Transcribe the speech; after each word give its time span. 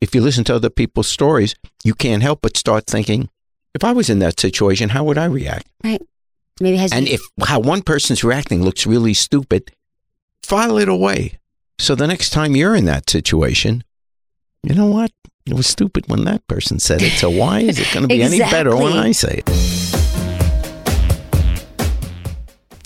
if 0.00 0.14
you 0.14 0.20
listen 0.20 0.44
to 0.44 0.54
other 0.54 0.70
people's 0.70 1.08
stories, 1.08 1.54
you 1.84 1.94
can't 1.94 2.22
help 2.22 2.40
but 2.42 2.56
start 2.56 2.86
thinking, 2.86 3.28
if 3.74 3.84
I 3.84 3.92
was 3.92 4.10
in 4.10 4.18
that 4.20 4.38
situation, 4.40 4.90
how 4.90 5.04
would 5.04 5.18
I 5.18 5.26
react? 5.26 5.66
Right. 5.84 6.02
Maybe 6.60 6.76
has 6.78 6.92
And 6.92 7.06
if 7.06 7.20
how 7.46 7.60
one 7.60 7.82
person's 7.82 8.24
reacting 8.24 8.62
looks 8.62 8.86
really 8.86 9.14
stupid, 9.14 9.70
file 10.42 10.78
it 10.78 10.88
away. 10.88 11.38
So 11.78 11.94
the 11.94 12.06
next 12.06 12.30
time 12.30 12.56
you're 12.56 12.74
in 12.74 12.86
that 12.86 13.10
situation, 13.10 13.84
you 14.62 14.74
know 14.74 14.86
what? 14.86 15.12
It 15.46 15.54
was 15.54 15.66
stupid 15.66 16.08
when 16.08 16.24
that 16.24 16.46
person 16.48 16.78
said 16.78 17.02
it. 17.02 17.12
So 17.12 17.30
why 17.30 17.60
is 17.60 17.78
it 17.78 17.92
going 17.92 18.08
to 18.08 18.08
be 18.08 18.22
any 18.22 18.38
better 18.38 18.74
when 18.74 18.94
I 18.94 19.12
say 19.12 19.42
it? 19.46 19.75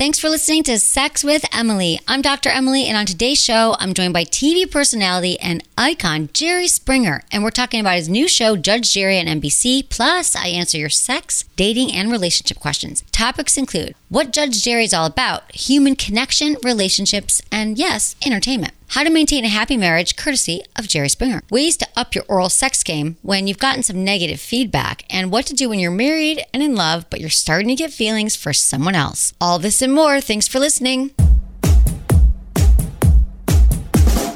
Thanks 0.01 0.19
for 0.19 0.31
listening 0.31 0.63
to 0.63 0.79
Sex 0.79 1.23
with 1.23 1.45
Emily. 1.55 2.01
I'm 2.09 2.23
Dr. 2.23 2.49
Emily, 2.49 2.87
and 2.87 2.97
on 2.97 3.05
today's 3.05 3.39
show, 3.39 3.77
I'm 3.79 3.93
joined 3.93 4.15
by 4.15 4.25
TV 4.25 4.65
personality 4.65 5.39
and 5.41 5.63
icon 5.77 6.31
Jerry 6.33 6.69
Springer. 6.69 7.23
And 7.31 7.45
we're 7.45 7.51
talking 7.51 7.81
about 7.81 7.97
his 7.97 8.09
new 8.09 8.27
show, 8.27 8.57
Judge 8.57 8.95
Jerry 8.95 9.21
on 9.21 9.27
NBC. 9.27 9.91
Plus, 9.91 10.35
I 10.35 10.47
answer 10.47 10.79
your 10.79 10.89
sex, 10.89 11.45
dating, 11.55 11.93
and 11.93 12.11
relationship 12.11 12.59
questions. 12.59 13.05
Topics 13.13 13.59
include 13.59 13.95
what 14.09 14.33
Judge 14.33 14.65
Jerry 14.65 14.85
is 14.85 14.95
all 14.95 15.05
about, 15.05 15.55
human 15.55 15.95
connection, 15.95 16.57
relationships, 16.65 17.43
and 17.53 17.77
yes, 17.77 18.17
entertainment. 18.25 18.73
How 18.91 19.05
to 19.05 19.11
maintain 19.11 19.45
a 19.45 19.49
happy 19.49 19.77
marriage, 19.77 20.17
courtesy 20.17 20.65
of 20.75 20.89
Jerry 20.89 21.09
Springer. 21.09 21.43
Ways 21.49 21.77
to 21.77 21.87
up 21.95 22.17
your 22.17 22.25
oral 22.29 22.49
sex 22.49 22.83
game 22.83 23.19
when 23.23 23.47
you've 23.47 23.57
gotten 23.57 23.85
some 23.85 24.03
negative 24.03 24.41
feedback, 24.41 25.05
and 25.09 25.31
what 25.31 25.47
to 25.47 25.55
do 25.55 25.69
when 25.69 25.79
you're 25.79 25.93
married 25.93 26.45
and 26.53 26.61
in 26.61 26.75
love, 26.75 27.09
but 27.09 27.21
you're 27.21 27.31
starting 27.31 27.69
to 27.69 27.77
get 27.77 27.93
feelings 27.93 28.35
for 28.35 28.53
someone 28.53 28.97
else. 28.97 29.33
All 29.41 29.61
this 29.61 29.81
and 29.81 29.95
more. 29.95 30.21
Thanks 30.21 30.49
for 30.49 30.59
listening. 30.59 31.13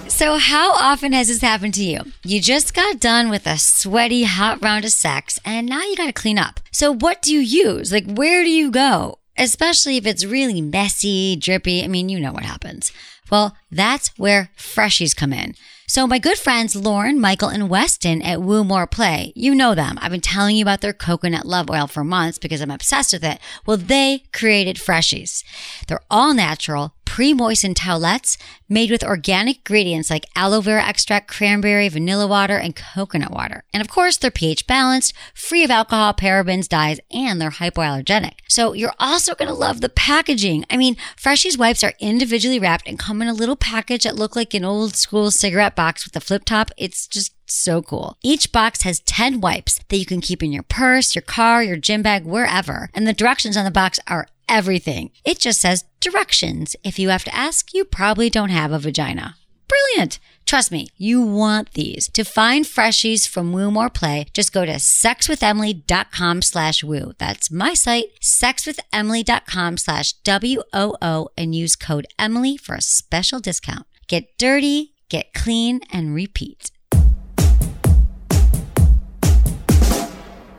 So, 0.06 0.38
how 0.38 0.72
often 0.74 1.12
has 1.12 1.27
this 1.27 1.41
happened 1.41 1.74
to 1.74 1.82
you? 1.82 2.02
You 2.22 2.41
just 2.41 2.74
got 2.74 3.00
done 3.00 3.30
with 3.30 3.48
a 3.48 3.58
sweaty, 3.58 4.22
hot 4.22 4.62
round 4.62 4.84
of 4.84 4.92
sex, 4.92 5.41
and 5.44 5.66
now 5.68 5.82
you 5.82 5.96
got 5.96 6.06
to 6.06 6.12
clean 6.12 6.38
up. 6.38 6.60
So, 6.70 6.94
what 6.94 7.22
do 7.22 7.34
you 7.34 7.41
use? 7.41 7.91
Like, 7.91 8.06
where 8.06 8.44
do 8.44 8.50
you 8.50 8.70
go? 8.70 9.18
Especially 9.36 9.96
if 9.96 10.06
it's 10.06 10.24
really 10.24 10.61
messy, 10.61 11.34
drippy. 11.34 11.83
I 11.83 11.89
mean, 11.89 12.08
you 12.08 12.20
know 12.20 12.33
what 12.33 12.44
happens. 12.44 12.92
Well, 13.30 13.56
that's 13.70 14.17
where 14.19 14.50
freshies 14.56 15.17
come 15.17 15.33
in. 15.33 15.55
So, 15.86 16.06
my 16.06 16.19
good 16.19 16.39
friends 16.39 16.75
Lauren, 16.75 17.20
Michael, 17.20 17.50
and 17.50 17.69
Weston 17.69 18.22
at 18.22 18.41
Woo 18.41 18.64
More 18.64 18.86
Play, 18.86 19.33
you 19.36 19.55
know 19.55 19.75
them. 19.75 19.98
I've 20.00 20.11
been 20.11 20.20
telling 20.22 20.56
you 20.56 20.62
about 20.62 20.80
their 20.80 20.94
coconut 20.94 21.45
love 21.45 21.69
oil 21.70 21.86
for 21.86 22.02
months 22.02 22.39
because 22.39 22.62
I'm 22.62 22.70
obsessed 22.70 23.12
with 23.12 23.22
it. 23.22 23.39
Well, 23.67 23.77
they 23.77 24.25
created 24.33 24.77
freshies. 24.77 25.45
They're 25.86 26.00
all 26.11 26.33
natural, 26.33 26.95
pre 27.15 27.33
moistened 27.33 27.77
towelettes 27.77 28.37
made 28.69 28.91
with 28.91 29.05
organic 29.05 29.59
ingredients 29.59 30.11
like 30.11 30.27
aloe 30.34 30.61
vera 30.61 30.84
extract, 30.84 31.29
cranberry, 31.29 31.89
vanilla 31.89 32.27
water, 32.27 32.57
and 32.57 32.75
coconut 32.75 33.31
water. 33.31 33.62
And 33.73 33.81
of 33.81 33.87
course, 33.87 34.17
they're 34.17 34.33
pH 34.33 34.67
balanced, 34.67 35.15
free 35.33 35.62
of 35.62 35.70
alcohol, 35.70 36.12
parabens, 36.15 36.69
dyes, 36.69 36.98
and 37.12 37.41
they're 37.41 37.51
hypoallergenic. 37.51 38.41
So 38.48 38.73
you're 38.73 38.97
also 38.98 39.37
going 39.37 39.47
to 39.47 39.55
love 39.55 39.81
the 39.81 39.89
packaging. 39.89 40.65
I 40.69 40.77
mean, 40.77 40.97
Freshies 41.17 41.57
wipes 41.57 41.85
are 41.85 41.95
individually 42.01 42.59
wrapped 42.59 42.89
and 42.89 42.98
come 42.98 43.23
in 43.23 43.29
a 43.29 43.33
little 43.33 43.55
package 43.55 44.03
that 44.03 44.17
look 44.17 44.35
like 44.35 44.53
an 44.53 44.65
old 44.65 44.97
school 44.97 45.31
cigarette 45.31 45.77
box 45.77 46.05
with 46.05 46.17
a 46.17 46.20
flip 46.20 46.45
top. 46.45 46.73
It's 46.77 47.07
just 47.07 47.33
so 47.47 47.81
cool. 47.81 48.17
Each 48.23 48.51
box 48.51 48.83
has 48.83 48.98
10 49.01 49.41
wipes 49.41 49.79
that 49.89 49.98
you 49.98 50.07
can 50.07 50.20
keep 50.20 50.42
in 50.42 50.51
your 50.51 50.65
purse, 50.65 51.15
your 51.15 51.23
car, 51.23 51.62
your 51.62 51.77
gym 51.77 52.03
bag, 52.03 52.25
wherever. 52.25 52.91
And 52.92 53.07
the 53.07 53.12
directions 53.12 53.57
on 53.57 53.65
the 53.65 53.70
box 53.70 54.01
are 54.09 54.27
everything. 54.48 55.11
It 55.25 55.39
just 55.39 55.61
says 55.61 55.84
directions. 56.00 56.77
If 56.83 56.98
you 56.98 57.09
have 57.09 57.25
to 57.25 57.34
ask, 57.34 57.73
you 57.75 57.84
probably 57.84 58.31
don't 58.31 58.51
have 58.51 58.73
a 58.73 58.78
vagina. 58.78 59.36
Brilliant. 59.69 60.19
Trust 60.47 60.70
me, 60.70 60.89
you 60.97 61.23
want 61.23 61.73
these. 61.73 62.09
To 62.11 62.25
find 62.25 62.64
freshies 62.64 63.27
from 63.27 63.53
Woo 63.53 63.70
More 63.70 63.89
Play, 63.89 64.27
just 64.34 64.53
go 64.53 64.67
to 64.67 64.75
sexwithemily.com 64.75 66.42
slash 66.42 66.84
woo. 66.84 67.12
That's 67.19 67.51
my 67.51 67.75
site, 67.75 68.06
sexwithemily.com 68.20 69.78
slash 69.78 70.12
W-O-O 70.12 71.29
and 71.36 71.55
use 71.55 71.77
code 71.77 72.07
Emily 72.18 72.57
for 72.57 72.74
a 72.74 72.83
special 72.83 73.41
discount. 73.41 73.86
Get 74.07 74.36
dirty, 74.36 74.92
get 75.08 75.33
clean, 75.33 75.80
and 75.91 76.14
repeat. 76.14 76.70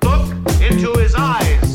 Look 0.03 0.61
into 0.61 0.93
his 0.97 1.13
eyes. 1.15 1.74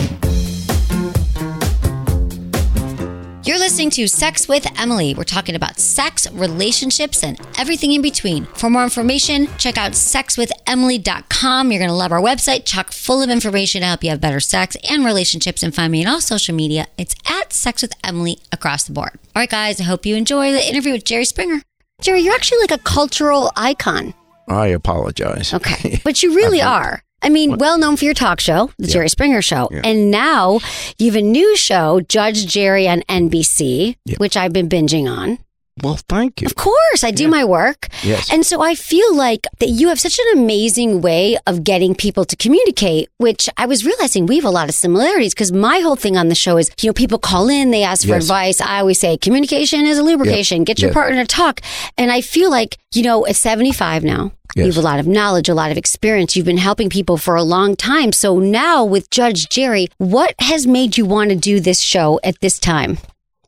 Listening 3.81 4.05
to 4.05 4.15
Sex 4.15 4.47
with 4.47 4.67
Emily. 4.79 5.15
We're 5.15 5.23
talking 5.23 5.55
about 5.55 5.79
sex, 5.79 6.31
relationships, 6.33 7.23
and 7.23 7.39
everything 7.57 7.93
in 7.93 8.03
between. 8.03 8.45
For 8.45 8.69
more 8.69 8.83
information, 8.83 9.47
check 9.57 9.75
out 9.75 9.93
sexwithemily.com. 9.93 11.71
You're 11.71 11.79
going 11.79 11.89
to 11.89 11.95
love 11.95 12.11
our 12.11 12.21
website, 12.21 12.63
chock 12.65 12.91
full 12.91 13.23
of 13.23 13.31
information 13.31 13.81
to 13.81 13.87
help 13.87 14.03
you 14.03 14.11
have 14.11 14.21
better 14.21 14.39
sex 14.39 14.77
and 14.87 15.03
relationships. 15.03 15.63
And 15.63 15.73
find 15.73 15.91
me 15.91 16.05
on 16.05 16.13
all 16.13 16.21
social 16.21 16.53
media. 16.53 16.85
It's 16.99 17.15
at 17.27 17.53
Sex 17.53 17.81
with 17.81 17.93
Emily 18.03 18.37
across 18.51 18.83
the 18.83 18.93
board. 18.93 19.13
All 19.35 19.41
right, 19.41 19.49
guys, 19.49 19.81
I 19.81 19.85
hope 19.85 20.05
you 20.05 20.15
enjoy 20.15 20.51
the 20.51 20.63
interview 20.63 20.91
with 20.91 21.03
Jerry 21.03 21.25
Springer. 21.25 21.63
Jerry, 22.01 22.19
you're 22.21 22.35
actually 22.35 22.59
like 22.59 22.71
a 22.71 22.83
cultural 22.83 23.51
icon. 23.55 24.13
I 24.47 24.67
apologize. 24.67 25.55
Okay. 25.55 26.01
But 26.03 26.21
you 26.21 26.35
really 26.35 26.61
are. 26.61 27.01
I 27.21 27.29
mean, 27.29 27.57
well 27.57 27.77
known 27.77 27.97
for 27.97 28.05
your 28.05 28.13
talk 28.13 28.39
show, 28.39 28.71
The 28.79 28.87
Jerry 28.87 29.09
Springer 29.09 29.41
Show. 29.41 29.69
And 29.83 30.09
now 30.11 30.59
you 30.97 31.07
have 31.11 31.15
a 31.15 31.21
new 31.21 31.55
show, 31.55 32.01
Judge 32.01 32.45
Jerry 32.47 32.87
on 32.87 33.01
NBC, 33.09 33.95
Yeah. 34.05 34.15
which 34.17 34.35
I've 34.35 34.53
been 34.53 34.67
binging 34.69 35.09
on. 35.09 35.37
Well, 35.81 35.97
thank 36.09 36.41
you. 36.41 36.45
Of 36.47 36.55
course, 36.55 37.01
I 37.03 37.11
do 37.11 37.27
my 37.29 37.45
work. 37.45 37.87
Yes. 38.03 38.31
And 38.31 38.45
so 38.45 38.61
I 38.61 38.75
feel 38.75 39.15
like 39.15 39.47
that 39.59 39.69
you 39.69 39.87
have 39.87 39.99
such 40.01 40.19
an 40.19 40.37
amazing 40.39 41.01
way 41.01 41.37
of 41.47 41.63
getting 41.63 41.95
people 41.95 42.25
to 42.25 42.35
communicate, 42.35 43.07
which 43.17 43.49
I 43.57 43.65
was 43.67 43.85
realizing 43.85 44.25
we 44.25 44.35
have 44.35 44.45
a 44.45 44.49
lot 44.49 44.67
of 44.67 44.75
similarities 44.75 45.33
because 45.33 45.51
my 45.51 45.79
whole 45.79 45.95
thing 45.95 46.17
on 46.17 46.27
the 46.27 46.35
show 46.35 46.57
is, 46.57 46.69
you 46.81 46.89
know, 46.89 46.93
people 46.93 47.17
call 47.19 47.47
in, 47.49 47.71
they 47.71 47.83
ask 47.83 48.01
for 48.03 48.09
Yes. 48.15 48.23
advice. 48.23 48.61
I 48.61 48.79
always 48.81 48.99
say 48.99 49.17
communication 49.17 49.85
is 49.85 49.97
a 49.97 50.03
lubrication. 50.03 50.65
Get 50.65 50.79
your 50.79 50.89
Yeah. 50.89 50.93
partner 50.95 51.23
to 51.23 51.27
talk. 51.27 51.61
And 51.97 52.11
I 52.11 52.19
feel 52.21 52.51
like, 52.51 52.77
you 52.93 53.01
know, 53.03 53.25
at 53.25 53.37
75 53.37 54.03
now, 54.03 54.33
you 54.55 54.65
Yes. 54.65 54.75
have 54.75 54.83
a 54.83 54.87
lot 54.87 54.99
of 54.99 55.07
knowledge, 55.07 55.49
a 55.49 55.53
lot 55.53 55.71
of 55.71 55.77
experience. 55.77 56.35
You've 56.35 56.45
been 56.45 56.57
helping 56.57 56.89
people 56.89 57.17
for 57.17 57.35
a 57.35 57.43
long 57.43 57.75
time. 57.75 58.11
So 58.11 58.39
now 58.39 58.83
with 58.83 59.09
Judge 59.09 59.49
Jerry, 59.49 59.87
what 59.97 60.35
has 60.39 60.67
made 60.67 60.97
you 60.97 61.05
want 61.05 61.29
to 61.29 61.35
do 61.35 61.59
this 61.59 61.79
show 61.79 62.19
at 62.23 62.39
this 62.41 62.59
time? 62.59 62.97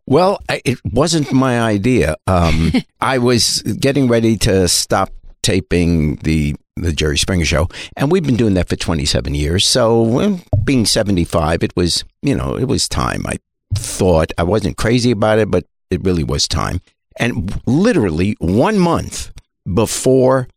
Well, 0.05 0.39
it 0.49 0.79
wasn't 0.91 1.31
my 1.31 1.61
idea. 1.61 2.15
Um, 2.27 2.71
I 3.01 3.17
was 3.17 3.61
getting 3.61 4.07
ready 4.07 4.37
to 4.37 4.67
stop 4.67 5.09
taping 5.41 6.15
the 6.17 6.55
the 6.75 6.91
Jerry 6.91 7.19
Springer 7.19 7.45
show, 7.45 7.69
and 7.95 8.11
we've 8.11 8.23
been 8.25 8.35
doing 8.35 8.55
that 8.55 8.67
for 8.67 8.75
27 8.75 9.35
years. 9.35 9.63
So, 9.63 10.39
being 10.63 10.87
75, 10.87 11.61
it 11.61 11.71
was 11.75 12.03
you 12.23 12.35
know 12.35 12.55
it 12.57 12.65
was 12.65 12.89
time. 12.89 13.23
I 13.27 13.37
thought 13.75 14.31
I 14.39 14.43
wasn't 14.43 14.75
crazy 14.77 15.11
about 15.11 15.37
it, 15.37 15.51
but 15.51 15.65
it 15.91 16.03
really 16.03 16.23
was 16.23 16.47
time. 16.47 16.81
And 17.19 17.61
literally 17.67 18.35
one 18.39 18.79
month 18.79 19.31
before 19.71 20.47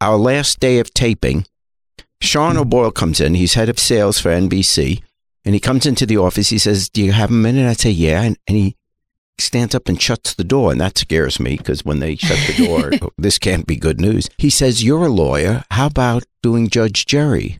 our 0.00 0.16
last 0.16 0.60
day 0.60 0.78
of 0.78 0.92
taping, 0.94 1.46
Sean 2.20 2.52
mm-hmm. 2.52 2.60
O'Boyle 2.60 2.90
comes 2.90 3.20
in. 3.20 3.34
He's 3.34 3.54
head 3.54 3.68
of 3.68 3.78
sales 3.78 4.18
for 4.18 4.30
NBC. 4.30 5.02
And 5.44 5.54
he 5.54 5.60
comes 5.60 5.86
into 5.86 6.06
the 6.06 6.18
office. 6.18 6.50
He 6.50 6.58
says, 6.58 6.88
Do 6.88 7.02
you 7.02 7.12
have 7.12 7.30
a 7.30 7.34
minute? 7.34 7.68
I 7.68 7.72
say, 7.72 7.90
Yeah. 7.90 8.22
And, 8.22 8.38
and 8.46 8.56
he 8.56 8.76
stands 9.38 9.74
up 9.74 9.88
and 9.88 10.00
shuts 10.00 10.34
the 10.34 10.44
door. 10.44 10.70
And 10.70 10.80
that 10.80 10.98
scares 10.98 11.40
me 11.40 11.56
because 11.56 11.84
when 11.84 11.98
they 11.98 12.16
shut 12.16 12.38
the 12.46 12.66
door, 12.66 13.10
this 13.18 13.38
can't 13.38 13.66
be 13.66 13.76
good 13.76 14.00
news. 14.00 14.28
He 14.38 14.50
says, 14.50 14.84
You're 14.84 15.06
a 15.06 15.08
lawyer. 15.08 15.64
How 15.70 15.86
about 15.86 16.24
doing 16.42 16.68
Judge 16.68 17.06
Jerry? 17.06 17.58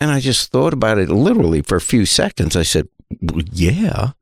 And 0.00 0.10
I 0.10 0.20
just 0.20 0.52
thought 0.52 0.72
about 0.72 0.98
it 0.98 1.08
literally 1.08 1.62
for 1.62 1.76
a 1.76 1.80
few 1.80 2.06
seconds. 2.06 2.54
I 2.54 2.62
said, 2.62 2.88
well, 3.20 3.42
Yeah. 3.50 4.12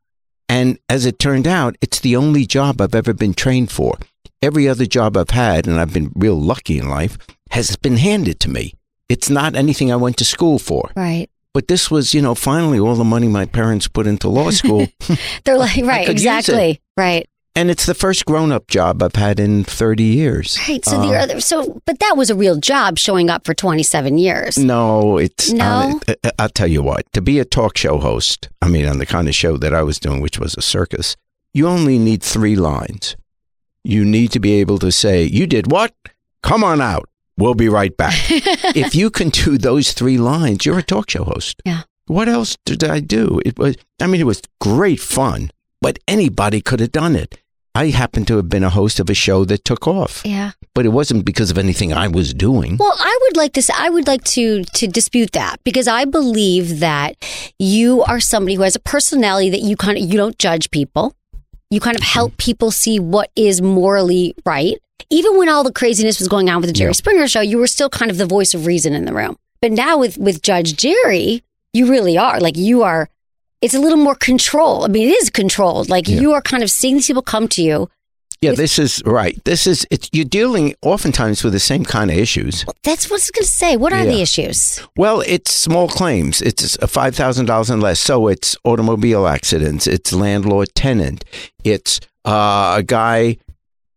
And 0.49 0.78
as 0.88 1.05
it 1.05 1.19
turned 1.19 1.46
out, 1.46 1.76
it's 1.81 2.00
the 2.00 2.17
only 2.17 2.46
job 2.46 2.81
I've 2.81 2.94
ever 2.94 3.12
been 3.12 3.34
trained 3.34 3.70
for. 3.70 3.99
Every 4.44 4.69
other 4.69 4.85
job 4.85 5.17
I've 5.17 5.31
had, 5.31 5.67
and 5.67 5.81
I've 5.81 5.94
been 5.94 6.12
real 6.14 6.38
lucky 6.38 6.76
in 6.79 6.88
life, 6.91 7.17
has 7.50 7.76
been 7.76 7.96
handed 7.96 8.41
to 8.41 8.50
me. 8.50 8.75
It's 9.08 9.31
not 9.31 9.56
anything 9.56 9.91
I 9.91 9.96
went 9.96 10.19
to 10.19 10.25
school 10.25 10.58
for. 10.58 10.91
Right. 10.94 11.29
But 11.55 11.69
this 11.69 11.91
was, 11.91 12.12
you 12.12 12.20
know, 12.20 12.35
finally 12.35 12.79
all 12.79 12.94
the 12.94 13.05
money 13.05 13.26
my 13.26 13.46
parents 13.46 13.88
put 13.88 14.06
into 14.06 14.29
law 14.29 14.50
school. 14.50 14.87
They're 15.44 15.56
like, 15.56 15.76
right, 15.85 16.06
could 16.06 16.17
use 16.20 16.25
it. 16.26 16.37
exactly. 16.38 16.81
Right. 16.94 17.26
And 17.56 17.70
it's 17.70 17.87
the 17.87 17.94
first 17.94 18.26
grown 18.26 18.52
up 18.52 18.67
job 18.67 19.02
I've 19.02 19.14
had 19.14 19.41
in 19.41 19.64
30 19.64 20.02
years. 20.02 20.58
Right. 20.69 20.85
So 20.85 20.99
Uh, 21.00 21.06
the 21.06 21.17
other, 21.17 21.41
so, 21.41 21.81
but 21.87 22.00
that 22.00 22.14
was 22.17 22.29
a 22.29 22.35
real 22.35 22.56
job 22.56 22.99
showing 22.99 23.31
up 23.31 23.46
for 23.46 23.55
27 23.55 24.19
years. 24.19 24.58
No, 24.58 25.17
it's 25.17 25.52
No? 25.52 26.00
uh, 26.08 26.14
uh, 26.23 26.31
I'll 26.38 26.49
tell 26.50 26.67
you 26.67 26.82
what. 26.82 27.11
To 27.14 27.23
be 27.23 27.38
a 27.38 27.44
talk 27.46 27.79
show 27.79 27.96
host, 27.99 28.49
I 28.61 28.69
mean, 28.69 28.87
on 28.87 28.99
the 28.99 29.06
kind 29.06 29.26
of 29.29 29.35
show 29.35 29.56
that 29.56 29.73
I 29.73 29.82
was 29.82 29.99
doing, 29.99 30.20
which 30.20 30.38
was 30.38 30.55
a 30.58 30.62
circus, 30.62 31.17
you 31.55 31.67
only 31.69 31.99
need 31.99 32.23
three 32.23 32.56
lines. 32.56 33.17
You 33.84 34.04
need 34.04 34.32
to 34.32 34.40
be 34.40 34.54
able 34.54 34.78
to 34.78 34.90
say, 34.90 35.25
"You 35.25 35.46
did 35.46 35.70
what? 35.70 35.92
Come 36.42 36.64
on 36.64 36.81
out. 36.81 37.08
We'll 37.36 37.54
be 37.54 37.69
right 37.69 37.94
back." 37.96 38.14
if 38.75 38.94
you 38.94 39.10
can 39.10 39.28
do 39.31 39.58
those 39.58 39.92
three 39.92 40.19
lines, 40.19 40.64
you're 40.64 40.78
a 40.78 40.82
talk 40.82 41.10
show 41.10 41.25
host. 41.25 41.60
Yeah. 41.64 41.82
What 42.06 42.28
else 42.28 42.56
did 42.64 42.82
I 42.84 43.00
do? 43.00 43.40
It 43.44 43.58
was. 43.58 43.76
I 44.00 44.06
mean, 44.06 44.20
it 44.20 44.26
was 44.26 44.42
great 44.60 45.00
fun, 45.00 45.50
but 45.81 45.98
anybody 46.08 46.60
could 46.60 46.81
have 46.81 46.92
done 46.92 47.14
it. 47.16 47.38
I 47.76 47.88
happened 47.88 48.28
to 48.28 48.36
have 48.36 48.48
been 48.48 48.62
a 48.62 48.70
host 48.70 49.00
of 49.00 49.10
a 49.10 49.14
show 49.14 49.44
that 49.46 49.64
took 49.64 49.88
off, 49.88 50.22
Yeah. 50.25 50.52
but 50.75 50.86
it 50.86 50.90
wasn't 50.90 51.25
because 51.25 51.50
of 51.50 51.58
anything 51.58 51.92
I 51.92 52.06
was 52.06 52.32
doing. 52.32 52.76
Well, 52.78 52.94
I 52.96 53.19
would 53.22 53.36
like 53.36 53.52
to. 53.54 53.62
Say, 53.62 53.75
I 53.76 53.90
would 53.90 54.06
like 54.06 54.22
to 54.36 54.62
to 54.64 54.86
dispute 54.86 55.32
that 55.32 55.56
because 55.64 55.88
I 55.88 56.04
believe 56.04 56.78
that 56.81 57.16
you 57.58 58.02
are 58.04 58.20
somebody 58.20 58.54
who 58.54 58.62
has 58.62 58.76
a 58.76 58.81
personality 58.81 59.50
that 59.50 59.62
you 59.62 59.76
kind 59.76 59.98
of 59.98 60.04
you 60.04 60.16
don't 60.16 60.38
judge 60.38 60.70
people. 60.70 61.16
You 61.70 61.81
kind 61.81 61.96
of 61.96 62.02
help 62.02 62.37
people 62.37 62.70
see 62.70 62.99
what 63.00 63.31
is 63.37 63.61
morally 63.61 64.34
right. 64.46 64.76
Even 65.11 65.37
when 65.38 65.49
all 65.49 65.64
the 65.64 65.72
craziness 65.72 66.19
was 66.19 66.28
going 66.28 66.49
on 66.49 66.61
with 66.61 66.69
the 66.69 66.72
Jerry 66.72 66.90
Yeah. 66.90 66.94
Springer 66.94 67.28
show, 67.28 67.40
you 67.40 67.58
were 67.58 67.66
still 67.66 67.90
kind 67.90 68.11
of 68.11 68.19
the 68.19 68.26
voice 68.26 68.55
of 68.55 68.66
reason 68.66 68.94
in 68.94 69.05
the 69.05 69.12
room. 69.12 69.37
But 69.61 69.72
now 69.72 69.99
with 69.99 70.19
with 70.19 70.43
Judge 70.43 70.76
Jerry, 70.76 71.43
you 71.72 71.90
really 71.90 72.16
are 72.19 72.40
like 72.40 72.56
you 72.56 72.82
are. 72.82 73.08
It's 73.61 73.75
a 73.75 73.78
little 73.81 73.99
more 73.99 74.14
control. 74.14 74.84
I 74.84 74.88
mean, 74.88 75.08
it 75.08 75.12
is 75.22 75.31
controlled. 75.31 75.88
Like 75.88 76.06
Yeah. 76.08 76.20
you 76.20 76.32
are 76.32 76.43
kind 76.43 76.62
of 76.62 76.70
seeing 76.70 76.96
these 76.96 77.06
people 77.06 77.22
come 77.22 77.49
to 77.49 77.62
you. 77.62 77.88
Yeah, 78.40 78.52
this 78.52 78.78
is 78.78 79.02
right. 79.06 79.42
This 79.44 79.66
is 79.66 79.86
it's 79.90 80.10
you're 80.12 80.25
dealing 80.25 80.75
oftentimes 80.82 81.42
with 81.42 81.52
the 81.54 81.60
same 81.60 81.84
kind 81.84 82.10
of 82.10 82.16
issues. 82.16 82.64
That's 82.82 83.06
what 83.06 83.14
I 83.14 83.16
was 83.16 83.31
going 83.31 83.44
to 83.44 83.50
say. 83.50 83.76
What 83.76 83.92
are 83.92 84.04
the 84.04 84.20
issues? 84.20 84.82
Well, 84.96 85.22
it's 85.26 85.52
small 85.52 85.88
claims. 85.88 86.42
It's 86.42 86.76
five 86.86 87.14
thousand 87.16 87.46
dollars 87.46 87.70
and 87.70 87.82
less. 87.82 88.00
So 88.00 88.28
it's 88.28 88.56
automobile 88.64 89.26
accidents. 89.26 89.86
It's 89.86 90.12
landlord 90.12 90.75
tenant. 90.75 91.25
It's 91.64 92.00
uh, 92.25 92.76
a 92.78 92.82
guy 92.82 93.38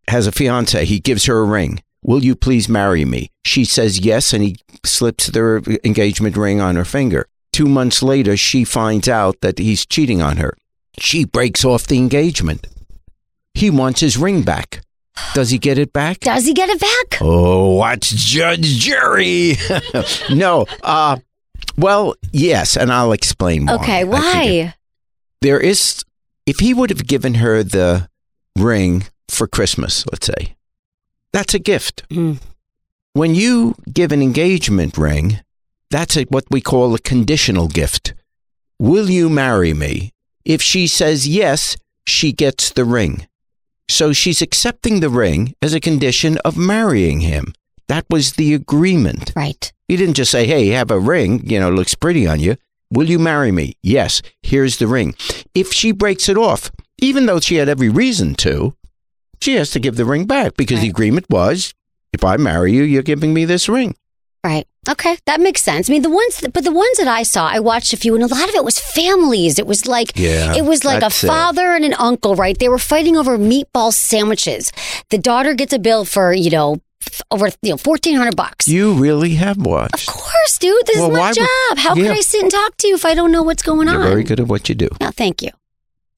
has 0.08 0.28
a 0.28 0.32
fiance. 0.32 0.86
He 0.86 1.00
gives 1.00 1.26
her 1.26 1.40
a 1.40 1.44
ring. 1.44 1.84
Will 2.04 2.24
you 2.24 2.36
please 2.36 2.70
marry 2.70 3.04
me? 3.04 3.32
She 3.44 3.66
says 3.66 4.00
yes, 4.00 4.32
and 4.32 4.44
he 4.44 4.56
slips 4.86 5.28
their 5.28 5.58
engagement 5.84 6.38
ring 6.38 6.62
on 6.62 6.78
her 6.78 6.86
finger. 6.86 7.28
Two 7.52 7.66
months 7.66 8.02
later, 8.02 8.38
she 8.38 8.64
finds 8.64 9.10
out 9.10 9.42
that 9.42 9.60
he's 9.60 9.86
cheating 9.86 10.22
on 10.22 10.38
her. 10.38 10.56
She 11.00 11.26
breaks 11.26 11.66
off 11.66 11.88
the 11.88 11.98
engagement. 11.98 12.68
He 13.58 13.72
wants 13.72 14.02
his 14.02 14.18
ring 14.18 14.44
back. 14.44 14.82
Does 15.34 15.50
he 15.50 15.58
get 15.58 15.80
it 15.80 15.92
back? 15.92 16.20
Does 16.20 16.46
he 16.46 16.54
get 16.54 16.70
it 16.70 16.80
back? 16.80 17.20
Oh, 17.22 17.74
watch 17.74 18.10
Judge 18.12 18.78
Jerry. 18.78 19.58
no. 20.30 20.68
Uh, 20.84 21.18
well, 21.76 22.14
yes, 22.32 22.78
and 22.78 22.92
I'll 22.92 23.14
explain 23.14 23.66
why. 23.66 23.74
Okay, 23.76 24.02
it- 24.02 24.08
why? 24.08 24.74
there 25.42 25.60
is, 25.60 26.04
if 26.46 26.60
he 26.60 26.74
would 26.74 26.92
have 26.92 27.08
given 27.08 27.36
her 27.36 27.64
the 27.64 28.08
ring 28.56 29.06
for 29.28 29.48
Christmas, 29.48 30.06
let's 30.12 30.28
say, 30.28 30.56
that's 31.34 31.54
a 31.56 31.60
gift. 31.60 32.08
Mm. 32.10 32.40
When 33.14 33.34
you 33.34 33.74
give 33.92 34.12
an 34.12 34.22
engagement 34.22 34.98
ring, 35.00 35.40
that's 35.90 36.16
a, 36.16 36.24
what 36.26 36.46
we 36.52 36.62
call 36.62 36.94
a 36.94 37.00
conditional 37.00 37.68
gift. 37.68 38.14
Will 38.80 39.10
you 39.10 39.30
marry 39.30 39.74
me? 39.74 40.14
If 40.46 40.62
she 40.62 40.86
says 40.86 41.28
yes, 41.28 41.76
she 42.06 42.32
gets 42.32 42.70
the 42.72 42.86
ring. 42.86 43.28
So 43.90 44.14
she's 44.14 44.42
accepting 44.42 45.00
the 45.00 45.10
ring 45.10 45.54
as 45.62 45.74
a 45.74 45.80
condition 45.80 46.38
of 46.40 46.58
marrying 46.58 47.22
him. 47.22 47.54
That 47.88 48.06
was 48.10 48.34
the 48.34 48.54
agreement. 48.54 49.32
Right. 49.36 49.72
He 49.88 49.96
didn't 49.96 50.16
just 50.16 50.32
say, 50.32 50.46
hey, 50.46 50.68
have 50.70 50.92
a 50.92 51.00
ring, 51.00 51.42
you 51.50 51.60
know, 51.60 51.70
looks 51.70 51.96
pretty 51.96 52.28
on 52.28 52.40
you. 52.40 52.58
Will 52.92 53.10
you 53.10 53.20
marry 53.20 53.52
me? 53.52 53.74
Yes, 53.82 54.22
here's 54.44 54.78
the 54.78 54.88
ring. 54.88 55.16
If 55.56 55.74
she 55.74 55.92
breaks 55.92 56.28
it 56.30 56.38
off, 56.38 56.72
even 57.00 57.26
though 57.26 57.40
she 57.40 57.56
had 57.56 57.70
every 57.70 57.90
reason 57.90 58.36
to, 58.36 58.76
she 59.42 59.56
has 59.56 59.72
to 59.72 59.80
give 59.80 59.96
the 59.96 60.06
ring 60.06 60.26
back 60.26 60.58
because 60.58 60.82
the 60.82 60.90
agreement 60.90 61.26
was 61.30 61.74
if 62.14 62.24
I 62.24 62.38
marry 62.38 62.74
you, 62.74 62.84
you're 62.84 63.04
giving 63.04 63.34
me 63.34 63.46
this 63.46 63.70
ring. 63.70 63.96
Right. 64.44 64.66
Okay, 64.90 65.18
that 65.26 65.42
makes 65.42 65.62
sense. 65.62 65.90
I 65.90 65.94
mean, 65.94 66.02
the 66.04 66.10
ones, 66.10 66.38
that, 66.40 66.54
but 66.54 66.64
the 66.64 66.72
ones 66.72 66.98
that 66.98 67.08
I 67.10 67.24
saw, 67.24 67.50
I 67.50 67.60
watched 67.60 67.92
a 67.92 67.98
few, 67.98 68.16
and 68.16 68.24
a 68.24 68.28
lot 68.28 68.48
of 68.48 68.56
it 68.56 68.64
was 68.64 68.80
families. 68.80 69.60
It 69.60 69.68
was 69.68 69.86
like, 69.86 70.14
Yeah, 70.16 70.56
it 70.56 70.64
was 70.64 70.86
like 70.86 70.98
a 70.98 71.02
that's 71.02 71.24
it. 71.24 71.28
father 71.28 71.74
and 71.76 71.84
an 71.84 71.94
uncle, 71.96 72.36
right? 72.36 72.58
They 72.58 72.70
were 72.70 72.78
fighting 72.80 73.18
over 73.18 73.38
meatball 73.38 73.92
sandwiches. 73.92 74.72
The 75.10 75.18
daughter 75.18 75.54
gets 75.54 75.74
a 75.74 75.80
bill 75.80 76.06
for, 76.06 76.32
you 76.32 76.50
know, 76.50 76.78
over 77.32 77.48
you 77.62 77.72
know 77.72 77.78
fourteen 77.78 78.16
hundred 78.16 78.36
bucks. 78.38 78.68
You 78.68 78.94
really 78.94 79.36
have 79.36 79.58
watched, 79.58 80.08
of 80.08 80.14
course, 80.14 80.58
dude. 80.60 80.86
This 80.88 80.98
Well, 80.98 81.08
is 81.12 81.14
my 81.14 81.20
why 81.20 81.28
would- 81.30 81.36
job. 81.36 81.78
How 81.80 81.96
Yeah. 81.96 82.04
can 82.04 82.12
I 82.18 82.22
sit 82.22 82.42
and 82.44 82.52
talk 82.52 82.78
to 82.78 82.88
you 82.88 82.96
if 82.96 83.06
I 83.06 83.14
don't 83.14 83.32
know 83.32 83.44
what's 83.44 83.64
going 83.64 83.88
You're 83.90 83.98
on? 84.02 84.04
very 84.10 84.24
good 84.24 84.40
at 84.40 84.48
what 84.48 84.68
you 84.70 84.76
do. 84.76 84.90
No, 85.02 85.12
thank 85.12 85.42
you. 85.42 85.50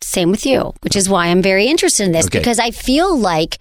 Same 0.01 0.31
with 0.31 0.45
you, 0.45 0.73
which 0.81 0.95
is 0.95 1.09
why 1.09 1.27
I'm 1.27 1.41
very 1.41 1.65
interested 1.67 2.05
in 2.05 2.13
this 2.13 2.25
Okay. 2.27 2.39
because 2.39 2.57
I 2.57 2.71
feel 2.71 3.17
like, 3.17 3.57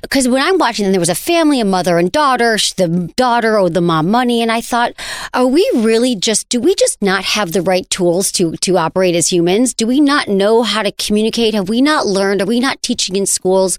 because 0.00 0.28
when 0.28 0.40
I'm 0.40 0.56
watching, 0.56 0.84
them, 0.84 0.92
there 0.92 1.00
was 1.00 1.08
a 1.08 1.14
family, 1.14 1.60
a 1.60 1.64
mother 1.64 1.98
and 1.98 2.10
daughter. 2.10 2.56
The 2.76 3.12
daughter 3.16 3.58
owed 3.58 3.74
the 3.74 3.80
mom 3.80 4.08
money, 4.08 4.40
and 4.42 4.50
I 4.52 4.60
thought, 4.60 4.92
are 5.34 5.46
we 5.46 5.68
really 5.74 6.14
just? 6.14 6.48
Do 6.48 6.60
we 6.60 6.74
just 6.76 7.02
not 7.02 7.24
have 7.24 7.50
the 7.52 7.62
right 7.62 7.88
tools 7.90 8.30
to 8.32 8.52
to 8.58 8.78
operate 8.78 9.16
as 9.16 9.32
humans? 9.32 9.74
Do 9.74 9.86
we 9.86 10.00
not 10.00 10.28
know 10.28 10.62
how 10.62 10.82
to 10.82 10.92
communicate? 10.92 11.52
Have 11.54 11.68
we 11.68 11.82
not 11.82 12.06
learned? 12.06 12.40
Are 12.42 12.46
we 12.46 12.60
not 12.60 12.80
teaching 12.82 13.16
in 13.16 13.26
schools? 13.26 13.76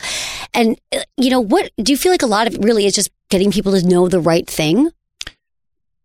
And 0.53 0.77
uh, 0.93 1.03
you 1.17 1.29
know, 1.29 1.39
what 1.39 1.71
do 1.81 1.91
you 1.93 1.97
feel 1.97 2.11
like 2.11 2.21
a 2.21 2.27
lot 2.27 2.47
of 2.47 2.55
it 2.55 2.63
really 2.63 2.85
is 2.85 2.93
just 2.93 3.09
getting 3.29 3.49
people 3.49 3.71
to 3.71 3.87
know 3.87 4.07
the 4.09 4.19
right 4.19 4.45
thing 4.47 4.91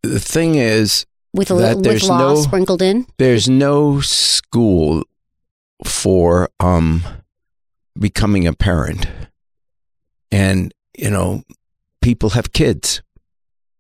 The 0.03 0.21
thing 0.21 0.55
is, 0.55 1.05
with 1.35 1.51
a 1.51 1.55
little 1.55 1.83
with 1.83 2.05
law 2.05 2.19
no- 2.35 2.37
sprinkled 2.37 2.83
in? 2.83 3.06
there's 3.19 3.49
no 3.49 4.01
school 4.01 5.03
for 5.85 6.49
um 6.61 7.03
becoming 7.99 8.47
a 8.47 8.53
parent 8.53 9.07
and 10.31 10.73
you 10.97 11.11
know 11.11 11.43
people 12.03 12.31
have 12.31 12.53
kids 12.53 13.03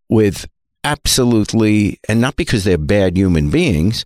with 0.08 0.46
absolutely 0.84 1.98
and 2.08 2.20
not 2.20 2.36
because 2.36 2.64
they're 2.64 2.78
bad 2.78 3.16
human 3.16 3.50
beings 3.50 4.04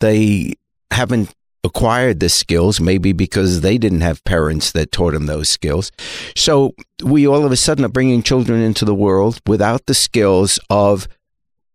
they 0.00 0.54
haven't 0.90 1.32
acquired 1.62 2.20
the 2.20 2.28
skills 2.28 2.80
maybe 2.80 3.12
because 3.12 3.62
they 3.62 3.78
didn't 3.78 4.02
have 4.02 4.22
parents 4.24 4.72
that 4.72 4.92
taught 4.92 5.12
them 5.12 5.26
those 5.26 5.48
skills 5.48 5.90
so 6.36 6.74
we 7.02 7.26
all 7.26 7.44
of 7.44 7.52
a 7.52 7.56
sudden 7.56 7.84
are 7.84 7.88
bringing 7.88 8.22
children 8.22 8.60
into 8.60 8.84
the 8.84 8.94
world 8.94 9.40
without 9.46 9.86
the 9.86 9.94
skills 9.94 10.58
of 10.68 11.08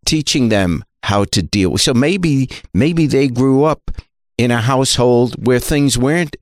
teaching 0.04 0.48
them 0.48 0.84
how 1.02 1.24
to 1.24 1.42
deal. 1.42 1.78
So 1.78 1.94
maybe 1.94 2.48
maybe 2.74 3.06
they 3.06 3.28
grew 3.28 3.64
up 3.64 3.90
in 4.40 4.50
a 4.50 4.62
household 4.62 5.34
where 5.46 5.58
things 5.58 5.98
weren't 5.98 6.34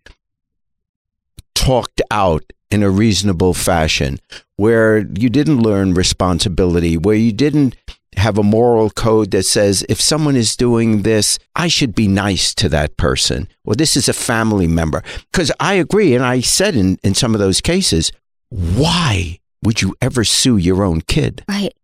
talked 1.57 2.01
out 2.13 2.45
in 2.71 2.85
a 2.85 2.91
reasonable 2.91 3.53
fashion, 3.53 4.21
where 4.55 4.99
you 4.99 5.29
didn't 5.29 5.59
learn 5.59 5.95
responsibility, 5.95 6.97
where 6.97 7.17
you 7.17 7.33
didn't 7.33 7.75
have 8.17 8.39
a 8.39 8.43
moral 8.45 8.89
code 8.91 9.33
that 9.33 9.43
says 9.43 9.85
if 9.89 10.01
someone 10.01 10.37
is 10.37 10.55
doing 10.55 11.03
this, 11.03 11.41
I 11.57 11.67
should 11.67 11.93
be 11.93 12.07
nice 12.07 12.55
to 12.55 12.69
that 12.69 12.97
person. 12.97 13.49
Or 13.65 13.75
this 13.75 13.97
is 13.97 14.09
a 14.09 14.13
family 14.13 14.69
member. 14.69 15.03
Because 15.33 15.51
I 15.59 15.75
agree, 15.75 16.15
and 16.15 16.25
I 16.25 16.39
said 16.41 16.77
in, 16.77 16.99
in 17.03 17.15
some 17.15 17.35
of 17.35 17.41
those 17.41 17.61
cases, 17.61 18.13
why 18.49 19.41
would 19.65 19.83
you 19.83 19.97
ever 20.01 20.23
sue 20.23 20.57
your 20.57 20.85
own 20.85 21.01
kid? 21.01 21.43
Right, 21.49 21.75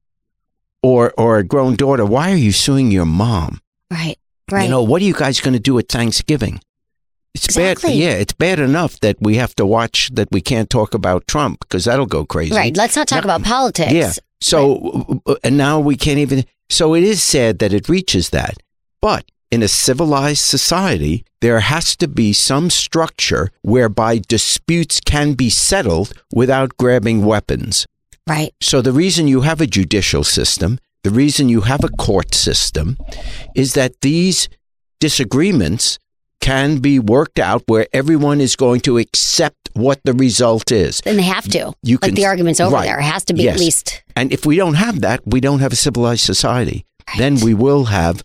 or 0.81 1.13
or 1.19 1.39
a 1.39 1.45
grown 1.45 1.75
daughter, 1.75 2.07
why 2.07 2.31
are 2.31 2.37
you 2.37 2.53
suing 2.53 2.93
your 2.93 3.05
mom? 3.05 3.61
right, 3.91 4.17
right. 4.51 4.65
You 4.65 4.71
know, 4.71 4.83
what 4.83 5.01
are 5.03 5.05
you 5.05 5.15
guys 5.15 5.41
going 5.41 5.55
to 5.55 5.61
do 5.61 5.79
at 5.79 5.89
Thanksgiving? 5.89 6.61
It's 7.35 7.47
Exactly. 7.47 7.91
bad. 7.91 7.99
Yeah, 7.99 8.11
it's 8.13 8.33
bad 8.33 8.61
enough 8.61 9.01
that 9.01 9.17
we 9.21 9.37
have 9.37 9.55
to 9.57 9.67
watch 9.67 10.11
that 10.15 10.29
we 10.31 10.41
can't 10.41 10.71
talk 10.71 10.95
about 10.95 11.27
Trump 11.27 11.61
because 11.61 11.85
that'll 11.85 12.07
go 12.07 12.25
crazy. 12.25 12.55
right. 12.55 12.77
Let's 12.77 12.95
not 12.97 13.09
talk 13.09 13.25
No, 13.25 13.35
about 13.35 13.43
politics. 13.45 13.93
Yeah. 13.93 14.13
So 14.41 15.21
uh, 15.27 15.35
and 15.43 15.57
now 15.57 15.81
we 15.81 15.97
can't 15.97 16.19
even. 16.19 16.45
So 16.71 16.95
it 16.95 17.03
is 17.03 17.23
sad 17.23 17.59
that 17.59 17.73
it 17.73 17.89
reaches 17.89 18.31
that. 18.31 18.55
But 19.01 19.25
in 19.51 19.63
a 19.63 19.69
civilized 19.69 20.43
society, 20.43 21.25
there 21.41 21.61
has 21.61 21.97
to 21.97 22.09
be 22.09 22.33
some 22.33 22.71
structure 22.71 23.51
whereby 23.63 24.19
disputes 24.29 25.01
can 25.01 25.35
be 25.35 25.51
settled 25.51 26.13
without 26.33 26.77
grabbing 26.77 27.25
weapons. 27.25 27.87
Right. 28.29 28.53
So 28.61 28.81
the 28.81 28.93
reason 28.93 29.29
you 29.29 29.43
have 29.43 29.61
a 29.61 29.67
judicial 29.67 30.25
system, 30.25 30.79
the 31.05 31.11
reason 31.11 31.49
you 31.49 31.61
have 31.63 31.85
a 31.85 31.89
court 31.89 32.35
system, 32.35 32.97
is 33.55 33.75
that 33.75 34.01
these 34.01 34.49
disagreements 35.01 35.99
can 36.41 36.79
be 36.79 36.99
worked 36.99 37.39
out 37.39 37.63
where 37.67 37.87
everyone 37.93 38.41
is 38.41 38.57
going 38.57 38.81
to 38.81 38.99
accept 38.99 39.57
what 39.75 40.01
the 40.05 40.13
result 40.13 40.71
is. 40.73 41.01
And 41.07 41.19
they 41.19 41.23
have 41.23 41.47
to. 41.49 41.73
You 41.83 41.97
like 42.03 42.09
can- 42.11 42.15
the 42.15 42.27
argument's 42.27 42.61
over 42.61 42.75
right. 42.77 42.85
there. 42.87 42.99
It 42.99 43.03
has 43.05 43.25
to 43.27 43.35
be 43.35 43.45
Yes. 43.45 43.55
at 43.55 43.61
least. 43.61 44.03
And 44.17 44.33
if 44.33 44.45
we 44.47 44.57
don't 44.57 44.75
have 44.75 45.01
that, 45.01 45.21
we 45.27 45.41
don't 45.41 45.61
have 45.61 45.73
a 45.73 45.77
civilized 45.77 46.23
society. 46.25 46.85
Then 47.19 47.41
we 47.41 47.55
will 47.55 47.85
have 47.87 48.25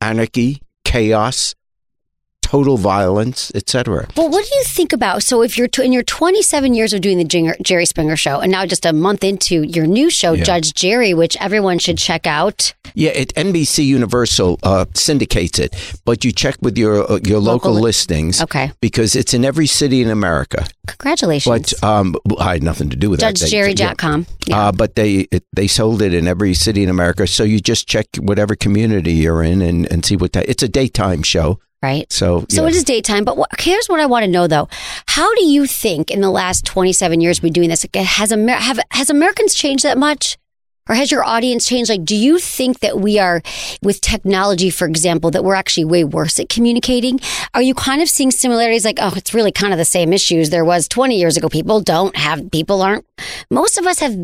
anarchy, 0.00 0.60
chaos, 0.84 1.54
total 2.48 2.78
violence, 2.78 3.52
etc. 3.54 4.08
Well, 4.16 4.30
what 4.30 4.42
do 4.48 4.56
you 4.56 4.64
think 4.64 4.94
about? 4.94 5.22
So, 5.22 5.42
if 5.42 5.58
you're 5.58 5.68
t- 5.68 5.84
in 5.84 5.92
your 5.92 6.02
27 6.02 6.72
years 6.74 6.94
of 6.94 7.02
doing 7.02 7.18
the 7.18 7.56
Jerry 7.62 7.84
Springer 7.84 8.16
show, 8.16 8.40
and 8.40 8.50
now 8.50 8.64
just 8.64 8.86
a 8.86 8.92
month 8.94 9.22
into 9.22 9.62
your 9.64 9.86
new 9.86 10.08
show, 10.08 10.32
Yeah. 10.32 10.44
Judge 10.44 10.72
Jerry, 10.72 11.12
which 11.12 11.36
everyone 11.40 11.78
should 11.78 11.98
check 11.98 12.26
out. 12.26 12.72
Yeah, 12.94 13.10
it, 13.10 13.34
NBC 13.34 13.84
Universal 13.84 14.58
uh, 14.62 14.86
syndicates 14.94 15.58
it, 15.58 15.76
but 16.06 16.24
you 16.24 16.32
check 16.32 16.56
with 16.62 16.78
your 16.78 16.94
uh, 17.10 17.18
your 17.22 17.38
local, 17.38 17.70
Local 17.70 17.74
li- 17.74 17.82
listings, 17.82 18.40
Okay. 18.40 18.72
because 18.80 19.14
it's 19.14 19.34
in 19.34 19.44
every 19.44 19.66
city 19.66 20.00
in 20.00 20.08
America. 20.10 20.64
Congratulations. 20.86 21.74
But 21.80 21.84
um, 21.86 22.16
I 22.40 22.52
had 22.54 22.62
nothing 22.62 22.88
to 22.90 22.96
do 22.96 23.10
with 23.10 23.20
that. 23.20 23.36
They- 23.38 23.46
JudgeJerry.com. 23.46 24.26
Yeah. 24.46 24.68
Uh, 24.68 24.72
but 24.72 24.94
they 24.94 25.28
it, 25.30 25.44
they 25.52 25.66
sold 25.66 26.00
it 26.00 26.14
in 26.14 26.26
every 26.26 26.54
city 26.54 26.82
in 26.82 26.88
America, 26.88 27.26
so 27.26 27.44
you 27.44 27.60
just 27.60 27.86
check 27.86 28.06
whatever 28.18 28.54
community 28.56 29.12
you're 29.12 29.42
in 29.42 29.60
and, 29.60 29.86
and 29.92 30.04
see 30.04 30.16
what 30.16 30.32
that. 30.32 30.48
It's 30.48 30.62
a 30.62 30.68
daytime 30.68 31.22
show, 31.22 31.60
right. 31.82 32.10
so 32.12 32.44
So 32.48 32.62
yeah. 32.62 32.68
it 32.68 32.74
is 32.74 32.84
daytime, 32.84 33.24
but 33.24 33.36
what, 33.36 33.50
here's 33.60 33.88
what 33.88 34.00
I 34.00 34.06
want 34.06 34.24
to 34.24 34.30
know 34.30 34.46
though: 34.46 34.68
How 35.06 35.34
do 35.34 35.44
you 35.44 35.66
think 35.66 36.10
in 36.10 36.20
the 36.20 36.30
last 36.30 36.64
27 36.64 37.20
years 37.20 37.42
we've 37.42 37.52
been 37.52 37.60
doing 37.60 37.68
this 37.68 37.84
like, 37.84 38.04
has 38.04 38.32
Amer- 38.32 38.52
have 38.52 38.80
has 38.90 39.10
Americans 39.10 39.54
changed 39.54 39.84
that 39.84 39.98
much, 39.98 40.38
or 40.88 40.94
has 40.94 41.10
your 41.10 41.24
audience 41.24 41.66
changed? 41.66 41.90
Like, 41.90 42.04
do 42.04 42.16
you 42.16 42.38
think 42.38 42.80
that 42.80 42.98
we 42.98 43.18
are 43.18 43.42
with 43.82 44.00
technology, 44.00 44.70
for 44.70 44.86
example, 44.86 45.30
that 45.30 45.44
we're 45.44 45.54
actually 45.54 45.84
way 45.84 46.04
worse 46.04 46.40
at 46.40 46.48
communicating? 46.48 47.20
Are 47.54 47.62
you 47.62 47.74
kind 47.74 48.02
of 48.02 48.08
seeing 48.08 48.30
similarities? 48.30 48.84
Like, 48.84 48.98
oh, 49.00 49.12
it's 49.16 49.34
really 49.34 49.52
kind 49.52 49.72
of 49.72 49.78
the 49.78 49.84
same 49.84 50.12
issues 50.12 50.50
there 50.50 50.64
was 50.64 50.88
20 50.88 51.18
years 51.18 51.36
ago. 51.36 51.48
People 51.48 51.80
don't 51.80 52.16
have 52.16 52.50
people 52.50 52.82
aren't. 52.82 53.04
Most 53.50 53.78
of 53.78 53.86
us 53.86 53.98
have 54.00 54.16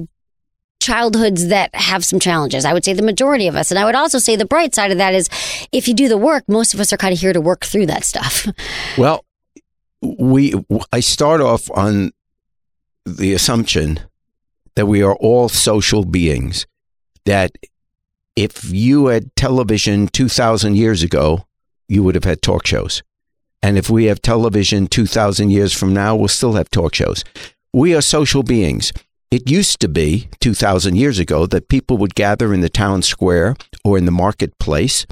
childhoods 0.84 1.48
that 1.48 1.74
have 1.74 2.04
some 2.04 2.20
challenges. 2.20 2.66
I 2.66 2.74
would 2.74 2.84
say 2.84 2.92
the 2.92 3.02
majority 3.02 3.48
of 3.48 3.56
us. 3.56 3.70
And 3.70 3.78
I 3.78 3.86
would 3.86 3.94
also 3.94 4.18
say 4.18 4.36
the 4.36 4.44
bright 4.44 4.74
side 4.74 4.90
of 4.90 4.98
that 4.98 5.14
is 5.14 5.30
if 5.72 5.88
you 5.88 5.94
do 5.94 6.08
the 6.08 6.18
work, 6.18 6.44
most 6.46 6.74
of 6.74 6.80
us 6.80 6.92
are 6.92 6.98
kind 6.98 7.14
of 7.14 7.18
here 7.18 7.32
to 7.32 7.40
work 7.40 7.64
through 7.64 7.86
that 7.86 8.04
stuff. 8.04 8.46
Well, 8.98 9.24
we 10.02 10.54
I 10.92 11.00
start 11.00 11.40
off 11.40 11.70
on 11.70 12.12
the 13.06 13.32
assumption 13.32 14.00
that 14.74 14.86
we 14.86 15.02
are 15.02 15.14
all 15.16 15.48
social 15.48 16.04
beings. 16.04 16.66
That 17.24 17.52
if 18.36 18.70
you 18.70 19.06
had 19.06 19.34
television 19.36 20.08
2,000 20.08 20.76
years 20.76 21.02
ago, 21.02 21.46
you 21.88 22.02
would 22.02 22.14
have 22.14 22.24
had 22.24 22.42
talk 22.42 22.66
shows. 22.66 23.02
And 23.62 23.78
if 23.78 23.88
we 23.88 24.04
have 24.04 24.20
television 24.20 24.86
2,000 24.86 25.50
years 25.50 25.72
from 25.72 25.94
now, 25.94 26.14
we'll 26.14 26.28
still 26.28 26.52
have 26.52 26.70
talk 26.70 26.94
shows. 26.94 27.24
We 27.72 27.94
are 27.94 28.02
social 28.02 28.42
beings. 28.42 28.92
It 29.34 29.50
used 29.50 29.80
to 29.80 29.88
be 29.88 30.28
2,000 30.38 30.94
years 30.94 31.18
ago 31.18 31.44
that 31.46 31.68
people 31.68 31.96
would 31.98 32.14
gather 32.14 32.54
in 32.54 32.60
the 32.60 32.68
town 32.68 33.02
square 33.02 33.56
or 33.84 33.98
in 33.98 34.04
the 34.04 34.12
marketplace 34.12 35.06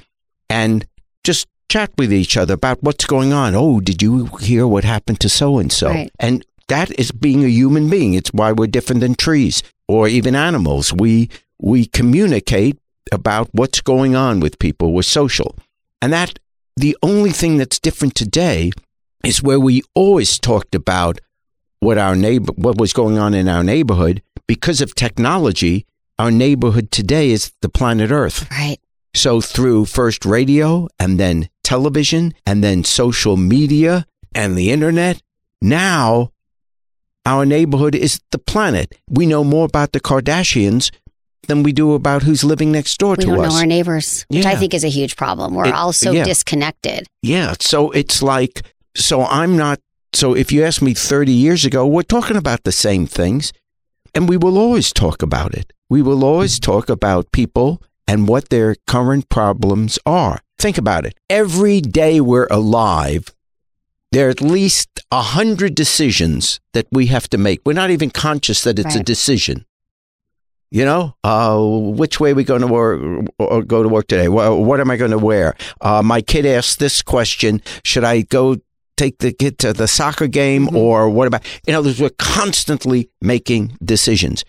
and 0.49 0.87
just 1.25 1.49
chat 1.69 1.91
with 1.99 2.13
each 2.13 2.37
other 2.37 2.55
about 2.55 2.81
what's 2.85 3.05
going 3.05 3.33
on. 3.33 3.57
Oh, 3.57 3.81
did 3.81 4.01
you 4.01 4.27
hear 4.41 4.65
what 4.69 4.85
happened 4.85 5.19
to 5.23 5.29
so 5.29 5.59
and 5.59 5.73
so? 5.73 5.89
And 6.21 6.47
that 6.69 6.97
is 7.01 7.11
being 7.11 7.43
a 7.43 7.49
human 7.49 7.91
being. 7.91 8.15
It's 8.15 8.33
why 8.33 8.53
we're 8.53 8.69
different 8.69 9.01
than 9.01 9.17
trees 9.17 9.61
or 9.89 10.07
even 10.07 10.37
animals. 10.37 10.93
We 10.93 11.29
we 11.59 11.87
communicate 11.87 12.79
about 13.11 13.49
what's 13.51 13.81
going 13.81 14.15
on 14.15 14.39
with 14.39 14.61
people. 14.61 14.93
We're 14.93 15.03
social. 15.03 15.57
And 16.01 16.13
that 16.13 16.39
the 16.77 16.97
only 17.03 17.33
thing 17.33 17.57
that's 17.57 17.81
different 17.81 18.15
today 18.15 18.71
is 19.25 19.43
where 19.43 19.59
we 19.59 19.83
always 19.97 20.39
talked 20.39 20.77
about 20.77 21.19
what 21.83 21.99
our 21.99 22.15
neighbor 22.15 22.53
what 22.55 22.79
was 22.79 22.93
going 22.93 23.19
on 23.19 23.35
in 23.35 23.49
our 23.49 23.65
neighborhood 23.65 24.23
because 24.47 24.81
of 24.81 24.95
technology. 24.95 25.85
Our 26.19 26.31
neighborhood 26.31 26.91
today 26.93 27.31
is 27.31 27.53
the 27.63 27.69
planet 27.69 28.11
Earth. 28.13 28.47
Right. 28.51 28.79
So 29.15 29.41
through 29.41 29.87
first 29.87 30.25
radio 30.25 30.87
and 31.01 31.19
then 31.19 31.49
television 31.65 32.35
and 32.47 32.63
then 32.63 32.85
social 32.85 33.37
media 33.37 34.07
and 34.35 34.57
the 34.57 34.71
internet, 34.71 35.21
now 35.61 36.31
our 37.27 37.45
neighborhood 37.45 37.95
is 37.97 38.21
the 38.31 38.39
planet. 38.39 38.95
We 39.09 39.27
know 39.27 39.43
more 39.43 39.65
about 39.65 39.93
the 39.93 40.01
Kardashians 40.01 40.91
than 41.49 41.65
we 41.65 41.73
do 41.73 41.95
about 41.95 42.23
who's 42.23 42.45
living 42.45 42.71
next 42.71 42.97
door 42.99 43.17
to 43.17 43.23
us. 43.23 43.27
We 43.27 43.31
to 43.33 43.37
don't 43.37 43.47
us. 43.47 43.53
know 43.55 43.59
our 43.61 43.67
neighbors, 43.67 44.25
which 44.29 44.47
I 44.47 44.55
think 44.55 44.75
is 44.75 44.85
a 44.85 44.89
huge 44.89 45.17
problem. 45.17 45.55
We're 45.55 45.67
It- 45.67 45.75
all 45.75 45.93
so 45.93 46.13
yeah. 46.13 46.25
disconnected. 46.25 47.07
Yeah. 47.23 47.55
So 47.61 47.91
it's 47.91 48.23
like, 48.23 48.63
so 48.95 49.25
I'm 49.25 49.57
not, 49.57 49.81
so 50.15 50.35
if 50.35 50.53
you 50.53 50.63
asked 50.63 50.83
me 50.83 50.95
30 50.95 51.33
years 51.33 51.65
ago, 51.65 51.87
we're 51.87 52.03
talking 52.03 52.37
about 52.37 52.65
the 52.65 52.73
same 52.73 53.07
things 53.07 53.53
and 54.15 54.29
we 54.29 54.37
will 54.37 54.59
always 54.59 54.93
talk 54.93 55.23
about 55.23 55.55
it. 55.55 55.73
We 55.89 56.03
will 56.03 56.25
always 56.25 56.59
talk 56.59 56.89
about 56.89 57.33
people 57.33 57.83
and 58.07 58.29
what 58.29 58.49
their 58.49 58.77
current 58.87 59.29
problems 59.29 59.99
are. 60.05 60.41
Think 60.59 60.79
about 60.79 61.07
it. 61.07 61.19
Every 61.31 61.81
day 61.81 62.21
we're 62.21 62.47
alive, 62.51 63.35
there 64.11 64.27
are 64.29 64.31
at 64.31 64.41
least 64.41 65.01
a 65.11 65.23
hundred 65.23 65.75
decisions 65.75 66.61
that 66.73 66.87
we 66.93 67.07
have 67.07 67.29
to 67.31 67.39
make. 67.39 67.61
We're 67.65 67.73
not 67.73 67.91
even 67.91 68.11
conscious 68.11 68.63
that 68.65 68.79
it's 68.79 68.95
a 68.95 69.03
decision. 69.03 69.65
You 70.71 70.87
know, 70.87 71.15
uh, 71.23 71.59
which 71.61 72.19
way 72.19 72.33
we 72.33 72.45
going 72.45 72.63
to 72.63 72.67
work 72.67 73.29
or 73.39 73.63
go 73.63 73.83
to 73.83 73.89
work 73.89 74.07
today? 74.09 74.29
What, 74.29 74.59
what 74.59 74.81
am 74.81 74.91
I 74.91 74.97
going 74.97 75.11
to 75.11 75.19
wear? 75.19 75.55
Uh, 75.83 76.03
my 76.03 76.23
kid 76.23 76.47
asked 76.47 76.79
this 76.79 77.03
question: 77.03 77.61
Should 77.85 78.05
I 78.05 78.23
go 78.23 78.57
take 79.03 79.19
the 79.19 79.33
kid 79.33 79.59
to 79.59 79.73
the 79.73 79.89
soccer 79.89 80.29
game, 80.29 80.67
mm-hmm. 80.67 80.77
or 80.77 81.11
what 81.11 81.27
about? 81.27 81.45
In 81.67 81.75
other 81.75 81.89
words, 81.89 82.01
we're 82.01 82.11
constantly 82.19 83.11
making 83.21 83.77
decisions. 83.83 84.45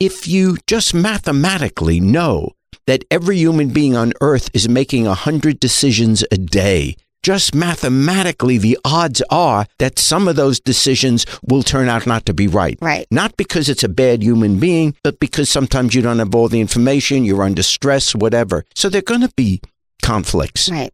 If 0.00 0.26
you 0.26 0.56
just 0.66 0.94
mathematically 0.94 2.00
know 2.00 2.52
that 2.86 3.04
every 3.10 3.36
human 3.36 3.68
being 3.68 3.94
on 3.96 4.14
Earth 4.22 4.48
is 4.54 4.66
making 4.68 5.06
a 5.06 5.14
hundred 5.14 5.60
decisions 5.60 6.24
a 6.32 6.38
day. 6.38 6.96
Just 7.22 7.54
mathematically, 7.54 8.56
the 8.58 8.78
odds 8.84 9.20
are 9.28 9.66
that 9.78 9.98
some 9.98 10.28
of 10.28 10.36
those 10.36 10.60
decisions 10.60 11.26
will 11.42 11.62
turn 11.62 11.88
out 11.88 12.06
not 12.06 12.24
to 12.26 12.32
be 12.32 12.46
right. 12.46 12.78
Right. 12.80 13.06
Not 13.10 13.36
because 13.36 13.68
it's 13.68 13.84
a 13.84 13.88
bad 13.88 14.22
human 14.22 14.58
being, 14.58 14.94
but 15.02 15.18
because 15.20 15.50
sometimes 15.50 15.94
you 15.94 16.00
don't 16.00 16.20
have 16.20 16.34
all 16.34 16.48
the 16.48 16.60
information, 16.60 17.24
you're 17.24 17.42
under 17.42 17.62
stress, 17.62 18.14
whatever. 18.14 18.64
So 18.74 18.88
there 18.88 19.00
are 19.00 19.02
going 19.02 19.26
to 19.28 19.32
be 19.36 19.60
conflicts. 20.00 20.70
Right. 20.70 20.92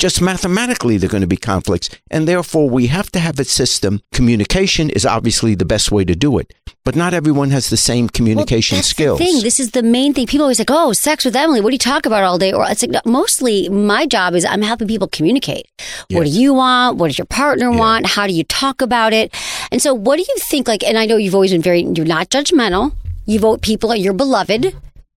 Just 0.00 0.22
mathematically, 0.22 0.96
there 0.96 1.08
are 1.08 1.10
going 1.10 1.20
to 1.20 1.26
be 1.26 1.36
conflicts. 1.36 1.90
And 2.10 2.26
therefore, 2.26 2.70
we 2.70 2.86
have 2.86 3.10
to 3.12 3.18
have 3.18 3.38
a 3.38 3.44
system. 3.44 4.00
Communication 4.14 4.88
is 4.88 5.04
obviously 5.04 5.54
the 5.54 5.66
best 5.66 5.92
way 5.92 6.06
to 6.06 6.16
do 6.16 6.38
it, 6.38 6.54
but 6.86 6.96
not 6.96 7.12
everyone 7.12 7.50
has 7.50 7.68
the 7.68 7.76
same 7.76 8.08
communication 8.08 8.76
well, 8.76 8.78
that's 8.78 8.88
skills. 8.88 9.18
The 9.18 9.26
thing. 9.26 9.42
This 9.42 9.60
is 9.60 9.72
the 9.72 9.82
main 9.82 10.14
thing. 10.14 10.26
People 10.26 10.44
always 10.44 10.58
like, 10.58 10.70
"Oh, 10.70 10.94
sex 10.94 11.26
with 11.26 11.36
Emily. 11.36 11.60
What 11.60 11.68
do 11.68 11.74
you 11.74 11.78
talk 11.78 12.06
about 12.06 12.24
all 12.24 12.38
day?" 12.38 12.50
Or 12.50 12.64
it's 12.66 12.80
like 12.80 12.92
no, 12.92 13.02
mostly 13.04 13.68
my 13.68 14.06
job 14.06 14.34
is 14.34 14.46
I'm 14.46 14.62
helping 14.62 14.88
people 14.88 15.06
communicate. 15.06 15.66
What 16.08 16.24
do 16.24 16.30
you 16.30 16.54
want? 16.54 16.96
What 16.96 17.08
does 17.08 17.18
your 17.18 17.26
partner 17.26 17.70
want? 17.70 18.06
How 18.06 18.26
do 18.26 18.32
you 18.32 18.44
talk 18.44 18.80
about 18.80 19.12
it? 19.12 19.34
And 19.70 19.82
so, 19.82 19.92
what 19.92 20.16
do 20.16 20.22
you 20.26 20.36
think? 20.38 20.66
Like, 20.66 20.82
and 20.82 20.96
I 20.96 21.04
know 21.04 21.18
you've 21.18 21.34
always 21.34 21.52
been 21.52 21.60
very. 21.60 21.82
You're 21.82 22.06
not 22.06 22.30
judgmental. 22.30 22.94
You 23.26 23.38
vote 23.38 23.60
people. 23.60 23.94
You're 23.94 24.14
beloved. 24.14 24.74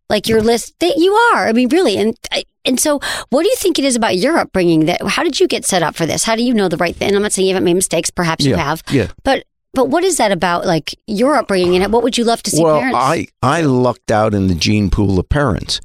Like 0.10 0.28
your 0.28 0.42
list, 0.42 0.78
that 0.82 0.98
you 0.98 1.14
are. 1.14 1.48
I 1.48 1.54
mean, 1.54 1.70
really. 1.70 1.96
And 1.96 2.18
and 2.66 2.80
so, 2.80 3.00
what 3.30 3.44
do 3.44 3.50
you 3.50 3.56
think 3.58 3.78
it 3.78 3.86
is 3.86 3.96
about 3.96 4.18
your 4.18 4.38
upbringing? 4.38 4.86
That 4.86 5.02
how 5.06 5.24
did 5.24 5.40
you 5.40 5.48
get 5.48 5.66
set 5.66 5.84
up 5.84 5.96
for 5.96 6.06
this? 6.06 6.24
How 6.24 6.36
do 6.36 6.44
you 6.44 6.54
know 6.54 6.70
the 6.70 6.78
right 6.78 6.96
thing? 6.96 7.10
And 7.10 7.18
I'm 7.18 7.24
not 7.24 7.34
saying 7.34 7.48
you 7.48 7.54
haven't 7.54 7.66
made 7.66 7.74
mistakes. 7.74 8.10
Perhaps 8.10 8.46
you 8.46 8.56
have. 8.56 8.84
yeah. 8.90 9.08
But 9.24 9.46
but 9.74 9.90
what 9.90 10.04
is 10.04 10.18
that 10.18 10.32
about? 10.32 10.66
Like 10.66 10.96
your 11.06 11.36
upbringing, 11.36 11.82
and 11.82 11.92
what 11.92 12.04
would 12.04 12.18
you 12.18 12.24
love 12.24 12.42
to 12.44 12.52
see 12.52 12.64
well, 12.64 12.80
parents? 12.80 12.98
I, 13.00 13.28
I 13.42 13.62
lucked 13.62 14.12
out 14.12 14.34
in 14.34 14.48
the 14.48 14.56
gene 14.56 14.90
pool 14.90 15.20
of 15.20 15.28
parents. 15.28 15.82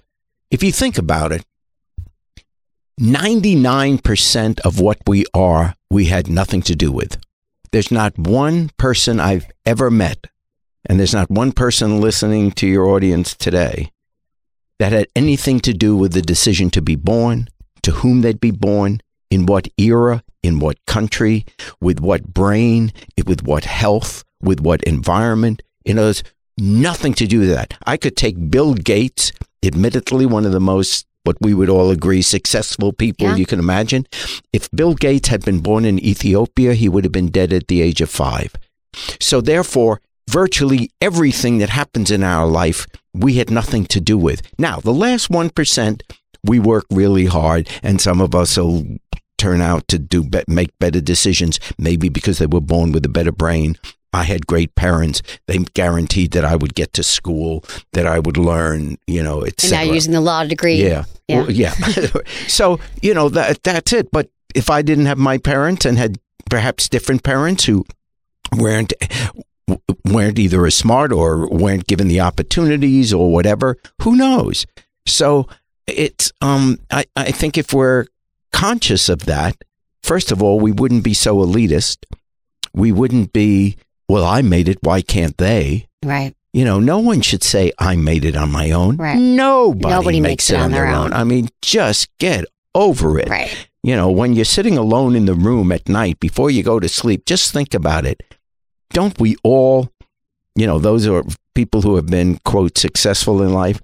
If 0.50 0.62
you 0.62 0.72
think 0.72 0.98
about 0.98 1.32
it, 1.32 1.44
99% 3.00 4.60
of 4.60 4.80
what 4.80 4.98
we 5.06 5.24
are, 5.34 5.74
we 5.90 6.06
had 6.06 6.28
nothing 6.28 6.62
to 6.62 6.74
do 6.76 6.90
with. 6.92 7.18
There's 7.70 7.90
not 7.90 8.18
one 8.18 8.70
person 8.76 9.20
I've 9.20 9.46
ever 9.66 9.90
met, 9.90 10.26
and 10.86 10.98
there's 10.98 11.14
not 11.14 11.30
one 11.30 11.52
person 11.52 12.00
listening 12.00 12.52
to 12.52 12.66
your 12.66 12.86
audience 12.86 13.34
today 13.34 13.90
that 14.78 14.92
had 14.92 15.08
anything 15.16 15.60
to 15.60 15.72
do 15.72 15.96
with 15.96 16.12
the 16.12 16.22
decision 16.22 16.70
to 16.70 16.82
be 16.82 16.96
born, 16.96 17.48
to 17.82 17.90
whom 17.92 18.20
they'd 18.20 18.40
be 18.40 18.50
born, 18.50 19.00
in 19.30 19.46
what 19.46 19.68
era, 19.76 20.22
in 20.42 20.58
what 20.58 20.84
country, 20.86 21.44
with 21.80 22.00
what 22.00 22.32
brain, 22.32 22.92
with 23.26 23.42
what 23.42 23.64
health, 23.64 24.24
with 24.40 24.60
what 24.60 24.82
environment. 24.84 25.62
In 25.84 25.98
other 25.98 26.08
words, 26.08 26.22
nothing 26.56 27.14
to 27.14 27.26
do 27.26 27.40
with 27.40 27.50
that. 27.50 27.74
I 27.86 27.96
could 27.96 28.16
take 28.16 28.50
Bill 28.50 28.74
Gates, 28.74 29.32
admittedly 29.62 30.26
one 30.26 30.46
of 30.46 30.52
the 30.52 30.60
most, 30.60 31.06
what 31.24 31.36
we 31.40 31.52
would 31.52 31.68
all 31.68 31.90
agree, 31.90 32.22
successful 32.22 32.92
people 32.92 33.26
Yeah. 33.26 33.36
you 33.36 33.46
can 33.46 33.58
imagine. 33.58 34.06
If 34.52 34.70
Bill 34.70 34.94
Gates 34.94 35.28
had 35.28 35.44
been 35.44 35.58
born 35.60 35.84
in 35.84 35.98
Ethiopia, 35.98 36.74
he 36.74 36.88
would 36.88 37.04
have 37.04 37.12
been 37.12 37.28
dead 37.30 37.52
at 37.52 37.68
the 37.68 37.82
age 37.82 38.00
of 38.00 38.08
five. 38.08 38.54
So 39.20 39.40
therefore, 39.40 40.00
virtually 40.28 40.90
everything 41.00 41.58
that 41.58 41.70
happens 41.70 42.10
in 42.10 42.22
our 42.22 42.46
life, 42.46 42.86
we 43.14 43.34
had 43.34 43.50
nothing 43.50 43.86
to 43.86 44.00
do 44.00 44.18
with. 44.18 44.42
Now, 44.58 44.78
the 44.78 44.92
last 44.92 45.30
1%, 45.30 46.02
we 46.44 46.58
work 46.58 46.84
really 46.90 47.26
hard, 47.26 47.68
and 47.82 48.00
some 48.00 48.20
of 48.20 48.34
us 48.34 48.56
will 48.56 48.84
turn 49.38 49.62
out 49.62 49.88
to 49.88 49.98
do 49.98 50.28
make 50.46 50.78
better 50.78 51.00
decisions, 51.00 51.58
maybe 51.78 52.08
because 52.08 52.38
they 52.38 52.46
were 52.46 52.60
born 52.60 52.92
with 52.92 53.06
a 53.06 53.08
better 53.08 53.32
brain. 53.32 53.76
I 54.12 54.24
had 54.24 54.46
great 54.46 54.74
parents. 54.74 55.22
They 55.46 55.58
guaranteed 55.58 56.32
that 56.32 56.44
I 56.44 56.56
would 56.56 56.74
get 56.74 56.92
to 56.94 57.02
school, 57.02 57.64
that 57.92 58.06
I 58.06 58.18
would 58.18 58.36
learn, 58.36 58.98
you 59.06 59.22
know, 59.22 59.40
and 59.40 59.48
etc. 59.48 59.78
now 59.78 59.82
you're 59.84 59.94
using 59.94 60.12
the 60.12 60.20
law 60.20 60.44
degree. 60.44 60.82
Yeah. 60.82 61.04
Yeah. 61.28 61.36
Well, 61.42 61.50
yeah. 61.50 61.74
so, 62.48 62.80
you 63.02 63.14
know, 63.14 63.28
that 63.30 63.62
that's 63.62 63.92
it. 63.92 64.10
But 64.10 64.30
if 64.54 64.70
I 64.70 64.82
didn't 64.82 65.06
have 65.06 65.18
my 65.18 65.38
parents 65.38 65.84
and 65.84 65.98
had 65.98 66.18
perhaps 66.50 66.88
different 66.88 67.22
parents 67.22 67.64
who 67.64 67.84
weren't 68.56 68.92
weren't 70.04 70.38
either 70.38 70.66
as 70.66 70.74
smart 70.74 71.12
or 71.12 71.48
weren't 71.48 71.86
given 71.86 72.08
the 72.08 72.20
opportunities 72.20 73.12
or 73.12 73.30
whatever, 73.32 73.76
who 74.02 74.16
knows? 74.16 74.66
So 75.06 75.48
it's 75.86 76.32
um 76.40 76.78
I, 76.90 77.04
I 77.16 77.30
think 77.30 77.56
if 77.58 77.72
we're 77.72 78.06
conscious 78.52 79.08
of 79.08 79.26
that, 79.26 79.56
first 80.02 80.32
of 80.32 80.42
all, 80.42 80.60
we 80.60 80.72
wouldn't 80.72 81.04
be 81.04 81.14
so 81.14 81.36
elitist. 81.36 81.98
We 82.74 82.92
wouldn't 82.92 83.32
be, 83.32 83.76
well, 84.08 84.24
I 84.24 84.42
made 84.42 84.68
it, 84.68 84.78
why 84.82 85.02
can't 85.02 85.36
they? 85.38 85.86
Right. 86.04 86.34
You 86.52 86.64
know, 86.64 86.80
no 86.80 86.98
one 86.98 87.20
should 87.20 87.42
say 87.42 87.72
I 87.78 87.96
made 87.96 88.24
it 88.24 88.36
on 88.36 88.50
my 88.50 88.70
own. 88.70 88.96
Right. 88.96 89.18
Nobody, 89.18 89.94
Nobody 89.94 90.20
makes, 90.20 90.50
it 90.50 90.58
on 90.58 90.72
their 90.72 90.86
own. 90.86 91.12
I 91.12 91.24
mean, 91.24 91.48
just 91.62 92.08
get 92.18 92.44
over 92.74 93.18
it. 93.18 93.28
Right. 93.28 93.68
You 93.82 93.94
know, 93.96 94.10
when 94.10 94.34
you're 94.34 94.44
sitting 94.44 94.76
alone 94.76 95.14
in 95.14 95.26
the 95.26 95.34
room 95.34 95.72
at 95.72 95.88
night 95.88 96.20
before 96.20 96.50
you 96.50 96.62
go 96.62 96.80
to 96.80 96.88
sleep, 96.88 97.26
just 97.26 97.52
think 97.52 97.74
about 97.74 98.04
it. 98.06 98.22
Don't 98.90 99.18
we 99.20 99.36
all, 99.42 99.90
you 100.54 100.66
know, 100.66 100.78
those 100.78 101.06
are 101.06 101.22
people 101.54 101.82
who 101.82 101.96
have 101.96 102.06
been, 102.06 102.38
quote, 102.44 102.78
successful 102.78 103.42
in 103.42 103.52
life. 103.52 103.80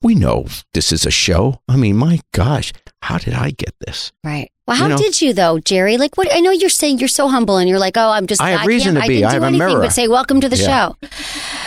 We 0.00 0.14
know 0.16 0.46
this 0.74 0.90
is 0.90 1.06
a 1.06 1.12
show. 1.12 1.60
I 1.68 1.76
mean, 1.76 1.96
my 1.96 2.18
gosh, 2.32 2.72
how 3.02 3.18
did 3.18 3.34
I 3.34 3.50
get 3.52 3.72
this? 3.86 4.10
Right. 4.24 4.50
Well, 4.66 4.76
how 4.76 4.84
You 4.84 4.90
know- 4.90 4.96
did 4.96 5.20
you 5.22 5.32
though, 5.32 5.58
Jerry? 5.60 5.96
Like, 5.96 6.16
what? 6.16 6.28
I 6.34 6.40
know 6.40 6.50
you're 6.50 6.68
saying 6.70 6.98
you're 6.98 7.08
so 7.08 7.28
humble, 7.28 7.56
and 7.58 7.68
you're 7.68 7.78
like, 7.78 7.96
oh, 7.96 8.10
I'm 8.10 8.26
just. 8.26 8.40
I 8.40 8.50
have 8.50 8.58
can't- 8.60 8.68
reason 8.68 8.94
to 8.94 9.00
I 9.02 9.06
be. 9.08 9.14
didn't 9.16 9.26
I 9.26 9.28
do 9.30 9.34
have 9.34 9.42
a 9.42 9.46
anything. 9.46 9.78
But 9.80 9.92
say, 9.92 10.08
welcome 10.08 10.40
to 10.40 10.48
the 10.48 10.56
Yeah. 10.56 10.66
show. 10.66 11.08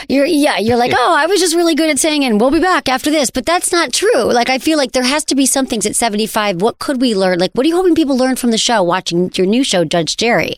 You're, 0.09 0.25
yeah, 0.25 0.57
you're 0.59 0.75
like, 0.77 0.91
oh, 0.97 1.15
I 1.17 1.25
was 1.27 1.39
just 1.39 1.55
really 1.55 1.75
good 1.75 1.89
at 1.89 1.99
saying, 1.99 2.23
and 2.25 2.39
we'll 2.39 2.51
be 2.51 2.59
back 2.59 2.89
after 2.89 3.09
this. 3.11 3.29
But 3.29 3.45
that's 3.45 3.71
not 3.71 3.93
true. 3.93 4.23
Like, 4.33 4.49
I 4.49 4.59
feel 4.59 4.77
like 4.77 4.91
there 4.93 5.03
has 5.03 5.23
to 5.25 5.35
be 5.35 5.45
some 5.45 5.65
things 5.65 5.85
at 5.85 5.95
75. 5.95 6.61
What 6.61 6.79
could 6.79 6.99
we 6.99 7.15
learn? 7.15 7.39
Like, 7.39 7.51
what 7.53 7.65
are 7.65 7.69
you 7.69 7.75
hoping 7.75 7.95
people 7.95 8.17
learn 8.17 8.35
from 8.37 8.51
the 8.51 8.57
show? 8.57 8.81
Watching 8.83 9.29
your 9.35 9.47
new 9.47 9.63
show, 9.63 9.83
Judge 9.85 10.15
Jerry, 10.17 10.57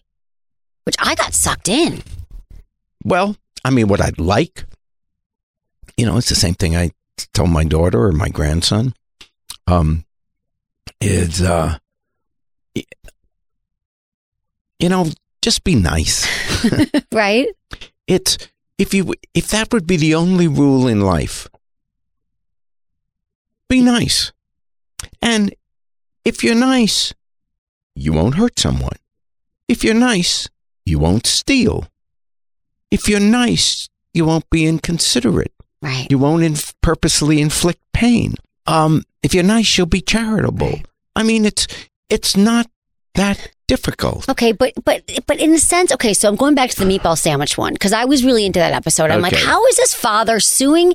which 0.87 0.95
I 0.99 1.15
got 1.15 1.33
sucked 1.33 1.67
in. 1.67 2.01
Well, 3.03 3.35
I 3.65 3.71
mean, 3.71 3.89
what 3.89 3.99
I'd 3.99 4.19
like, 4.19 4.63
you 5.97 6.05
know, 6.05 6.15
it's 6.15 6.29
the 6.29 6.35
same 6.35 6.53
thing 6.53 6.77
I 6.77 6.91
told 7.33 7.49
my 7.49 7.65
daughter 7.65 8.05
or 8.05 8.13
my 8.13 8.29
grandson. 8.29 8.93
Um, 9.67 10.05
is 11.01 11.41
uh, 11.41 11.77
you 12.73 12.85
know, 14.87 15.07
just 15.41 15.65
be 15.65 15.75
nice. 15.75 16.25
Right. 17.11 17.49
It's 18.07 18.37
if 18.77 18.93
you 18.93 19.13
if 19.33 19.49
that 19.49 19.73
would 19.73 19.87
be 19.87 19.97
the 19.97 20.15
only 20.15 20.47
rule 20.47 20.87
in 20.87 21.01
life, 21.01 21.49
be 23.67 23.81
nice. 23.81 24.31
And 25.21 25.53
if 26.23 26.45
you're 26.45 26.55
nice, 26.55 27.13
you 27.93 28.13
won't 28.13 28.35
hurt 28.35 28.57
someone. 28.57 28.95
If 29.67 29.83
you're 29.83 29.93
nice, 29.93 30.47
you 30.87 30.99
won't 30.99 31.27
steal. 31.27 31.87
If 32.89 33.09
you're 33.09 33.19
nice, 33.19 33.89
you 34.13 34.25
won't 34.25 34.49
be 34.49 34.65
inconsiderate. 34.65 35.53
Right. 35.81 36.07
You 36.09 36.17
won't 36.17 36.43
inf- 36.43 36.73
purposely 36.81 37.41
inflict 37.41 37.81
pain. 37.93 38.35
Um, 38.65 39.03
if 39.21 39.33
you're 39.33 39.43
nice, 39.43 39.77
you'll 39.77 39.87
be 39.87 40.01
charitable. 40.01 40.79
I 41.15 41.23
mean, 41.23 41.45
it's 41.45 41.67
it's 42.09 42.35
not 42.37 42.67
that 43.15 43.51
difficult. 43.67 44.27
Okay, 44.29 44.51
but 44.53 44.73
but 44.85 45.03
but 45.27 45.39
in 45.39 45.53
a 45.53 45.59
sense, 45.59 45.91
okay. 45.91 46.13
So 46.13 46.29
I'm 46.29 46.35
going 46.35 46.55
back 46.55 46.69
to 46.71 46.79
the 46.79 46.85
meatball 46.85 47.17
sandwich 47.17 47.57
one 47.57 47.73
because 47.73 47.93
I 47.93 48.05
was 48.05 48.23
really 48.23 48.45
into 48.45 48.59
that 48.59 48.73
episode. 48.73 49.11
I'm 49.11 49.21
like, 49.21 49.35
how 49.35 49.65
is 49.67 49.75
this 49.75 49.93
father 49.93 50.39
suing 50.39 50.93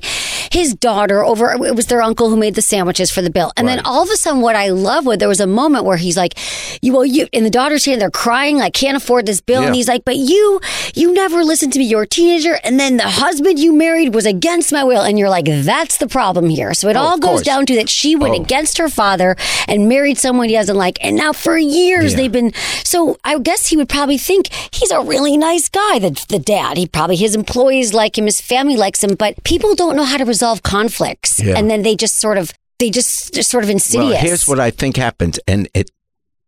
his 0.51 0.73
daughter 0.73 1.23
over? 1.23 1.51
It 1.65 1.75
was 1.75 1.85
their 1.87 2.01
uncle 2.01 2.29
who 2.29 2.37
made 2.37 2.55
the 2.55 2.61
sandwiches 2.61 3.11
for 3.11 3.21
the 3.21 3.29
bill, 3.29 3.51
and 3.57 3.67
then 3.67 3.79
all 3.85 4.03
of 4.03 4.09
a 4.09 4.15
sudden, 4.17 4.41
what 4.41 4.55
I 4.55 4.69
love 4.69 5.05
was 5.05 5.19
there 5.19 5.27
was 5.29 5.39
a 5.39 5.47
moment 5.47 5.85
where 5.85 5.97
he's 5.97 6.17
like, 6.17 6.33
"You 6.81 6.93
well, 6.93 7.05
you," 7.05 7.27
and 7.31 7.45
the 7.45 7.49
daughter's 7.51 7.85
here, 7.85 7.97
they're 7.97 8.09
crying, 8.11 8.57
like, 8.57 8.73
can't 8.73 8.97
afford 8.97 9.25
this 9.25 9.39
bill, 9.41 9.63
and 9.63 9.75
he's 9.75 9.87
like, 9.87 10.03
"But 10.03 10.17
you, 10.17 10.59
you 10.95 11.13
never 11.13 11.43
listened 11.43 11.73
to 11.73 11.79
me. 11.79 11.85
You're 11.85 12.03
a 12.03 12.07
teenager, 12.07 12.57
and 12.63 12.79
then 12.79 12.97
the 12.97 13.03
husband 13.07 13.59
you 13.59 13.71
married 13.73 14.13
was 14.15 14.25
against 14.25 14.71
my 14.71 14.83
will, 14.83 15.01
and 15.01 15.19
you're 15.19 15.29
like, 15.29 15.45
that's 15.45 15.97
the 15.97 16.07
problem 16.07 16.49
here. 16.49 16.73
So 16.73 16.89
it 16.89 16.95
Oh, 16.95 17.01
all 17.01 17.17
goes 17.19 17.29
course. 17.29 17.41
down 17.43 17.65
to 17.67 17.75
that 17.75 17.89
she 17.89 18.15
went 18.15 18.33
Oh. 18.35 18.41
against 18.41 18.77
her 18.79 18.89
father 18.89 19.35
and 19.67 19.87
married 19.87 20.17
someone 20.17 20.49
he 20.49 20.55
doesn't 20.55 20.75
like, 20.75 20.97
and 21.01 21.15
now 21.15 21.33
for 21.33 21.57
years 21.57 22.11
Yeah. 22.13 22.17
they've 22.17 22.31
been. 22.31 22.51
So 22.83 23.17
I 23.23 23.37
guess 23.39 23.67
he 23.67 23.77
would 23.77 23.89
probably 23.89 24.17
think 24.17 24.47
he's 24.71 24.91
a 24.91 25.01
really 25.01 25.37
nice 25.37 25.69
guy. 25.69 25.99
The 25.99 26.25
the 26.29 26.39
dad, 26.39 26.77
he 26.77 26.87
probably 26.87 27.15
his 27.15 27.35
employees 27.35 27.93
like 27.93 28.17
him, 28.17 28.25
his 28.25 28.41
family 28.41 28.75
likes 28.77 29.03
him, 29.03 29.15
but 29.15 29.41
people 29.43 29.75
don't 29.75 29.95
know 29.95 30.03
how 30.03 30.17
to 30.17 30.25
resolve 30.25 30.63
conflicts, 30.63 31.39
Yeah. 31.39 31.57
and 31.57 31.69
then 31.69 31.81
they 31.83 31.95
just 31.95 32.15
sort 32.19 32.37
of 32.37 32.51
they 32.79 32.89
just 32.89 33.33
just 33.33 33.49
sort 33.49 33.63
of 33.63 33.69
insidious. 33.69 34.09
Well, 34.11 34.21
here's 34.21 34.47
what 34.47 34.59
I 34.59 34.71
think 34.71 34.97
happens, 34.97 35.39
and 35.47 35.67
it, 35.73 35.91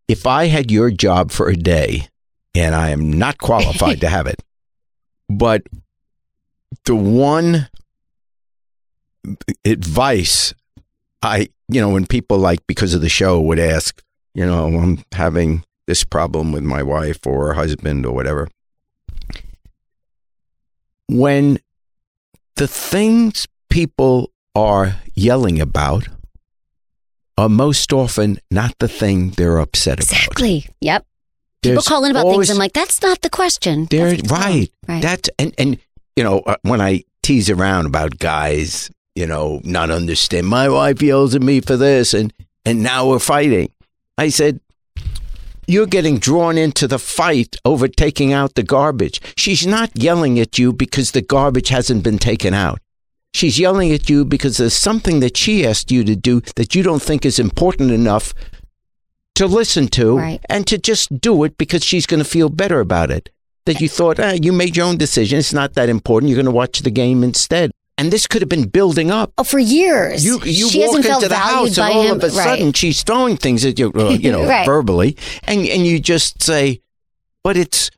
if 0.08 0.26
I 0.26 0.46
had 0.46 0.70
your 0.70 0.90
job 0.90 1.30
for 1.30 1.48
a 1.48 1.56
day, 1.56 2.08
and 2.54 2.74
I 2.74 2.90
am 2.90 3.10
not 3.12 3.38
qualified 3.38 4.00
to 4.04 4.08
have 4.08 4.26
it, 4.26 4.42
but 5.28 5.62
the 6.84 6.94
one 6.96 7.68
advice 9.64 10.54
I, 11.22 11.48
you 11.68 11.80
know, 11.80 11.88
when 11.88 12.06
people 12.06 12.38
like 12.38 12.64
because 12.66 12.94
of 12.94 13.00
the 13.00 13.08
show 13.08 13.40
would 13.40 13.58
ask, 13.58 14.00
you 14.34 14.46
know, 14.46 14.66
I'm 14.66 15.02
having 15.12 15.64
this 15.86 16.04
problem 16.04 16.52
with 16.52 16.62
my 16.64 16.82
wife 16.82 17.26
or 17.26 17.54
husband 17.54 18.04
or 18.06 18.12
whatever. 18.14 18.48
When 21.08 21.58
the 22.56 22.66
things 22.66 23.46
people 23.70 24.30
are 24.54 24.96
yelling 25.14 25.60
about 25.60 26.08
are 27.38 27.48
most 27.48 27.92
often 27.92 28.38
not 28.50 28.74
the 28.78 28.88
thing 28.88 29.30
they're 29.30 29.58
upset 29.58 29.98
about. 29.98 30.10
exactly. 30.10 30.66
Yep. 30.80 31.04
People 31.62 31.74
There's 31.74 31.86
call 31.88 32.04
in 32.04 32.10
about 32.12 32.24
always- 32.24 32.48
things. 32.48 32.56
I'm 32.56 32.58
like, 32.58 32.72
that's 32.72 33.02
not 33.02 33.20
the 33.20 33.30
question. 33.30 33.86
They're 33.90 34.16
right. 34.30 34.70
Right. 34.88 35.02
That's 35.02 35.28
and 35.38 35.54
and 35.58 35.78
you 36.16 36.24
know 36.24 36.40
uh, 36.40 36.56
when 36.62 36.80
I 36.80 37.02
tease 37.22 37.50
around 37.50 37.86
about 37.86 38.18
guys, 38.18 38.90
you 39.14 39.26
know, 39.26 39.60
not 39.64 39.90
understand. 39.90 40.46
My 40.46 40.68
wife 40.68 41.02
yells 41.02 41.34
at 41.34 41.42
me 41.42 41.60
for 41.60 41.76
this, 41.76 42.14
and 42.14 42.32
and 42.64 42.82
now 42.82 43.08
we're 43.08 43.18
fighting. 43.18 43.70
I 44.18 44.30
said, 44.30 44.60
you're 45.66 45.86
getting 45.86 46.18
drawn 46.18 46.56
into 46.58 46.86
the 46.86 46.98
fight 46.98 47.56
over 47.64 47.88
taking 47.88 48.32
out 48.32 48.54
the 48.54 48.62
garbage. 48.62 49.20
She's 49.36 49.66
not 49.66 49.90
yelling 49.94 50.38
at 50.38 50.58
you 50.58 50.72
because 50.72 51.10
the 51.10 51.22
garbage 51.22 51.68
hasn't 51.68 52.02
been 52.04 52.18
taken 52.18 52.54
out. 52.54 52.80
She's 53.34 53.58
yelling 53.58 53.92
at 53.92 54.08
you 54.08 54.24
because 54.24 54.56
there's 54.56 54.74
something 54.76 55.20
that 55.20 55.36
she 55.36 55.66
asked 55.66 55.90
you 55.90 56.04
to 56.04 56.16
do 56.16 56.40
that 56.54 56.74
you 56.74 56.82
don't 56.82 57.02
think 57.02 57.26
is 57.26 57.38
important 57.38 57.90
enough 57.90 58.32
to 59.34 59.46
listen 59.46 59.88
to 59.88 60.16
Right. 60.16 60.40
and 60.48 60.66
to 60.66 60.78
just 60.78 61.20
do 61.20 61.44
it 61.44 61.58
because 61.58 61.84
she's 61.84 62.06
going 62.06 62.22
to 62.22 62.28
feel 62.28 62.48
better 62.48 62.80
about 62.80 63.10
it. 63.10 63.28
That 63.66 63.80
you 63.80 63.88
thought, 63.88 64.20
ah, 64.20 64.36
you 64.40 64.52
made 64.52 64.76
your 64.76 64.86
own 64.86 64.96
decision. 64.96 65.38
It's 65.40 65.52
not 65.52 65.74
that 65.74 65.88
important. 65.88 66.30
You're 66.30 66.36
going 66.36 66.46
to 66.46 66.52
watch 66.52 66.80
the 66.80 66.90
game 66.90 67.22
instead. 67.24 67.72
And 67.98 68.12
this 68.12 68.26
could 68.26 68.42
have 68.42 68.48
been 68.50 68.68
building 68.68 69.10
up. 69.10 69.32
Oh, 69.38 69.44
for 69.44 69.58
years. 69.58 70.22
You 70.24 70.38
you 70.44 70.68
she 70.68 70.86
walk 70.86 70.96
into 70.96 71.28
the 71.28 71.36
house 71.36 71.78
and 71.78 71.94
all 71.94 72.02
him. 72.02 72.16
of 72.16 72.24
a 72.24 72.30
sudden 72.30 72.66
right. 72.66 72.76
she's 72.76 73.02
throwing 73.02 73.36
things 73.38 73.64
at 73.64 73.78
you, 73.78 73.90
uh, 73.94 74.10
you 74.10 74.30
know, 74.34 74.46
Right. 74.46 74.66
verbally, 74.66 75.16
and 75.44 75.66
and 75.66 75.86
you 75.86 75.98
just 75.98 76.42
say, 76.42 76.82
but 77.42 77.56
it's 77.56 77.90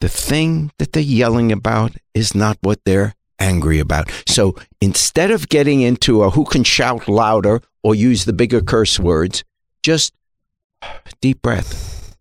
the 0.00 0.08
thing 0.08 0.72
that 0.78 0.92
they're 0.92 1.02
yelling 1.02 1.52
about 1.52 1.92
is 2.12 2.34
not 2.34 2.58
what 2.60 2.80
they're 2.84 3.14
angry 3.38 3.78
about. 3.78 4.10
So 4.26 4.56
instead 4.80 5.30
of 5.30 5.48
getting 5.48 5.80
into 5.80 6.22
a 6.24 6.30
who 6.30 6.44
can 6.44 6.64
shout 6.64 7.06
louder 7.08 7.62
or 7.84 7.94
use 7.94 8.24
the 8.24 8.32
bigger 8.32 8.60
curse 8.60 8.98
words, 8.98 9.44
just 9.82 10.12
deep 11.20 11.40
breath. 11.40 12.16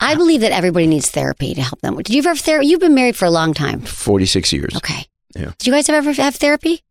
I 0.00 0.14
believe 0.14 0.42
that 0.42 0.52
everybody 0.52 0.86
needs 0.86 1.10
therapy 1.10 1.54
to 1.54 1.62
help 1.62 1.80
them. 1.80 1.96
Did 1.96 2.10
you 2.10 2.20
ever 2.20 2.28
have 2.28 2.38
therapy? 2.40 2.68
You've 2.68 2.80
been 2.80 2.94
married 2.94 3.16
for 3.16 3.24
a 3.24 3.30
long 3.30 3.52
time. 3.54 3.80
Forty 3.80 4.26
six 4.26 4.52
years. 4.52 4.76
Okay. 4.76 5.06
Yeah. 5.36 5.52
Did 5.58 5.66
you 5.66 5.72
guys 5.72 5.88
ever 5.88 6.12
have 6.12 6.36
therapy? 6.36 6.82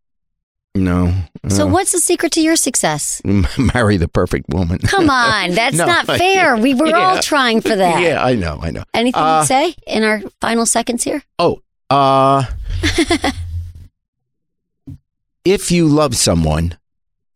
No. 0.74 1.12
So 1.48 1.66
no. 1.66 1.72
what's 1.72 1.92
the 1.92 1.98
secret 1.98 2.30
to 2.32 2.40
your 2.40 2.54
success? 2.54 3.20
Marry 3.74 3.96
the 3.96 4.06
perfect 4.08 4.48
woman. 4.50 4.78
Come 4.78 5.10
on, 5.10 5.52
that's 5.52 5.76
No, 5.76 5.86
not 5.86 6.06
fair. 6.06 6.56
We 6.56 6.74
were 6.74 6.94
all 6.94 7.20
trying 7.20 7.60
for 7.62 7.74
that. 7.74 8.00
yeah, 8.02 8.22
I 8.24 8.34
know, 8.34 8.58
I 8.62 8.70
know. 8.70 8.84
Anything 8.94 9.20
Uh, 9.20 9.40
you'd 9.40 9.46
say 9.48 9.74
in 9.86 10.04
our 10.04 10.22
final 10.40 10.66
seconds 10.66 11.02
here? 11.04 11.22
Oh, 11.38 11.60
uh, 11.90 12.44
if 15.44 15.70
you 15.70 15.86
love 15.88 16.16
someone, 16.16 16.76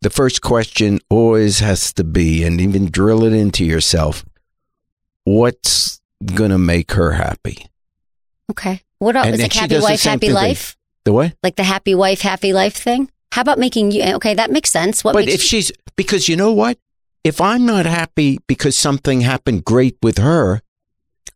the 0.01 0.09
first 0.09 0.41
question 0.41 0.99
always 1.09 1.59
has 1.59 1.91
to 1.93 2.03
be, 2.03 2.43
and 2.43 2.61
even 2.61 2.89
drill 2.91 3.23
it 3.23 3.33
into 3.33 3.65
yourself, 3.65 4.23
what's 5.23 6.01
going 6.23 6.51
to 6.51 6.57
make 6.57 6.91
her 6.93 7.13
happy? 7.13 7.65
Okay. 8.51 8.81
What 8.99 9.15
else? 9.15 9.27
Is 9.27 9.39
it 9.39 9.53
happy 9.53 9.79
wife, 9.79 10.03
happy 10.03 10.31
life? 10.31 10.77
The 11.05 11.13
what? 11.13 11.33
Like 11.43 11.55
the 11.55 11.63
happy 11.63 11.95
wife, 11.95 12.21
happy 12.21 12.53
life 12.53 12.75
thing? 12.75 13.09
How 13.31 13.41
about 13.41 13.59
making 13.59 13.91
you? 13.91 14.03
Okay, 14.15 14.33
that 14.33 14.51
makes 14.51 14.69
sense. 14.71 15.03
What 15.03 15.13
but 15.13 15.27
if 15.27 15.41
she's, 15.41 15.71
because 15.95 16.29
you 16.29 16.35
know 16.35 16.53
what? 16.53 16.77
If 17.23 17.39
I'm 17.41 17.65
not 17.65 17.85
happy 17.85 18.39
because 18.47 18.77
something 18.77 19.21
happened 19.21 19.65
great 19.65 19.97
with 20.03 20.17
her, 20.17 20.61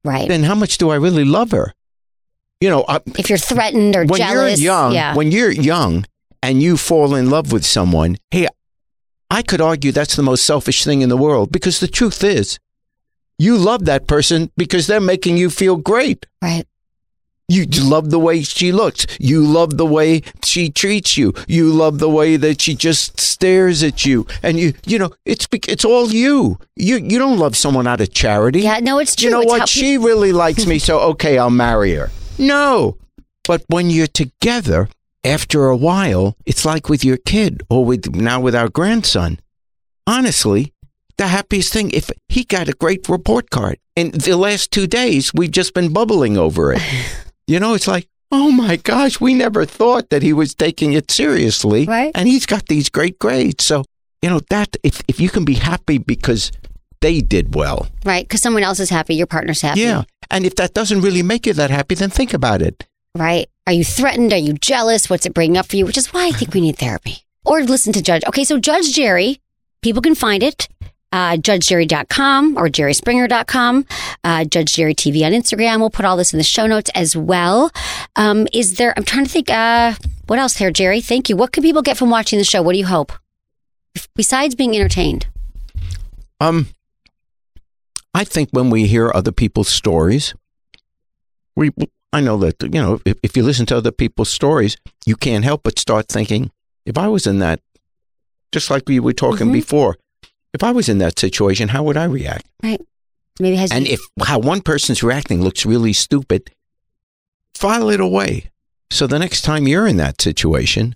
right? 0.04 0.28
then 0.28 0.44
how 0.44 0.56
much 0.56 0.78
do 0.78 0.90
I 0.90 0.96
really 0.96 1.26
love 1.26 1.52
her? 1.52 1.74
You 2.60 2.70
know, 2.70 2.86
I, 2.88 3.00
If 3.18 3.30
you're 3.30 3.38
threatened 3.38 3.96
or 3.96 4.06
when 4.06 4.18
jealous, 4.20 4.60
you're 4.60 4.74
young, 4.74 4.94
yeah. 4.94 5.16
when 5.16 5.32
you're 5.32 5.52
young 5.52 6.06
and 6.42 6.62
you 6.62 6.76
fall 6.78 7.16
in 7.16 7.30
love 7.30 7.52
with 7.52 7.66
someone, 7.66 8.18
hey, 8.32 8.48
I 9.30 9.42
could 9.42 9.62
argue 9.62 9.92
that's 9.92 10.16
the 10.16 10.24
most 10.24 10.44
selfish 10.46 10.84
thing 10.84 11.02
in 11.02 11.10
the 11.10 11.18
world 11.18 11.52
because 11.52 11.80
the 11.80 11.88
truth 11.88 12.24
is, 12.24 12.60
You 13.40 13.58
love 13.58 13.86
that 13.86 14.08
person 14.08 14.52
because 14.58 14.88
they're 14.88 15.00
making 15.00 15.38
you 15.38 15.50
feel 15.50 15.76
great. 15.78 16.26
Right. 16.42 16.66
You 17.50 17.66
love 17.66 18.10
the 18.10 18.20
way 18.20 18.42
she 18.44 18.74
looks. 18.74 19.08
You 19.20 19.42
love 19.42 19.78
the 19.78 19.86
way 19.86 20.22
she 20.44 20.70
treats 20.70 21.16
you. 21.18 21.34
You 21.48 21.72
love 21.72 22.00
the 22.00 22.10
way 22.10 22.36
that 22.36 22.60
she 22.62 22.76
just 22.76 23.22
stares 23.22 23.84
at 23.84 24.06
you. 24.06 24.28
And 24.44 24.60
you, 24.60 24.74
you 24.86 25.00
know, 25.00 25.12
it's 25.26 25.48
it's 25.68 25.86
all 25.86 26.10
you. 26.10 26.60
You 26.76 26.98
you 26.98 27.18
don't 27.18 27.40
love 27.40 27.56
someone 27.56 27.88
out 27.88 28.02
of 28.02 28.12
charity. 28.14 28.62
Yeah, 28.62 28.80
no, 28.80 29.00
it's 29.00 29.16
true. 29.16 29.28
You 29.30 29.32
know 29.32 29.42
It's 29.44 29.52
what? 29.52 29.62
pe- 29.62 29.66
She 29.68 29.98
really 29.98 30.34
likes 30.34 30.66
me, 30.66 30.78
so 30.78 31.00
okay, 31.12 31.38
I'll 31.38 31.50
marry 31.50 31.94
her. 31.94 32.12
No. 32.38 32.98
But 33.48 33.64
when 33.68 33.90
you're 33.90 34.08
together, 34.08 34.90
after 35.24 35.68
a 35.68 35.78
while, 35.78 36.36
it's 36.46 36.66
like 36.66 36.90
with 36.90 37.06
your 37.06 37.16
kid 37.18 37.64
or 37.70 37.86
with 37.86 38.14
now 38.14 38.42
with 38.42 38.56
our 38.56 38.68
grandson. 38.68 39.40
Honestly, 40.06 40.74
the 41.18 41.28
happiest 41.28 41.72
thing 41.72 41.92
if 41.92 42.12
he 42.28 42.44
got 42.44 42.68
a 42.68 42.74
great 42.74 43.08
report 43.08 43.50
card. 43.50 43.78
And 43.96 44.14
the 44.14 44.36
last 44.36 44.72
two 44.72 44.86
days, 44.86 45.34
we've 45.34 45.50
just 45.52 45.74
been 45.74 45.94
bubbling 45.94 46.38
over 46.38 46.74
it. 46.74 46.82
you 47.48 47.60
know, 47.60 47.74
it's 47.74 47.88
like, 47.88 48.08
oh 48.32 48.52
my 48.52 48.76
gosh, 48.76 49.20
we 49.20 49.34
never 49.34 49.66
thought 49.66 50.10
that 50.10 50.22
he 50.22 50.34
was 50.34 50.54
taking 50.54 50.94
it 50.94 51.10
seriously. 51.10 51.86
Right. 51.86 52.12
And 52.14 52.28
he's 52.28 52.46
got 52.46 52.68
these 52.68 52.90
great 52.90 53.20
grades. 53.20 53.66
So, 53.66 53.86
you 54.22 54.30
know, 54.30 54.42
that 54.50 54.76
if, 54.84 55.02
if 55.08 55.20
you 55.20 55.30
can 55.30 55.46
be 55.46 55.56
happy 55.56 55.98
because 55.98 56.52
they 57.02 57.22
did 57.22 57.56
well. 57.56 57.88
Right. 58.04 58.26
Because 58.26 58.42
someone 58.42 58.64
else 58.64 58.80
is 58.80 58.90
happy, 58.90 59.16
your 59.16 59.28
partner's 59.28 59.62
happy. 59.62 59.82
Yeah. 59.82 60.04
And 60.30 60.46
if 60.46 60.56
that 60.56 60.74
doesn't 60.74 61.02
really 61.02 61.24
make 61.24 61.46
you 61.46 61.54
that 61.54 61.70
happy, 61.70 61.96
then 61.96 62.10
think 62.10 62.34
about 62.34 62.62
it. 62.62 62.86
Right. 63.16 63.50
Are 63.66 63.74
you 63.74 63.86
threatened? 63.86 64.34
Are 64.34 64.38
you 64.38 64.54
jealous? 64.54 65.10
What's 65.10 65.26
it 65.26 65.34
bringing 65.34 65.58
up 65.58 65.68
for 65.68 65.78
you? 65.78 65.86
Which 65.86 65.98
is 65.98 66.14
why 66.14 66.28
I 66.28 66.32
think 66.32 66.54
we 66.54 66.62
need 66.62 66.78
therapy. 66.78 67.24
Or 67.46 67.64
listen 67.64 67.94
to 67.94 68.02
Judge. 68.02 68.24
Okay, 68.28 68.44
so 68.44 68.60
Judge 68.60 68.94
Jerry, 68.94 69.40
people 69.82 70.02
can 70.02 70.16
find 70.16 70.44
it. 70.44 70.68
Uh, 71.12 71.38
JudgeJerry.com 71.38 72.58
or 72.58 72.68
JerrySpringer.com. 72.68 73.86
Uh, 74.24 74.44
Judge 74.46 74.74
Jerry 74.76 74.94
TV 74.94 75.26
on 75.26 75.32
Instagram. 75.32 75.80
We'll 75.80 75.90
put 75.90 76.06
all 76.06 76.18
this 76.18 76.34
in 76.34 76.38
the 76.38 76.44
show 76.44 76.68
notes 76.68 76.92
as 76.94 77.16
well. 77.16 77.72
Um, 78.16 78.48
is 78.54 78.76
there, 78.76 78.94
I'm 78.98 79.04
trying 79.06 79.24
to 79.26 79.32
think, 79.32 79.50
uh, 79.50 79.94
what 80.28 80.38
else 80.40 80.58
here, 80.58 80.70
Jerry? 80.72 81.00
Thank 81.02 81.30
you. 81.30 81.38
What 81.38 81.54
can 81.54 81.64
people 81.64 81.82
get 81.82 81.98
from 81.98 82.10
watching 82.10 82.38
the 82.40 82.44
show? 82.46 82.62
What 82.62 82.74
do 82.74 82.80
you 82.80 82.86
hope? 82.86 83.14
Besides 84.16 84.54
being 84.56 84.76
entertained. 84.76 85.28
Um, 86.42 86.68
I 88.14 88.24
think 88.24 88.50
when 88.52 88.70
we 88.70 88.88
hear 88.88 89.12
other 89.14 89.32
people's 89.32 89.70
stories, 89.70 90.34
we 91.56 91.72
I 92.14 92.22
know 92.22 92.38
that 92.38 92.62
you 92.62 92.70
know 92.82 93.00
if, 93.06 93.18
if 93.24 93.36
you 93.38 93.44
listen 93.44 93.66
to 93.68 93.78
other 93.78 93.92
people's 93.92 94.30
stories, 94.30 94.78
you 95.06 95.16
can't 95.16 95.44
help 95.44 95.64
but 95.64 95.80
start 95.80 96.08
thinking, 96.08 96.52
if 96.86 96.98
I 96.98 97.08
was 97.08 97.26
in 97.28 97.40
that, 97.40 97.60
just 98.52 98.70
like 98.70 98.84
we 98.88 99.00
were 99.00 99.14
talking 99.14 99.48
Mhm. 99.48 99.54
before, 99.54 99.98
if 100.58 100.64
I 100.64 100.72
was 100.72 100.90
in 100.90 100.98
that 100.98 101.20
situation, 101.20 101.70
how 101.70 101.84
would 101.84 101.98
I 101.98 102.06
react? 102.06 102.48
Right. 102.64 102.82
Maybe 103.40 103.58
has 103.58 103.72
And 103.72 103.86
if 103.86 104.00
how 104.26 104.40
one 104.40 104.62
person's 104.62 105.04
reacting 105.04 105.44
looks 105.44 105.68
really 105.68 105.94
stupid, 105.94 106.50
file 107.54 107.90
it 107.90 108.00
away. 108.00 108.50
So 108.90 109.06
the 109.06 109.20
next 109.20 109.44
time 109.44 109.68
you're 109.68 109.86
in 109.86 109.98
that 109.98 110.20
situation, 110.20 110.96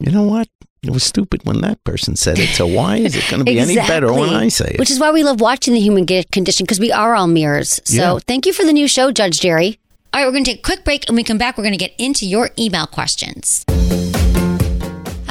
you 0.00 0.10
know 0.10 0.24
what? 0.24 0.48
It 0.82 0.90
was 0.90 1.04
stupid 1.04 1.42
when 1.44 1.60
that 1.60 1.84
person 1.84 2.16
said 2.16 2.40
it. 2.40 2.48
So 2.48 2.66
why 2.66 2.96
is 2.96 3.14
it 3.14 3.24
going 3.30 3.38
to 3.38 3.44
be 3.44 3.60
any 3.60 3.76
better 3.76 4.12
when 4.12 4.30
I 4.30 4.48
say 4.48 4.72
it? 4.74 4.80
Which 4.80 4.90
is 4.90 4.98
why 4.98 5.12
we 5.12 5.22
love 5.22 5.40
watching 5.40 5.74
the 5.74 5.80
human 5.80 6.04
condition 6.06 6.64
because 6.64 6.80
we 6.80 6.90
are 6.90 7.14
all 7.14 7.28
mirrors. 7.28 7.80
So 7.84 7.94
Yeah. 8.14 8.18
thank 8.26 8.46
you 8.46 8.52
for 8.52 8.64
the 8.64 8.72
new 8.72 8.88
show, 8.88 9.12
Judge 9.12 9.38
Jerry. 9.38 9.78
All 10.12 10.20
right, 10.20 10.26
we're 10.26 10.32
going 10.32 10.44
to 10.44 10.50
take 10.50 10.58
a 10.58 10.62
quick 10.62 10.84
break 10.84 11.04
and 11.04 11.10
when 11.10 11.16
we 11.18 11.24
come 11.24 11.38
back. 11.38 11.56
We're 11.56 11.62
going 11.62 11.78
to 11.78 11.84
get 11.86 11.94
into 11.98 12.26
your 12.26 12.50
email 12.58 12.88
questions. 12.88 13.64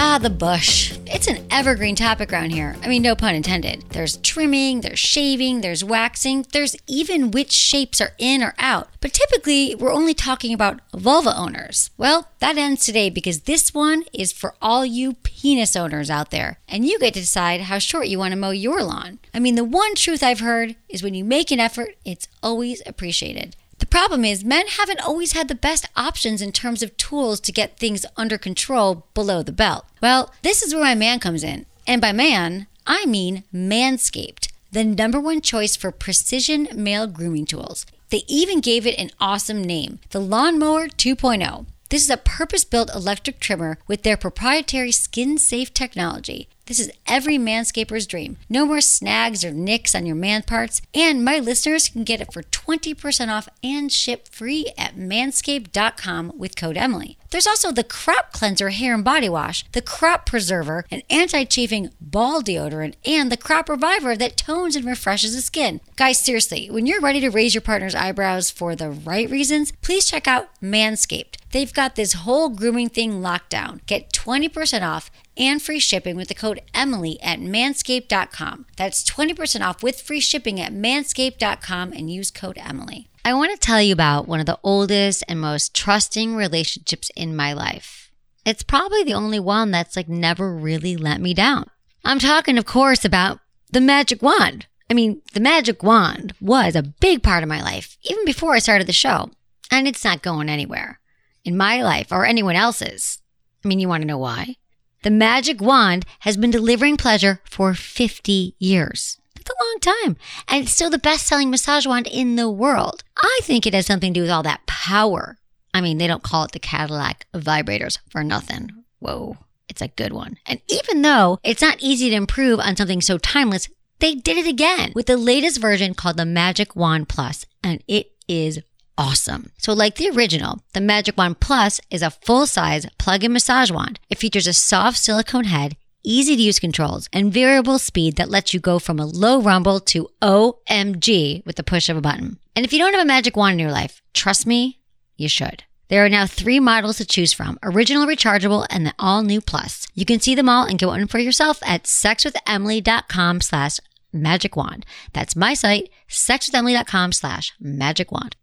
Ah, 0.03 0.17
the 0.17 0.31
bush. 0.31 0.97
It's 1.05 1.27
an 1.27 1.45
evergreen 1.51 1.95
topic 1.95 2.33
around 2.33 2.49
here. 2.49 2.75
I 2.81 2.87
mean, 2.87 3.03
no 3.03 3.15
pun 3.15 3.35
intended. 3.35 3.83
There's 3.89 4.17
trimming, 4.17 4.81
there's 4.81 4.97
shaving, 4.97 5.61
there's 5.61 5.83
waxing, 5.83 6.47
there's 6.53 6.75
even 6.87 7.29
which 7.29 7.51
shapes 7.51 8.01
are 8.01 8.13
in 8.17 8.41
or 8.41 8.55
out. 8.57 8.89
But 8.99 9.13
typically, 9.13 9.75
we're 9.75 9.93
only 9.93 10.15
talking 10.15 10.55
about 10.55 10.81
vulva 10.91 11.37
owners. 11.37 11.91
Well, 11.99 12.29
that 12.39 12.57
ends 12.57 12.83
today 12.83 13.11
because 13.11 13.41
this 13.41 13.75
one 13.75 14.05
is 14.11 14.31
for 14.31 14.55
all 14.59 14.83
you 14.83 15.13
penis 15.21 15.75
owners 15.75 16.09
out 16.09 16.31
there. 16.31 16.57
And 16.67 16.83
you 16.83 16.97
get 16.97 17.13
to 17.13 17.19
decide 17.19 17.61
how 17.61 17.77
short 17.77 18.07
you 18.07 18.17
want 18.17 18.31
to 18.31 18.39
mow 18.39 18.49
your 18.49 18.81
lawn. 18.81 19.19
I 19.35 19.39
mean, 19.39 19.53
the 19.53 19.63
one 19.63 19.93
truth 19.93 20.23
I've 20.23 20.39
heard 20.39 20.77
is 20.89 21.03
when 21.03 21.13
you 21.13 21.23
make 21.23 21.51
an 21.51 21.59
effort, 21.59 21.95
it's 22.03 22.27
always 22.41 22.81
appreciated. 22.87 23.55
Problem 23.91 24.23
is, 24.23 24.45
men 24.45 24.67
haven't 24.67 25.05
always 25.05 25.33
had 25.33 25.49
the 25.49 25.53
best 25.53 25.85
options 25.97 26.41
in 26.41 26.53
terms 26.53 26.81
of 26.81 26.95
tools 26.95 27.41
to 27.41 27.51
get 27.51 27.77
things 27.77 28.05
under 28.15 28.37
control 28.37 29.05
below 29.13 29.43
the 29.43 29.51
belt. 29.51 29.85
Well, 30.01 30.33
this 30.43 30.63
is 30.63 30.73
where 30.73 30.83
my 30.83 30.95
man 30.95 31.19
comes 31.19 31.43
in. 31.43 31.65
And 31.85 31.99
by 31.99 32.13
man, 32.13 32.67
I 32.87 33.05
mean 33.05 33.43
Manscaped, 33.53 34.47
the 34.71 34.85
number 34.85 35.19
one 35.19 35.41
choice 35.41 35.75
for 35.75 35.91
precision 35.91 36.69
male 36.73 37.05
grooming 37.05 37.45
tools. 37.45 37.85
They 38.11 38.23
even 38.29 38.61
gave 38.61 38.87
it 38.87 38.97
an 38.97 39.11
awesome 39.19 39.61
name 39.61 39.99
the 40.11 40.21
Lawnmower 40.21 40.87
2.0. 40.87 41.65
This 41.89 42.03
is 42.03 42.09
a 42.09 42.15
purpose 42.15 42.63
built 42.63 42.95
electric 42.95 43.41
trimmer 43.41 43.77
with 43.87 44.03
their 44.03 44.15
proprietary 44.15 44.93
skin 44.93 45.37
safe 45.37 45.73
technology. 45.73 46.47
This 46.65 46.79
is 46.79 46.91
every 47.07 47.37
manscaper's 47.37 48.07
dream. 48.07 48.37
No 48.49 48.65
more 48.65 48.81
snags 48.81 49.43
or 49.43 49.51
nicks 49.51 49.93
on 49.95 50.05
your 50.05 50.15
man 50.15 50.43
parts, 50.43 50.81
and 50.93 51.25
my 51.25 51.39
listeners 51.39 51.89
can 51.89 52.03
get 52.03 52.21
it 52.21 52.31
for 52.31 52.43
20% 52.43 53.29
off 53.29 53.49
and 53.63 53.91
ship 53.91 54.27
free 54.27 54.71
at 54.77 54.95
manscaped.com 54.95 56.33
with 56.37 56.55
code 56.55 56.77
Emily. 56.77 57.17
There's 57.31 57.47
also 57.47 57.71
the 57.71 57.83
Crop 57.83 58.33
Cleanser 58.33 58.69
Hair 58.69 58.93
and 58.93 59.05
Body 59.05 59.29
Wash, 59.29 59.65
the 59.71 59.81
Crop 59.81 60.25
Preserver, 60.25 60.85
an 60.91 61.01
anti 61.09 61.45
chafing 61.45 61.89
ball 62.01 62.41
deodorant, 62.41 62.95
and 63.05 63.31
the 63.31 63.37
Crop 63.37 63.69
Reviver 63.69 64.17
that 64.17 64.35
tones 64.35 64.75
and 64.75 64.85
refreshes 64.85 65.33
the 65.33 65.41
skin. 65.41 65.79
Guys, 65.95 66.19
seriously, 66.19 66.69
when 66.69 66.85
you're 66.85 66.99
ready 66.99 67.21
to 67.21 67.29
raise 67.29 67.53
your 67.55 67.61
partner's 67.61 67.95
eyebrows 67.95 68.49
for 68.51 68.75
the 68.75 68.91
right 68.91 69.29
reasons, 69.29 69.71
please 69.81 70.05
check 70.09 70.27
out 70.27 70.49
Manscaped. 70.61 71.37
They've 71.51 71.73
got 71.73 71.95
this 71.95 72.13
whole 72.13 72.49
grooming 72.49 72.89
thing 72.89 73.21
locked 73.21 73.49
down. 73.49 73.81
Get 73.85 74.11
20% 74.11 74.87
off 74.87 75.09
and 75.37 75.61
free 75.61 75.79
shipping 75.79 76.15
with 76.15 76.27
the 76.27 76.35
code 76.35 76.61
Emily 76.73 77.19
at 77.21 77.39
manscaped.com. 77.39 78.65
That's 78.77 79.03
20% 79.03 79.61
off 79.61 79.83
with 79.83 80.01
free 80.01 80.19
shipping 80.19 80.59
at 80.59 80.73
manscaped.com 80.73 81.93
and 81.93 82.11
use 82.11 82.31
code 82.31 82.57
Emily. 82.57 83.07
I 83.23 83.33
want 83.33 83.51
to 83.51 83.57
tell 83.57 83.81
you 83.81 83.93
about 83.93 84.27
one 84.27 84.39
of 84.39 84.45
the 84.45 84.59
oldest 84.63 85.23
and 85.27 85.39
most 85.39 85.75
trusting 85.75 86.35
relationships 86.35 87.11
in 87.15 87.35
my 87.35 87.53
life. 87.53 88.11
It's 88.45 88.63
probably 88.63 89.03
the 89.03 89.13
only 89.13 89.39
one 89.39 89.71
that's 89.71 89.95
like 89.95 90.09
never 90.09 90.55
really 90.55 90.97
let 90.97 91.21
me 91.21 91.33
down. 91.33 91.69
I'm 92.03 92.17
talking, 92.17 92.57
of 92.57 92.65
course, 92.65 93.05
about 93.05 93.39
the 93.69 93.81
magic 93.81 94.21
wand. 94.23 94.65
I 94.89 94.93
mean, 94.93 95.21
the 95.33 95.39
magic 95.39 95.83
wand 95.83 96.33
was 96.41 96.75
a 96.75 96.83
big 96.83 97.21
part 97.23 97.43
of 97.43 97.49
my 97.49 97.61
life, 97.61 97.97
even 98.03 98.25
before 98.25 98.55
I 98.55 98.59
started 98.59 98.87
the 98.87 98.93
show. 98.93 99.29
And 99.69 99.87
it's 99.87 100.03
not 100.03 100.23
going 100.23 100.49
anywhere 100.49 100.99
in 101.45 101.55
my 101.55 101.83
life 101.83 102.11
or 102.11 102.25
anyone 102.25 102.55
else's. 102.55 103.19
I 103.63 103.67
mean, 103.67 103.79
you 103.79 103.87
want 103.87 104.01
to 104.01 104.07
know 104.07 104.17
why? 104.17 104.55
The 105.03 105.09
magic 105.09 105.61
wand 105.61 106.05
has 106.19 106.37
been 106.37 106.51
delivering 106.51 106.95
pleasure 106.95 107.41
for 107.43 107.73
50 107.73 108.55
years. 108.59 109.17
That's 109.35 109.49
a 109.49 109.63
long 109.63 109.79
time. 109.79 110.17
And 110.47 110.63
it's 110.63 110.71
still 110.71 110.91
the 110.91 110.99
best 110.99 111.25
selling 111.25 111.49
massage 111.49 111.87
wand 111.87 112.05
in 112.05 112.35
the 112.35 112.49
world. 112.49 113.03
I 113.17 113.39
think 113.41 113.65
it 113.65 113.73
has 113.73 113.87
something 113.87 114.13
to 114.13 114.19
do 114.19 114.21
with 114.21 114.29
all 114.29 114.43
that 114.43 114.67
power. 114.67 115.39
I 115.73 115.81
mean, 115.81 115.97
they 115.97 116.05
don't 116.05 116.21
call 116.21 116.43
it 116.43 116.51
the 116.51 116.59
Cadillac 116.59 117.25
vibrators 117.33 117.97
for 118.11 118.23
nothing. 118.23 118.69
Whoa, 118.99 119.37
it's 119.67 119.81
a 119.81 119.87
good 119.87 120.13
one. 120.13 120.37
And 120.45 120.61
even 120.67 121.01
though 121.01 121.39
it's 121.43 121.63
not 121.63 121.79
easy 121.79 122.11
to 122.11 122.15
improve 122.15 122.59
on 122.59 122.75
something 122.75 123.01
so 123.01 123.17
timeless, 123.17 123.69
they 123.97 124.13
did 124.13 124.37
it 124.37 124.47
again 124.47 124.91
with 124.93 125.07
the 125.07 125.17
latest 125.17 125.59
version 125.59 125.95
called 125.95 126.17
the 126.17 126.25
Magic 126.25 126.75
Wand 126.75 127.09
Plus, 127.09 127.47
and 127.63 127.83
it 127.87 128.11
is 128.27 128.59
awesome. 128.97 129.51
So, 129.57 129.73
like 129.73 129.95
the 129.95 130.09
original, 130.09 130.61
the 130.73 130.81
Magic 130.81 131.17
Wand 131.17 131.39
Plus 131.39 131.79
is 131.89 132.01
a 132.01 132.11
full 132.11 132.45
size 132.45 132.85
plug 132.97 133.23
in 133.23 133.33
massage 133.33 133.71
wand. 133.71 133.99
It 134.09 134.17
features 134.17 134.47
a 134.47 134.53
soft 134.53 134.97
silicone 134.97 135.45
head, 135.45 135.75
easy 136.03 136.35
to 136.35 136.41
use 136.41 136.59
controls, 136.59 137.07
and 137.13 137.33
variable 137.33 137.79
speed 137.79 138.15
that 138.17 138.29
lets 138.29 138.53
you 138.53 138.59
go 138.59 138.79
from 138.79 138.99
a 138.99 139.05
low 139.05 139.41
rumble 139.41 139.79
to 139.79 140.09
OMG 140.21 141.45
with 141.45 141.55
the 141.55 141.63
push 141.63 141.89
of 141.89 141.97
a 141.97 142.01
button. 142.01 142.37
And 142.55 142.65
if 142.65 142.73
you 142.73 142.79
don't 142.79 142.93
have 142.93 143.03
a 143.03 143.05
magic 143.05 143.35
wand 143.35 143.53
in 143.53 143.59
your 143.59 143.71
life, 143.71 144.01
trust 144.13 144.45
me, 144.45 144.79
you 145.15 145.29
should. 145.29 145.63
There 145.89 146.05
are 146.05 146.09
now 146.09 146.25
three 146.25 146.61
models 146.61 146.97
to 146.97 147.05
choose 147.05 147.33
from 147.33 147.59
original 147.63 148.07
rechargeable 148.07 148.65
and 148.69 148.85
the 148.85 148.93
all 148.97 149.23
new 149.23 149.41
plus. 149.41 149.87
You 149.93 150.05
can 150.05 150.21
see 150.21 150.35
them 150.35 150.47
all 150.47 150.65
and 150.65 150.79
get 150.79 150.87
one 150.87 151.05
for 151.07 151.19
yourself 151.19 151.59
at 151.63 151.83
sexwithemily.com 151.83 153.41
slash 153.41 153.79
magic 154.13 154.55
wand. 154.55 154.85
That's 155.13 155.35
my 155.35 155.53
site, 155.53 155.89
sexwithemily.com 156.09 157.11
slash 157.11 157.53
magic 157.59 158.11
wand. 158.11 158.37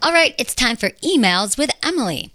All 0.00 0.12
right, 0.12 0.34
it's 0.38 0.54
time 0.54 0.76
for 0.76 0.90
emails 1.02 1.58
with 1.58 1.70
Emily. 1.82 2.30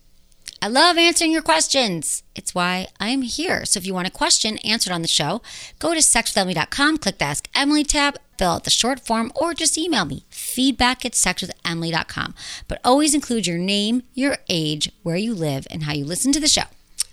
I 0.61 0.67
love 0.67 0.97
answering 0.97 1.31
your 1.31 1.41
questions. 1.41 2.21
It's 2.35 2.53
why 2.53 2.87
I'm 2.99 3.21
here. 3.21 3.65
So 3.65 3.77
if 3.77 3.85
you 3.85 3.93
want 3.93 4.07
a 4.07 4.11
question 4.11 4.57
answered 4.59 4.91
on 4.91 5.01
the 5.01 5.07
show, 5.07 5.41
go 5.79 5.93
to 5.93 6.01
sexwithemily.com, 6.01 6.97
click 6.97 7.19
the 7.19 7.25
Ask 7.25 7.47
Emily 7.55 7.85
tab, 7.85 8.17
fill 8.37 8.51
out 8.51 8.63
the 8.65 8.69
short 8.69 8.99
form, 8.99 9.31
or 9.35 9.53
just 9.53 9.77
email 9.77 10.03
me 10.03 10.25
feedback 10.29 11.05
at 11.05 11.13
sexwithemily.com. 11.13 12.35
But 12.67 12.81
always 12.83 13.13
include 13.13 13.47
your 13.47 13.57
name, 13.57 14.03
your 14.13 14.37
age, 14.49 14.91
where 15.03 15.15
you 15.15 15.33
live, 15.33 15.65
and 15.71 15.83
how 15.83 15.93
you 15.93 16.03
listen 16.03 16.33
to 16.33 16.41
the 16.41 16.49
show. 16.49 16.63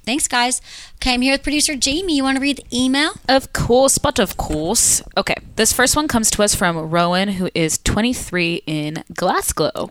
Thanks, 0.04 0.26
guys. 0.26 0.60
Okay, 0.96 1.14
I'm 1.14 1.22
here 1.22 1.34
with 1.34 1.44
producer 1.44 1.76
Jamie. 1.76 2.16
You 2.16 2.24
want 2.24 2.38
to 2.38 2.42
read 2.42 2.56
the 2.56 2.76
email? 2.76 3.12
Of 3.28 3.52
course, 3.52 3.98
but 3.98 4.18
of 4.18 4.36
course. 4.36 5.00
Okay, 5.16 5.36
this 5.54 5.72
first 5.72 5.94
one 5.94 6.08
comes 6.08 6.28
to 6.32 6.42
us 6.42 6.56
from 6.56 6.76
Rowan, 6.76 7.28
who 7.28 7.50
is 7.54 7.78
23 7.78 8.62
in 8.66 9.04
Glasgow. 9.14 9.90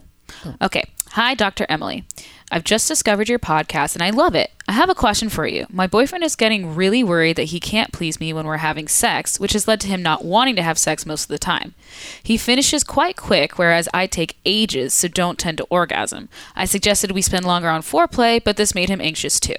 Okay, 0.62 0.84
hi, 1.10 1.34
Dr. 1.34 1.66
Emily. 1.68 2.04
I've 2.50 2.64
just 2.64 2.88
discovered 2.88 3.28
your 3.28 3.38
podcast 3.38 3.94
and 3.94 4.02
I 4.02 4.10
love 4.10 4.34
it. 4.34 4.50
I 4.68 4.72
have 4.72 4.90
a 4.90 4.94
question 4.94 5.28
for 5.28 5.46
you. 5.46 5.66
My 5.68 5.86
boyfriend 5.86 6.24
is 6.24 6.36
getting 6.36 6.74
really 6.74 7.02
worried 7.02 7.36
that 7.36 7.44
he 7.44 7.58
can't 7.58 7.92
please 7.92 8.20
me 8.20 8.32
when 8.32 8.46
we're 8.46 8.58
having 8.58 8.88
sex, 8.88 9.38
which 9.40 9.52
has 9.52 9.66
led 9.66 9.80
to 9.80 9.88
him 9.88 10.02
not 10.02 10.24
wanting 10.24 10.56
to 10.56 10.62
have 10.62 10.78
sex 10.78 11.04
most 11.04 11.24
of 11.24 11.28
the 11.28 11.38
time. 11.38 11.74
He 12.22 12.36
finishes 12.36 12.84
quite 12.84 13.16
quick, 13.16 13.58
whereas 13.58 13.88
I 13.92 14.06
take 14.06 14.36
ages, 14.44 14.94
so 14.94 15.08
don't 15.08 15.38
tend 15.38 15.58
to 15.58 15.66
orgasm. 15.70 16.28
I 16.54 16.64
suggested 16.66 17.10
we 17.10 17.22
spend 17.22 17.44
longer 17.46 17.68
on 17.68 17.82
foreplay, 17.82 18.42
but 18.42 18.56
this 18.56 18.74
made 18.74 18.88
him 18.88 19.00
anxious 19.00 19.40
too. 19.40 19.56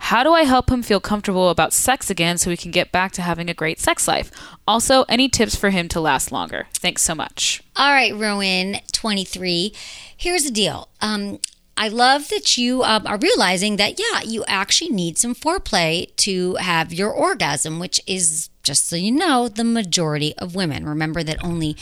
How 0.00 0.22
do 0.24 0.32
I 0.32 0.42
help 0.42 0.70
him 0.70 0.82
feel 0.82 1.00
comfortable 1.00 1.50
about 1.50 1.72
sex 1.72 2.10
again 2.10 2.38
so 2.38 2.50
we 2.50 2.56
can 2.56 2.70
get 2.70 2.92
back 2.92 3.12
to 3.12 3.22
having 3.22 3.48
a 3.48 3.54
great 3.54 3.80
sex 3.80 4.08
life? 4.08 4.30
Also, 4.66 5.04
any 5.04 5.28
tips 5.28 5.56
for 5.56 5.70
him 5.70 5.88
to 5.88 6.00
last 6.00 6.32
longer? 6.32 6.66
Thanks 6.74 7.02
so 7.02 7.14
much. 7.14 7.62
All 7.76 7.92
right, 7.92 8.14
Rowan, 8.14 8.78
23. 8.92 9.72
Here's 10.16 10.44
the 10.44 10.50
deal. 10.50 10.88
Um, 11.00 11.38
I 11.78 11.86
love 11.86 12.28
that 12.30 12.58
you 12.58 12.82
um, 12.82 13.06
are 13.06 13.18
realizing 13.18 13.76
that, 13.76 14.00
yeah, 14.00 14.22
you 14.22 14.44
actually 14.48 14.90
need 14.90 15.16
some 15.16 15.32
foreplay 15.32 16.14
to 16.16 16.56
have 16.56 16.92
your 16.92 17.12
orgasm, 17.12 17.78
which 17.78 18.00
is, 18.04 18.50
just 18.64 18.88
so 18.88 18.96
you 18.96 19.12
know, 19.12 19.48
the 19.48 19.62
majority 19.62 20.34
of 20.38 20.56
women. 20.56 20.84
Remember 20.84 21.22
that 21.22 21.42
only 21.42 21.76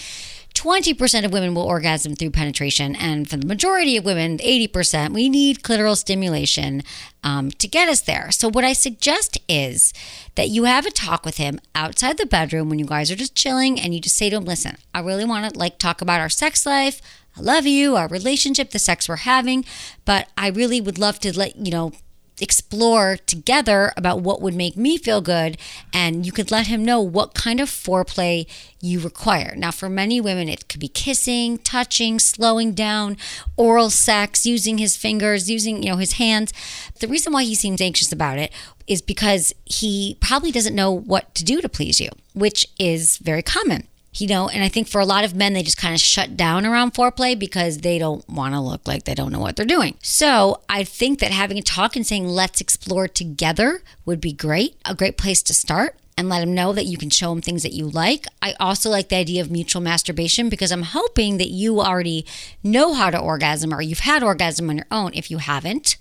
20% 0.53 1.25
of 1.25 1.33
women 1.33 1.55
will 1.55 1.63
orgasm 1.63 2.15
through 2.15 2.31
penetration. 2.31 2.95
And 2.97 3.29
for 3.29 3.39
the 3.39 3.47
majority 3.47 3.97
of 3.97 4.05
women, 4.05 4.37
80%, 4.37 5.15
we 5.15 5.31
need 5.31 5.63
clitoral 5.63 5.97
stimulation 5.97 6.83
um, 7.25 7.51
to 7.53 7.67
get 7.67 7.89
us 7.89 8.03
there. 8.03 8.31
So, 8.31 8.49
what 8.49 8.65
I 8.65 8.75
suggest 8.75 9.39
is 9.49 9.95
that 10.35 10.49
you 10.49 10.65
have 10.65 10.87
a 10.87 10.91
talk 10.91 11.25
with 11.25 11.39
him 11.39 11.59
outside 11.75 12.19
the 12.19 12.27
bedroom 12.27 12.69
when 12.69 12.79
you 12.79 12.87
guys 12.87 13.11
are 13.11 13.17
just 13.17 13.35
chilling 13.35 13.81
and 13.81 13.95
you 13.95 14.01
just 14.01 14.17
say 14.17 14.29
to 14.29 14.37
him, 14.37 14.45
listen, 14.45 14.77
I 14.95 15.01
really 15.01 15.25
want 15.25 15.53
to 15.53 15.59
like 15.59 15.79
talk 15.79 16.01
about 16.01 16.21
our 16.21 16.29
sex 16.31 16.65
life. 16.67 17.01
I 17.37 17.41
love 17.41 17.67
you, 17.67 17.97
our 17.97 18.09
relationship, 18.09 18.71
the 18.71 18.79
sex 18.79 19.09
we're 19.09 19.17
having, 19.17 19.65
but 20.05 20.29
I 20.39 20.49
really 20.49 20.81
would 20.81 20.99
love 20.99 21.19
to 21.21 21.37
let 21.37 21.57
you 21.57 21.71
know 21.71 21.93
explore 22.41 23.17
together 23.27 23.93
about 23.97 24.21
what 24.21 24.43
would 24.43 24.55
make 24.55 24.77
me 24.77 24.99
feel 24.99 25.21
good 25.21 25.57
and 25.93 26.27
you 26.27 26.33
could 26.33 26.51
let 26.51 26.67
him 26.67 26.85
know 26.85 27.01
what 27.01 27.35
kind 27.35 27.61
of 27.61 27.69
foreplay 27.69 28.47
you 28.81 29.01
require. 29.01 29.55
Now 29.57 29.71
for 29.71 29.89
many 29.89 30.21
women 30.21 30.49
it 30.49 30.69
could 30.69 30.81
be 30.81 30.89
kissing, 30.89 31.59
touching, 31.59 32.19
slowing 32.19 32.73
down, 32.73 33.17
oral 33.57 33.91
sex, 33.91 34.45
using 34.45 34.79
his 34.79 34.97
fingers, 34.97 35.51
using, 35.51 35.83
you 35.83 35.91
know, 35.91 35.97
his 35.97 36.15
hands. 36.15 36.53
The 37.01 37.09
reason 37.09 37.33
why 37.33 37.45
he 37.45 37.55
seems 37.55 37.81
anxious 37.81 38.13
about 38.13 38.39
it 38.39 38.53
is 38.87 39.01
because 39.01 39.53
he 39.65 40.17
probably 40.21 40.53
doesn't 40.53 40.75
know 40.75 40.93
what 40.93 41.35
to 41.37 41.45
do 41.45 41.61
to 41.61 41.69
please 41.69 42.01
you, 42.01 42.11
which 42.35 42.67
is 42.79 43.19
very 43.19 43.43
common 43.43 43.89
you 44.21 44.27
know, 44.27 44.49
and 44.49 44.63
I 44.63 44.69
think 44.69 44.89
for 44.89 45.01
a 45.01 45.05
lot 45.05 45.25
of 45.25 45.35
men, 45.35 45.53
they 45.53 45.63
just 45.63 45.77
kind 45.77 45.95
of 45.95 46.01
shut 46.01 46.37
down 46.37 46.65
around 46.65 46.95
foreplay 46.95 47.39
because 47.39 47.79
they 47.79 47.99
don't 47.99 48.27
want 48.29 48.55
to 48.55 48.61
look 48.61 48.87
like 48.87 49.05
they 49.05 49.15
don't 49.15 49.33
know 49.33 49.41
what 49.41 49.57
they're 49.57 49.67
doing. 49.67 49.97
So 50.03 50.63
I 50.69 50.85
think 50.85 51.19
that 51.21 51.31
having 51.31 51.59
a 51.59 51.63
talk 51.63 51.97
and 51.97 52.07
saying, 52.07 52.27
let's 52.27 52.61
explore 52.61 53.09
together 53.09 53.83
would 54.05 54.21
be 54.21 54.33
great, 54.33 54.77
a 54.85 54.95
great 54.95 55.17
place 55.17 55.43
to 55.45 55.55
start. 55.55 55.97
And 56.19 56.31
let 56.31 56.43
him 56.43 56.55
know 56.55 56.73
that 56.73 56.87
you 56.87 56.97
can 56.97 57.11
show 57.11 57.31
him 57.31 57.43
things 57.43 57.63
that 57.63 57.75
you 57.75 57.91
like. 57.91 58.27
I 58.41 58.55
also 58.59 58.89
like 58.89 59.11
the 59.11 59.17
idea 59.17 59.43
of 59.43 59.51
mutual 59.51 59.83
masturbation 59.83 60.49
because 60.49 60.73
I'm 60.73 60.81
hoping 60.81 61.37
that 61.37 61.51
you 61.51 61.83
already 61.83 62.25
know 62.63 62.95
how 62.95 63.11
to 63.11 63.19
orgasm 63.19 63.71
or 63.75 63.83
you've 63.83 63.99
had 63.99 64.23
orgasm 64.23 64.71
on 64.71 64.79
your 64.79 64.87
own. 64.91 65.13
If 65.13 65.31
you 65.31 65.37
haven't, 65.37 65.99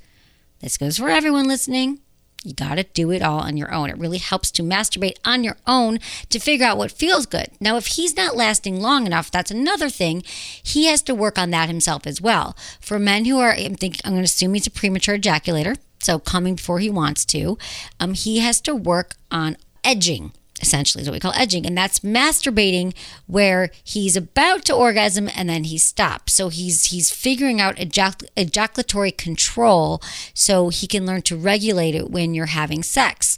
this 0.61 0.77
goes 0.77 0.99
for 0.99 1.09
everyone 1.09 1.49
listening. 1.49 1.99
You 2.45 2.53
got 2.53 2.75
to 2.75 2.83
do 2.83 3.11
it 3.11 3.21
all 3.21 3.39
on 3.39 3.57
your 3.57 3.73
own. 3.73 3.89
It 3.89 3.97
really 3.97 4.19
helps 4.19 4.51
to 4.51 4.63
masturbate 4.63 5.17
on 5.25 5.43
your 5.43 5.57
own 5.65 5.99
to 6.29 6.39
figure 6.39 6.65
out 6.65 6.77
what 6.77 6.91
feels 6.91 7.25
good. 7.25 7.47
Now, 7.59 7.77
if 7.77 7.87
he's 7.87 8.15
not 8.15 8.35
lasting 8.35 8.79
long 8.79 9.05
enough, 9.05 9.31
that's 9.31 9.51
another 9.51 9.89
thing. 9.89 10.23
He 10.25 10.85
has 10.85 11.01
to 11.03 11.15
work 11.15 11.39
on 11.39 11.49
that 11.51 11.69
himself 11.69 12.05
as 12.05 12.21
well. 12.21 12.55
For 12.79 12.99
men 12.99 13.25
who 13.25 13.39
are, 13.39 13.53
I'm 13.53 13.75
thinking, 13.75 14.01
I'm 14.03 14.11
going 14.11 14.21
to 14.21 14.25
assume 14.25 14.53
he's 14.53 14.67
a 14.67 14.71
premature 14.71 15.17
ejaculator, 15.17 15.77
so 15.99 16.19
coming 16.19 16.55
before 16.55 16.79
he 16.79 16.89
wants 16.89 17.25
to, 17.25 17.57
um, 17.99 18.13
he 18.13 18.39
has 18.39 18.61
to 18.61 18.75
work 18.75 19.15
on 19.31 19.57
edging 19.83 20.31
essentially 20.61 21.01
is 21.01 21.09
what 21.09 21.13
we 21.13 21.19
call 21.19 21.33
edging 21.35 21.65
and 21.65 21.77
that's 21.77 21.99
masturbating 21.99 22.93
where 23.27 23.69
he's 23.83 24.15
about 24.15 24.63
to 24.65 24.73
orgasm 24.73 25.29
and 25.35 25.49
then 25.49 25.65
he 25.65 25.77
stops. 25.77 26.33
So 26.33 26.49
he's 26.49 26.85
he's 26.85 27.11
figuring 27.11 27.59
out 27.59 27.75
ejac- 27.75 28.27
ejaculatory 28.37 29.11
control 29.11 30.01
so 30.33 30.69
he 30.69 30.87
can 30.87 31.05
learn 31.05 31.21
to 31.23 31.35
regulate 31.35 31.95
it 31.95 32.09
when 32.09 32.33
you're 32.33 32.47
having 32.47 32.83
sex 32.83 33.37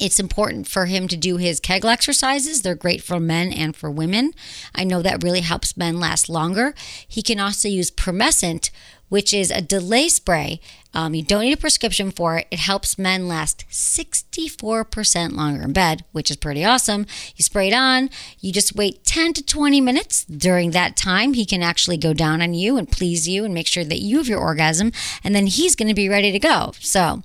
it's 0.00 0.18
important 0.18 0.66
for 0.66 0.86
him 0.86 1.06
to 1.08 1.16
do 1.16 1.36
his 1.36 1.60
Kegel 1.60 1.90
exercises. 1.90 2.62
They're 2.62 2.74
great 2.74 3.02
for 3.02 3.20
men 3.20 3.52
and 3.52 3.76
for 3.76 3.90
women. 3.90 4.32
I 4.74 4.84
know 4.84 5.02
that 5.02 5.22
really 5.22 5.42
helps 5.42 5.76
men 5.76 6.00
last 6.00 6.28
longer. 6.28 6.74
He 7.06 7.22
can 7.22 7.38
also 7.38 7.68
use 7.68 7.90
Promescent, 7.90 8.70
which 9.10 9.34
is 9.34 9.50
a 9.50 9.60
delay 9.60 10.08
spray. 10.08 10.60
Um, 10.94 11.14
you 11.14 11.22
don't 11.22 11.42
need 11.42 11.52
a 11.52 11.60
prescription 11.60 12.10
for 12.10 12.38
it. 12.38 12.46
It 12.50 12.60
helps 12.60 12.98
men 12.98 13.28
last 13.28 13.66
64% 13.68 15.32
longer 15.32 15.62
in 15.62 15.72
bed, 15.72 16.04
which 16.12 16.30
is 16.30 16.36
pretty 16.36 16.64
awesome. 16.64 17.06
You 17.36 17.42
spray 17.42 17.68
it 17.68 17.74
on, 17.74 18.08
you 18.38 18.52
just 18.52 18.74
wait 18.74 19.04
10 19.04 19.34
to 19.34 19.44
20 19.44 19.80
minutes. 19.80 20.24
During 20.24 20.70
that 20.70 20.96
time, 20.96 21.34
he 21.34 21.44
can 21.44 21.62
actually 21.62 21.98
go 21.98 22.14
down 22.14 22.40
on 22.40 22.54
you 22.54 22.76
and 22.76 22.90
please 22.90 23.28
you 23.28 23.44
and 23.44 23.52
make 23.52 23.66
sure 23.66 23.84
that 23.84 24.00
you 24.00 24.18
have 24.18 24.28
your 24.28 24.40
orgasm, 24.40 24.92
and 25.22 25.34
then 25.34 25.46
he's 25.46 25.76
going 25.76 25.88
to 25.88 25.94
be 25.94 26.08
ready 26.08 26.32
to 26.32 26.38
go. 26.38 26.72
So 26.80 27.22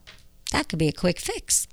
that 0.51 0.67
could 0.67 0.79
be 0.79 0.89
a 0.89 0.93
quick 0.93 1.19
fix. 1.19 1.67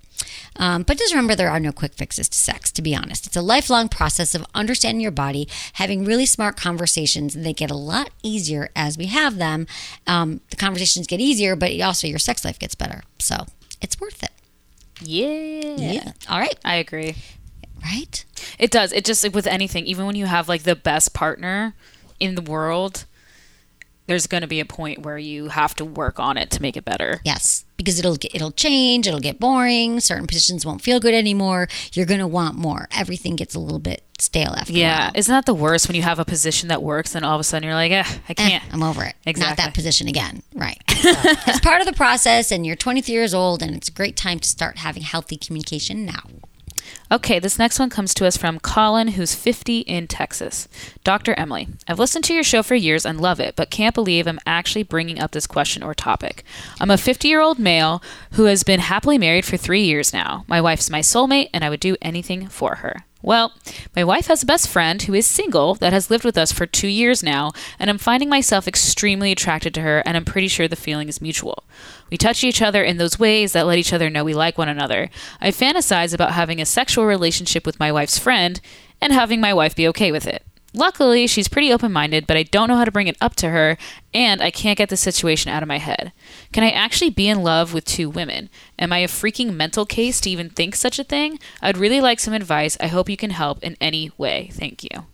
Um, 0.56 0.82
but 0.82 0.98
just 0.98 1.12
remember, 1.12 1.34
there 1.34 1.50
are 1.50 1.60
no 1.60 1.72
quick 1.72 1.94
fixes 1.94 2.28
to 2.28 2.38
sex, 2.38 2.70
to 2.72 2.82
be 2.82 2.94
honest. 2.94 3.26
It's 3.26 3.36
a 3.36 3.42
lifelong 3.42 3.88
process 3.88 4.34
of 4.34 4.46
understanding 4.54 5.00
your 5.00 5.10
body, 5.10 5.48
having 5.74 6.04
really 6.04 6.26
smart 6.26 6.56
conversations, 6.56 7.34
and 7.34 7.44
they 7.44 7.52
get 7.52 7.70
a 7.70 7.76
lot 7.76 8.10
easier 8.22 8.70
as 8.76 8.98
we 8.98 9.06
have 9.06 9.38
them. 9.38 9.66
Um, 10.06 10.40
the 10.50 10.56
conversations 10.56 11.06
get 11.06 11.20
easier, 11.20 11.56
but 11.56 11.78
also 11.80 12.06
your 12.06 12.18
sex 12.18 12.44
life 12.44 12.58
gets 12.58 12.74
better. 12.74 13.02
So 13.18 13.46
it's 13.80 14.00
worth 14.00 14.22
it. 14.22 14.30
Yeah. 15.00 15.76
Yeah. 15.76 16.12
All 16.28 16.38
right. 16.38 16.58
I 16.64 16.76
agree. 16.76 17.14
Right? 17.82 18.24
It 18.58 18.70
does. 18.70 18.92
It 18.92 19.04
just 19.04 19.24
like 19.24 19.34
with 19.34 19.46
anything, 19.46 19.86
even 19.86 20.06
when 20.06 20.14
you 20.16 20.26
have 20.26 20.48
like 20.48 20.62
the 20.62 20.76
best 20.76 21.14
partner 21.14 21.74
in 22.20 22.36
the 22.36 22.42
world, 22.42 23.06
there's 24.06 24.26
going 24.26 24.40
to 24.42 24.46
be 24.46 24.60
a 24.60 24.64
point 24.64 25.00
where 25.00 25.18
you 25.18 25.48
have 25.48 25.74
to 25.76 25.84
work 25.84 26.18
on 26.18 26.36
it 26.36 26.50
to 26.52 26.62
make 26.62 26.76
it 26.76 26.84
better. 26.84 27.20
Yes, 27.24 27.64
because 27.76 27.98
it'll 27.98 28.16
get, 28.16 28.34
it'll 28.34 28.50
change, 28.52 29.06
it'll 29.06 29.20
get 29.20 29.38
boring, 29.40 30.00
certain 30.00 30.26
positions 30.26 30.66
won't 30.66 30.82
feel 30.82 31.00
good 31.00 31.14
anymore. 31.14 31.68
You're 31.92 32.06
going 32.06 32.20
to 32.20 32.26
want 32.26 32.56
more. 32.56 32.88
Everything 32.96 33.36
gets 33.36 33.54
a 33.54 33.60
little 33.60 33.78
bit 33.78 34.02
stale 34.18 34.54
after 34.56 34.72
Yeah, 34.72 35.10
isn't 35.14 35.32
that 35.32 35.46
the 35.46 35.54
worst 35.54 35.88
when 35.88 35.96
you 35.96 36.02
have 36.02 36.18
a 36.18 36.24
position 36.24 36.68
that 36.68 36.82
works 36.82 37.14
and 37.14 37.24
all 37.24 37.34
of 37.34 37.40
a 37.40 37.44
sudden 37.44 37.66
you're 37.66 37.74
like, 37.74 37.92
eh, 37.92 38.04
I 38.28 38.34
can't. 38.34 38.64
Eh, 38.64 38.68
I'm 38.72 38.82
over 38.82 39.02
it. 39.04 39.14
Exactly. 39.26 39.50
Not 39.50 39.56
that 39.56 39.74
position 39.74 40.08
again. 40.08 40.42
Right. 40.54 40.78
So, 41.02 41.10
it's 41.48 41.58
part 41.58 41.80
of 41.80 41.86
the 41.88 41.92
process, 41.92 42.52
and 42.52 42.64
you're 42.64 42.76
23 42.76 43.12
years 43.12 43.34
old, 43.34 43.60
and 43.60 43.74
it's 43.74 43.88
a 43.88 43.92
great 43.92 44.16
time 44.16 44.38
to 44.38 44.48
start 44.48 44.78
having 44.78 45.02
healthy 45.02 45.36
communication 45.36 46.06
now. 46.06 46.22
Okay, 47.10 47.38
this 47.38 47.58
next 47.58 47.78
one 47.78 47.90
comes 47.90 48.14
to 48.14 48.26
us 48.26 48.36
from 48.36 48.58
Colin, 48.58 49.08
who's 49.08 49.34
50 49.34 49.80
in 49.80 50.06
Texas. 50.06 50.68
Dr. 51.04 51.34
Emily, 51.34 51.68
I've 51.86 51.98
listened 51.98 52.24
to 52.24 52.34
your 52.34 52.42
show 52.42 52.62
for 52.62 52.74
years 52.74 53.04
and 53.04 53.20
love 53.20 53.38
it, 53.38 53.54
but 53.54 53.70
can't 53.70 53.94
believe 53.94 54.26
I'm 54.26 54.40
actually 54.46 54.82
bringing 54.82 55.20
up 55.20 55.32
this 55.32 55.46
question 55.46 55.82
or 55.82 55.94
topic. 55.94 56.42
I'm 56.80 56.90
a 56.90 56.96
50 56.96 57.28
year 57.28 57.40
old 57.40 57.58
male 57.58 58.02
who 58.32 58.44
has 58.44 58.62
been 58.62 58.80
happily 58.80 59.18
married 59.18 59.44
for 59.44 59.56
three 59.56 59.82
years 59.82 60.12
now. 60.12 60.44
My 60.48 60.60
wife's 60.60 60.90
my 60.90 61.00
soulmate, 61.00 61.50
and 61.52 61.64
I 61.64 61.70
would 61.70 61.80
do 61.80 61.96
anything 62.00 62.48
for 62.48 62.76
her. 62.76 63.04
Well, 63.22 63.52
my 63.94 64.02
wife 64.02 64.26
has 64.26 64.42
a 64.42 64.46
best 64.46 64.68
friend 64.68 65.00
who 65.00 65.14
is 65.14 65.26
single 65.26 65.76
that 65.76 65.92
has 65.92 66.10
lived 66.10 66.24
with 66.24 66.36
us 66.36 66.50
for 66.50 66.66
two 66.66 66.88
years 66.88 67.22
now, 67.22 67.52
and 67.78 67.88
I'm 67.88 67.98
finding 67.98 68.28
myself 68.28 68.66
extremely 68.66 69.30
attracted 69.30 69.72
to 69.74 69.82
her, 69.82 70.02
and 70.04 70.16
I'm 70.16 70.24
pretty 70.24 70.48
sure 70.48 70.66
the 70.66 70.74
feeling 70.74 71.08
is 71.08 71.20
mutual. 71.20 71.62
We 72.12 72.18
touch 72.18 72.44
each 72.44 72.60
other 72.60 72.82
in 72.82 72.98
those 72.98 73.18
ways 73.18 73.52
that 73.52 73.66
let 73.66 73.78
each 73.78 73.94
other 73.94 74.10
know 74.10 74.22
we 74.22 74.34
like 74.34 74.58
one 74.58 74.68
another. 74.68 75.08
I 75.40 75.50
fantasize 75.50 76.12
about 76.12 76.32
having 76.32 76.60
a 76.60 76.66
sexual 76.66 77.06
relationship 77.06 77.64
with 77.64 77.80
my 77.80 77.90
wife's 77.90 78.18
friend 78.18 78.60
and 79.00 79.14
having 79.14 79.40
my 79.40 79.54
wife 79.54 79.74
be 79.74 79.88
okay 79.88 80.12
with 80.12 80.26
it. 80.26 80.44
Luckily, 80.74 81.26
she's 81.26 81.48
pretty 81.48 81.72
open 81.72 81.90
minded, 81.90 82.26
but 82.26 82.36
I 82.36 82.42
don't 82.42 82.68
know 82.68 82.76
how 82.76 82.84
to 82.84 82.92
bring 82.92 83.06
it 83.06 83.16
up 83.22 83.34
to 83.36 83.48
her, 83.48 83.78
and 84.12 84.42
I 84.42 84.50
can't 84.50 84.76
get 84.76 84.90
the 84.90 84.96
situation 84.98 85.50
out 85.50 85.62
of 85.62 85.68
my 85.70 85.78
head. 85.78 86.12
Can 86.52 86.64
I 86.64 86.70
actually 86.70 87.08
be 87.08 87.28
in 87.28 87.42
love 87.42 87.72
with 87.72 87.86
two 87.86 88.10
women? 88.10 88.50
Am 88.78 88.92
I 88.92 88.98
a 88.98 89.08
freaking 89.08 89.54
mental 89.54 89.86
case 89.86 90.20
to 90.20 90.30
even 90.30 90.50
think 90.50 90.76
such 90.76 90.98
a 90.98 91.04
thing? 91.04 91.38
I'd 91.62 91.78
really 91.78 92.02
like 92.02 92.20
some 92.20 92.34
advice. 92.34 92.76
I 92.78 92.88
hope 92.88 93.08
you 93.08 93.16
can 93.16 93.30
help 93.30 93.62
in 93.62 93.74
any 93.80 94.10
way. 94.18 94.50
Thank 94.52 94.84
you. 94.84 95.06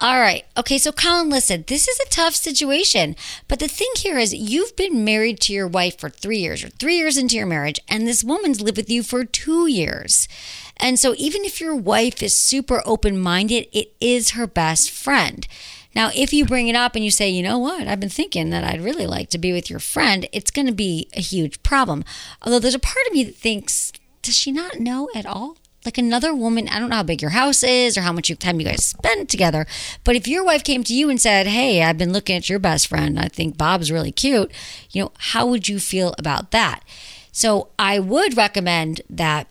All 0.00 0.18
right. 0.18 0.44
Okay. 0.56 0.76
So, 0.78 0.90
Colin, 0.92 1.30
listen, 1.30 1.64
this 1.66 1.86
is 1.86 1.98
a 2.00 2.10
tough 2.10 2.34
situation. 2.34 3.14
But 3.46 3.60
the 3.60 3.68
thing 3.68 3.90
here 3.96 4.18
is, 4.18 4.34
you've 4.34 4.74
been 4.76 5.04
married 5.04 5.40
to 5.40 5.52
your 5.52 5.68
wife 5.68 5.98
for 5.98 6.10
three 6.10 6.38
years, 6.38 6.64
or 6.64 6.68
three 6.68 6.96
years 6.96 7.16
into 7.16 7.36
your 7.36 7.46
marriage, 7.46 7.80
and 7.88 8.06
this 8.06 8.24
woman's 8.24 8.60
lived 8.60 8.76
with 8.76 8.90
you 8.90 9.02
for 9.02 9.24
two 9.24 9.68
years. 9.68 10.26
And 10.76 10.98
so, 10.98 11.14
even 11.16 11.44
if 11.44 11.60
your 11.60 11.76
wife 11.76 12.22
is 12.22 12.36
super 12.36 12.82
open 12.84 13.20
minded, 13.20 13.68
it 13.72 13.92
is 14.00 14.30
her 14.30 14.48
best 14.48 14.90
friend. 14.90 15.46
Now, 15.94 16.10
if 16.12 16.32
you 16.32 16.44
bring 16.44 16.66
it 16.66 16.74
up 16.74 16.96
and 16.96 17.04
you 17.04 17.10
say, 17.12 17.30
you 17.30 17.42
know 17.44 17.58
what, 17.58 17.86
I've 17.86 18.00
been 18.00 18.08
thinking 18.08 18.50
that 18.50 18.64
I'd 18.64 18.82
really 18.82 19.06
like 19.06 19.30
to 19.30 19.38
be 19.38 19.52
with 19.52 19.70
your 19.70 19.78
friend, 19.78 20.26
it's 20.32 20.50
going 20.50 20.66
to 20.66 20.72
be 20.72 21.08
a 21.14 21.20
huge 21.20 21.62
problem. 21.62 22.04
Although 22.42 22.58
there's 22.58 22.74
a 22.74 22.80
part 22.80 23.06
of 23.06 23.12
me 23.12 23.22
that 23.22 23.36
thinks, 23.36 23.92
does 24.20 24.36
she 24.36 24.50
not 24.50 24.80
know 24.80 25.08
at 25.14 25.24
all? 25.24 25.56
Like 25.84 25.98
another 25.98 26.34
woman, 26.34 26.68
I 26.68 26.78
don't 26.78 26.90
know 26.90 26.96
how 26.96 27.02
big 27.02 27.20
your 27.20 27.32
house 27.32 27.62
is 27.62 27.98
or 27.98 28.02
how 28.02 28.12
much 28.12 28.30
time 28.38 28.58
you 28.58 28.66
guys 28.66 28.84
spend 28.84 29.28
together, 29.28 29.66
but 30.02 30.16
if 30.16 30.26
your 30.26 30.44
wife 30.44 30.64
came 30.64 30.82
to 30.84 30.94
you 30.94 31.10
and 31.10 31.20
said, 31.20 31.46
Hey, 31.46 31.82
I've 31.82 31.98
been 31.98 32.12
looking 32.12 32.36
at 32.36 32.48
your 32.48 32.58
best 32.58 32.86
friend, 32.86 33.18
I 33.18 33.28
think 33.28 33.58
Bob's 33.58 33.92
really 33.92 34.12
cute, 34.12 34.50
you 34.90 35.02
know, 35.02 35.12
how 35.18 35.46
would 35.46 35.68
you 35.68 35.78
feel 35.78 36.14
about 36.18 36.52
that? 36.52 36.82
So 37.32 37.68
I 37.78 37.98
would 37.98 38.36
recommend 38.36 39.02
that 39.10 39.48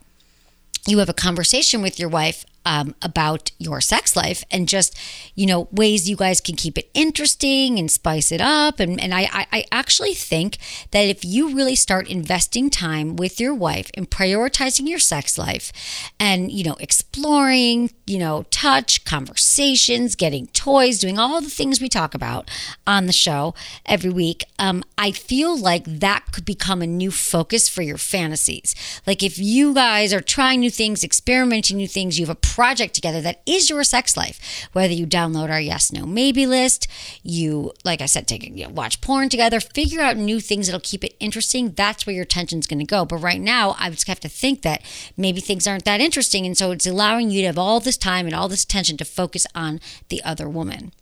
you 0.87 0.97
have 0.99 1.09
a 1.09 1.13
conversation 1.13 1.81
with 1.81 1.99
your 1.99 2.09
wife 2.09 2.45
um, 2.65 2.95
about 3.01 3.51
your 3.57 3.81
sex 3.81 4.15
life 4.15 4.43
and 4.51 4.67
just 4.67 4.97
you 5.35 5.45
know 5.45 5.67
ways 5.71 6.09
you 6.09 6.15
guys 6.15 6.41
can 6.41 6.55
keep 6.55 6.77
it 6.77 6.89
interesting 6.93 7.79
and 7.79 7.89
spice 7.89 8.31
it 8.31 8.41
up. 8.41 8.79
And, 8.79 8.99
and 8.99 9.13
I, 9.13 9.29
I, 9.51 9.65
actually 9.71 10.13
think 10.13 10.57
that 10.91 11.01
if 11.01 11.25
you 11.25 11.55
really 11.55 11.75
start 11.75 12.09
investing 12.09 12.69
time 12.69 13.15
with 13.15 13.39
your 13.39 13.53
wife 13.53 13.89
and 13.95 14.09
prioritizing 14.09 14.87
your 14.87 14.99
sex 14.99 15.37
life 15.37 15.71
and 16.19 16.51
you 16.51 16.63
know 16.63 16.75
exploring 16.79 17.89
you 18.05 18.19
know 18.19 18.45
touch 18.51 19.03
conversations 19.05 20.15
getting 20.15 20.47
toys 20.47 20.99
doing 20.99 21.17
all 21.17 21.41
the 21.41 21.49
things 21.49 21.81
we 21.81 21.89
talk 21.89 22.13
about 22.13 22.49
on 22.85 23.05
the 23.07 23.13
show 23.13 23.55
every 23.85 24.09
week 24.09 24.43
um, 24.59 24.83
i 24.97 25.11
feel 25.11 25.57
like 25.57 25.83
that 25.85 26.25
could 26.31 26.45
become 26.45 26.81
a 26.81 26.87
new 26.87 27.11
focus 27.11 27.67
for 27.69 27.81
your 27.81 27.97
fantasies. 27.97 28.75
Like 29.07 29.23
if 29.23 29.37
you 29.37 29.73
guys 29.73 30.13
are 30.13 30.21
trying 30.21 30.59
new 30.59 30.69
things 30.69 31.03
experimenting 31.03 31.77
new 31.77 31.87
things 31.87 32.19
you 32.19 32.25
have 32.25 32.35
a 32.35 32.39
project 32.53 32.93
together 32.93 33.19
that 33.19 33.41
is 33.47 33.67
your 33.67 33.83
sex 33.83 34.15
life. 34.15 34.67
Whether 34.73 34.93
you 34.93 35.07
download 35.07 35.49
our 35.49 35.59
yes, 35.59 35.91
no, 35.91 36.05
maybe 36.05 36.45
list, 36.45 36.87
you, 37.23 37.73
like 37.83 37.99
I 37.99 38.05
said, 38.05 38.27
take 38.27 38.43
you 38.43 38.67
know, 38.67 38.69
watch 38.69 39.01
porn 39.01 39.27
together, 39.27 39.59
figure 39.59 40.01
out 40.01 40.17
new 40.17 40.39
things 40.39 40.67
that'll 40.67 40.79
keep 40.79 41.03
it 41.03 41.15
interesting. 41.19 41.71
That's 41.71 42.05
where 42.05 42.13
your 42.13 42.23
attention's 42.23 42.67
going 42.67 42.77
to 42.77 42.85
go. 42.85 43.05
But 43.05 43.17
right 43.17 43.41
now, 43.41 43.75
I 43.79 43.89
just 43.89 44.07
have 44.07 44.19
to 44.19 44.29
think 44.29 44.61
that 44.61 44.83
maybe 45.17 45.41
things 45.41 45.65
aren't 45.65 45.85
that 45.85 45.99
interesting, 45.99 46.45
and 46.45 46.55
so 46.55 46.69
it's 46.69 46.85
allowing 46.85 47.31
you 47.31 47.41
to 47.41 47.47
have 47.47 47.57
all 47.57 47.79
this 47.79 47.97
time 47.97 48.27
and 48.27 48.35
all 48.35 48.47
this 48.47 48.63
attention 48.63 48.97
to 48.97 49.05
focus 49.05 49.47
on 49.55 49.79
the 50.09 50.23
other 50.23 50.47
woman. 50.47 50.93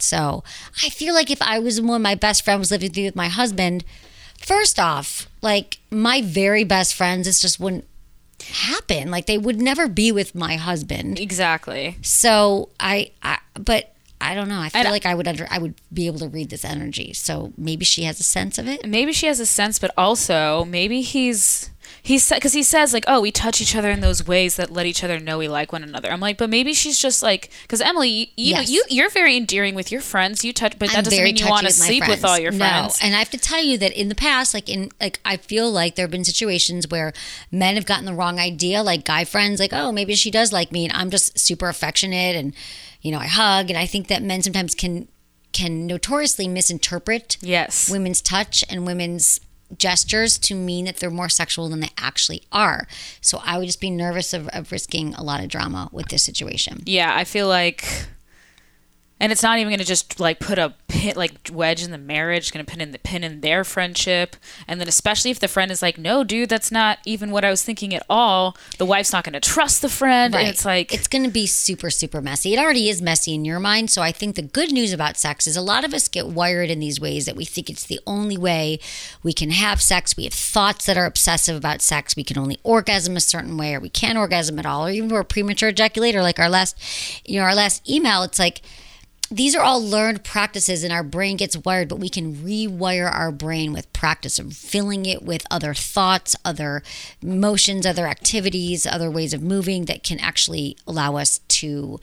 So 0.00 0.42
I 0.82 0.88
feel 0.88 1.14
like 1.14 1.30
if 1.30 1.40
I 1.40 1.60
was 1.60 1.80
one, 1.80 2.02
my 2.02 2.16
best 2.16 2.44
friend 2.44 2.58
was 2.58 2.72
living 2.72 2.90
with 2.96 3.14
my 3.14 3.28
husband. 3.28 3.84
First 4.38 4.80
off, 4.80 5.28
like 5.40 5.78
my 5.90 6.20
very 6.20 6.64
best 6.64 6.94
friends, 6.94 7.26
this 7.26 7.40
just 7.40 7.60
wouldn't 7.60 7.84
happen. 8.42 9.10
Like 9.10 9.26
they 9.26 9.38
would 9.38 9.60
never 9.60 9.88
be 9.88 10.12
with 10.12 10.34
my 10.34 10.56
husband. 10.56 11.18
Exactly. 11.18 11.96
So 12.02 12.68
I, 12.78 13.10
I 13.22 13.38
but 13.54 13.92
I 14.20 14.34
don't 14.34 14.48
know. 14.48 14.60
I 14.60 14.68
feel 14.68 14.82
And- 14.82 14.90
like 14.90 15.06
I 15.06 15.14
would 15.14 15.26
under 15.28 15.46
I 15.50 15.58
would 15.58 15.74
be 15.92 16.06
able 16.06 16.18
to 16.20 16.28
read 16.28 16.50
this 16.50 16.64
energy. 16.64 17.12
So 17.14 17.52
maybe 17.56 17.84
she 17.84 18.04
has 18.04 18.20
a 18.20 18.24
sense 18.24 18.58
of 18.58 18.68
it. 18.68 18.86
Maybe 18.86 19.12
she 19.12 19.26
has 19.26 19.40
a 19.40 19.46
sense, 19.46 19.78
but 19.78 19.90
also 19.96 20.64
maybe 20.66 21.00
he's 21.02 21.70
he's 22.02 22.28
because 22.30 22.52
he 22.52 22.62
says 22.62 22.92
like, 22.92 23.04
oh, 23.06 23.20
we 23.20 23.30
touch 23.30 23.60
each 23.60 23.74
other 23.76 23.90
in 23.90 24.00
those 24.00 24.26
ways 24.26 24.56
that 24.56 24.70
let 24.72 24.86
each 24.86 25.02
other 25.04 25.18
know 25.18 25.38
we 25.38 25.48
like 25.48 25.72
one 25.72 25.82
another. 25.82 26.10
I'm 26.10 26.20
like, 26.20 26.38
but 26.38 26.50
maybe 26.50 26.72
she's 26.74 26.98
just 26.98 27.22
like, 27.22 27.50
because 27.62 27.80
Emily, 27.80 28.32
you, 28.36 28.50
Yes. 28.52 28.70
you 28.70 28.84
you're 28.88 29.10
very 29.10 29.36
endearing 29.36 29.74
with 29.74 29.92
your 29.92 30.00
friends. 30.00 30.44
You 30.44 30.52
touch, 30.52 30.78
but 30.78 30.88
that 30.90 30.98
I'm 30.98 31.04
doesn't 31.04 31.22
mean 31.22 31.36
you 31.36 31.48
want 31.48 31.66
to 31.66 31.72
sleep 31.72 32.06
with 32.08 32.24
all 32.24 32.38
your 32.38 32.52
friends 32.52 32.58
No, 32.60 32.80
friends. 32.80 32.98
and 33.02 33.14
I 33.14 33.18
have 33.18 33.30
to 33.30 33.38
tell 33.38 33.62
you 33.62 33.78
that 33.78 33.92
in 33.92 34.08
the 34.08 34.14
past, 34.14 34.54
like 34.54 34.68
in 34.68 34.90
like 35.00 35.20
I 35.24 35.36
feel 35.36 35.70
like 35.70 35.94
there 35.96 36.04
have 36.04 36.10
been 36.10 36.24
situations 36.24 36.88
where 36.88 37.12
men 37.50 37.74
have 37.76 37.86
gotten 37.86 38.04
the 38.04 38.14
wrong 38.14 38.38
idea, 38.38 38.82
like 38.82 39.04
guy 39.04 39.24
friends, 39.24 39.60
like 39.60 39.72
oh 39.72 39.92
maybe 39.92 40.14
she 40.14 40.30
does 40.30 40.52
like 40.52 40.72
me, 40.72 40.84
and 40.84 40.92
I'm 40.92 41.10
just 41.10 41.38
super 41.38 41.68
affectionate, 41.68 42.36
and 42.36 42.54
you 43.02 43.12
know 43.12 43.18
I 43.18 43.26
hug, 43.26 43.70
and 43.70 43.78
I 43.78 43.86
think 43.86 44.08
that 44.08 44.22
men 44.22 44.42
sometimes 44.42 44.74
can 44.74 45.08
can 45.52 45.86
notoriously 45.86 46.46
misinterpret 46.46 47.36
yes. 47.40 47.90
women's 47.90 48.20
touch 48.20 48.64
and 48.70 48.86
women's 48.86 49.40
gestures 49.78 50.38
to 50.38 50.54
mean 50.54 50.84
that 50.86 50.96
they're 50.96 51.10
more 51.10 51.28
sexual 51.28 51.68
than 51.68 51.80
they 51.80 51.90
actually 51.98 52.42
are. 52.52 52.86
So 53.20 53.40
I 53.44 53.58
would 53.58 53.66
just 53.66 53.80
be 53.80 53.90
nervous 53.90 54.32
of, 54.32 54.48
of 54.48 54.72
risking 54.72 55.14
a 55.14 55.22
lot 55.22 55.42
of 55.42 55.48
drama 55.48 55.88
with 55.92 56.08
this 56.08 56.22
situation. 56.22 56.82
Yeah, 56.86 57.14
I 57.14 57.24
feel 57.24 57.48
like, 57.48 58.06
and 59.20 59.30
it's 59.30 59.42
not 59.42 59.58
even 59.58 59.70
going 59.70 59.80
to 59.80 59.84
just 59.84 60.18
like 60.18 60.40
put 60.40 60.58
a 60.58 60.72
pin, 60.88 61.14
like 61.14 61.50
wedge 61.52 61.84
in 61.84 61.90
the 61.90 61.98
marriage. 61.98 62.44
It's 62.44 62.50
going 62.50 62.64
to 62.64 62.70
pin 62.70 62.80
in 62.80 62.90
the 62.90 62.98
pin 62.98 63.22
in 63.22 63.42
their 63.42 63.64
friendship, 63.64 64.34
and 64.66 64.80
then 64.80 64.88
especially 64.88 65.30
if 65.30 65.38
the 65.38 65.46
friend 65.46 65.70
is 65.70 65.82
like, 65.82 65.98
"No, 65.98 66.24
dude, 66.24 66.48
that's 66.48 66.72
not 66.72 66.98
even 67.04 67.30
what 67.30 67.44
I 67.44 67.50
was 67.50 67.62
thinking 67.62 67.94
at 67.94 68.02
all." 68.08 68.56
The 68.78 68.86
wife's 68.86 69.12
not 69.12 69.24
going 69.24 69.34
to 69.34 69.40
trust 69.40 69.82
the 69.82 69.90
friend, 69.90 70.34
and 70.34 70.48
it's 70.48 70.64
like 70.64 70.94
it's 70.94 71.06
going 71.06 71.24
to 71.24 71.30
be 71.30 71.46
super 71.46 71.90
super 71.90 72.22
messy. 72.22 72.54
It 72.54 72.58
already 72.58 72.88
is 72.88 73.02
messy 73.02 73.34
in 73.34 73.44
your 73.44 73.60
mind. 73.60 73.90
So 73.90 74.00
I 74.00 74.10
think 74.10 74.36
the 74.36 74.42
good 74.42 74.72
news 74.72 74.92
about 74.92 75.18
sex 75.18 75.46
is 75.46 75.56
a 75.56 75.62
lot 75.62 75.84
of 75.84 75.92
us 75.92 76.08
get 76.08 76.26
wired 76.26 76.70
in 76.70 76.80
these 76.80 76.98
ways 76.98 77.26
that 77.26 77.36
we 77.36 77.44
think 77.44 77.68
it's 77.68 77.84
the 77.84 78.00
only 78.06 78.38
way 78.38 78.80
we 79.22 79.34
can 79.34 79.50
have 79.50 79.82
sex. 79.82 80.16
We 80.16 80.24
have 80.24 80.32
thoughts 80.32 80.86
that 80.86 80.96
are 80.96 81.04
obsessive 81.04 81.56
about 81.56 81.82
sex. 81.82 82.16
We 82.16 82.24
can 82.24 82.38
only 82.38 82.58
orgasm 82.62 83.16
a 83.16 83.20
certain 83.20 83.58
way, 83.58 83.74
or 83.74 83.80
we 83.80 83.90
can't 83.90 84.16
orgasm 84.16 84.58
at 84.58 84.64
all, 84.64 84.86
or 84.86 84.90
even 84.90 85.10
we're 85.10 85.20
a 85.20 85.24
premature 85.26 85.70
ejaculator. 85.70 86.22
Like 86.22 86.38
our 86.38 86.48
last, 86.48 86.74
you 87.28 87.38
know, 87.38 87.44
our 87.44 87.54
last 87.54 87.88
email. 87.88 88.22
It's 88.22 88.38
like 88.38 88.62
these 89.30 89.54
are 89.54 89.62
all 89.62 89.80
learned 89.80 90.24
practices 90.24 90.82
and 90.82 90.92
our 90.92 91.02
brain 91.02 91.36
gets 91.36 91.56
wired 91.56 91.88
but 91.88 91.98
we 92.00 92.08
can 92.08 92.36
rewire 92.36 93.10
our 93.10 93.30
brain 93.30 93.72
with 93.72 93.92
practice 93.92 94.38
of 94.38 94.52
filling 94.52 95.06
it 95.06 95.22
with 95.22 95.46
other 95.50 95.72
thoughts 95.74 96.34
other 96.44 96.82
motions 97.22 97.86
other 97.86 98.06
activities 98.06 98.86
other 98.86 99.10
ways 99.10 99.32
of 99.32 99.42
moving 99.42 99.84
that 99.84 100.02
can 100.02 100.18
actually 100.20 100.76
allow 100.86 101.16
us 101.16 101.38
to 101.48 102.00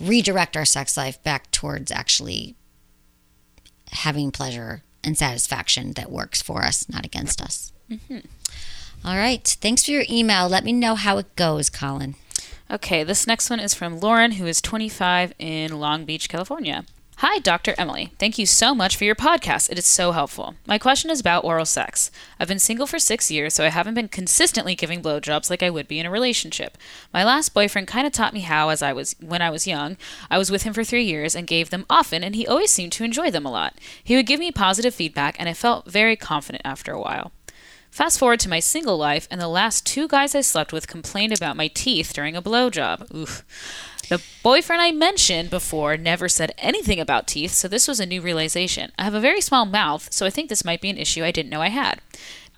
redirect 0.00 0.56
our 0.56 0.64
sex 0.64 0.96
life 0.96 1.22
back 1.22 1.50
towards 1.50 1.90
actually 1.90 2.54
having 3.92 4.30
pleasure 4.30 4.82
and 5.02 5.16
satisfaction 5.16 5.92
that 5.92 6.10
works 6.10 6.42
for 6.42 6.62
us 6.62 6.88
not 6.88 7.06
against 7.06 7.40
us. 7.40 7.72
Mm-hmm. 7.90 8.18
All 9.04 9.16
right. 9.16 9.44
Thanks 9.44 9.84
for 9.84 9.92
your 9.92 10.04
email. 10.10 10.48
Let 10.48 10.64
me 10.64 10.72
know 10.72 10.96
how 10.96 11.18
it 11.18 11.36
goes 11.36 11.70
colin 11.70 12.16
Okay, 12.68 13.04
this 13.04 13.28
next 13.28 13.48
one 13.48 13.60
is 13.60 13.74
from 13.74 14.00
Lauren, 14.00 14.32
who 14.32 14.46
is 14.46 14.60
25 14.60 15.32
in 15.38 15.78
Long 15.78 16.04
Beach, 16.04 16.28
California. 16.28 16.84
Hi, 17.18 17.38
Dr. 17.38 17.76
Emily. 17.78 18.12
Thank 18.18 18.38
you 18.38 18.44
so 18.44 18.74
much 18.74 18.96
for 18.96 19.04
your 19.04 19.14
podcast. 19.14 19.70
It 19.70 19.78
is 19.78 19.86
so 19.86 20.10
helpful. 20.10 20.56
My 20.66 20.76
question 20.76 21.08
is 21.08 21.20
about 21.20 21.44
oral 21.44 21.64
sex. 21.64 22.10
I've 22.40 22.48
been 22.48 22.58
single 22.58 22.88
for 22.88 22.98
six 22.98 23.30
years, 23.30 23.54
so 23.54 23.64
I 23.64 23.68
haven't 23.68 23.94
been 23.94 24.08
consistently 24.08 24.74
giving 24.74 25.00
blowjobs 25.00 25.48
like 25.48 25.62
I 25.62 25.70
would 25.70 25.86
be 25.86 26.00
in 26.00 26.06
a 26.06 26.10
relationship. 26.10 26.76
My 27.14 27.22
last 27.22 27.54
boyfriend 27.54 27.86
kind 27.86 28.04
of 28.06 28.12
taught 28.12 28.34
me 28.34 28.40
how 28.40 28.70
as 28.70 28.82
I 28.82 28.92
was 28.92 29.14
when 29.20 29.42
I 29.42 29.48
was 29.48 29.68
young. 29.68 29.96
I 30.28 30.36
was 30.36 30.50
with 30.50 30.64
him 30.64 30.74
for 30.74 30.82
three 30.82 31.04
years 31.04 31.36
and 31.36 31.46
gave 31.46 31.70
them 31.70 31.86
often, 31.88 32.24
and 32.24 32.34
he 32.34 32.48
always 32.48 32.72
seemed 32.72 32.92
to 32.94 33.04
enjoy 33.04 33.30
them 33.30 33.46
a 33.46 33.50
lot. 33.50 33.74
He 34.02 34.16
would 34.16 34.26
give 34.26 34.40
me 34.40 34.50
positive 34.50 34.94
feedback, 34.94 35.36
and 35.38 35.48
I 35.48 35.54
felt 35.54 35.86
very 35.86 36.16
confident 36.16 36.62
after 36.64 36.92
a 36.92 37.00
while. 37.00 37.30
Fast 37.90 38.18
forward 38.18 38.40
to 38.40 38.48
my 38.48 38.60
single 38.60 38.98
life, 38.98 39.26
and 39.30 39.40
the 39.40 39.48
last 39.48 39.86
two 39.86 40.06
guys 40.06 40.34
I 40.34 40.42
slept 40.42 40.72
with 40.72 40.86
complained 40.86 41.32
about 41.32 41.56
my 41.56 41.68
teeth 41.68 42.12
during 42.12 42.36
a 42.36 42.42
blowjob. 42.42 43.14
Oof. 43.14 43.44
The 44.08 44.22
boyfriend 44.42 44.82
I 44.82 44.92
mentioned 44.92 45.50
before 45.50 45.96
never 45.96 46.28
said 46.28 46.52
anything 46.58 47.00
about 47.00 47.26
teeth, 47.26 47.52
so 47.52 47.66
this 47.66 47.88
was 47.88 47.98
a 47.98 48.06
new 48.06 48.20
realization. 48.20 48.92
I 48.96 49.02
have 49.02 49.14
a 49.14 49.20
very 49.20 49.40
small 49.40 49.66
mouth, 49.66 50.12
so 50.12 50.24
I 50.24 50.30
think 50.30 50.48
this 50.48 50.64
might 50.64 50.80
be 50.80 50.90
an 50.90 50.98
issue 50.98 51.24
I 51.24 51.32
didn't 51.32 51.50
know 51.50 51.60
I 51.60 51.70
had. 51.70 52.00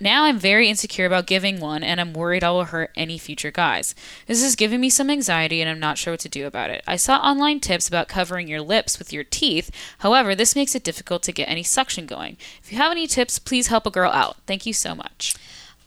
Now 0.00 0.24
I'm 0.24 0.38
very 0.38 0.68
insecure 0.68 1.06
about 1.06 1.26
giving 1.26 1.58
one, 1.58 1.82
and 1.82 2.00
I'm 2.00 2.12
worried 2.12 2.44
I 2.44 2.50
will 2.50 2.64
hurt 2.64 2.92
any 2.94 3.18
future 3.18 3.50
guys. 3.50 3.94
This 4.26 4.42
is 4.42 4.54
giving 4.54 4.80
me 4.80 4.90
some 4.90 5.10
anxiety, 5.10 5.60
and 5.60 5.68
I'm 5.68 5.80
not 5.80 5.98
sure 5.98 6.12
what 6.12 6.20
to 6.20 6.28
do 6.28 6.46
about 6.46 6.70
it. 6.70 6.84
I 6.86 6.96
saw 6.96 7.16
online 7.16 7.58
tips 7.58 7.88
about 7.88 8.06
covering 8.06 8.46
your 8.46 8.60
lips 8.60 8.98
with 8.98 9.12
your 9.12 9.24
teeth. 9.24 9.70
However, 9.98 10.36
this 10.36 10.54
makes 10.54 10.76
it 10.76 10.84
difficult 10.84 11.24
to 11.24 11.32
get 11.32 11.48
any 11.48 11.64
suction 11.64 12.06
going. 12.06 12.36
If 12.62 12.70
you 12.70 12.78
have 12.78 12.92
any 12.92 13.08
tips, 13.08 13.40
please 13.40 13.66
help 13.66 13.86
a 13.86 13.90
girl 13.90 14.12
out. 14.12 14.36
Thank 14.46 14.66
you 14.66 14.72
so 14.72 14.94
much. 14.94 15.34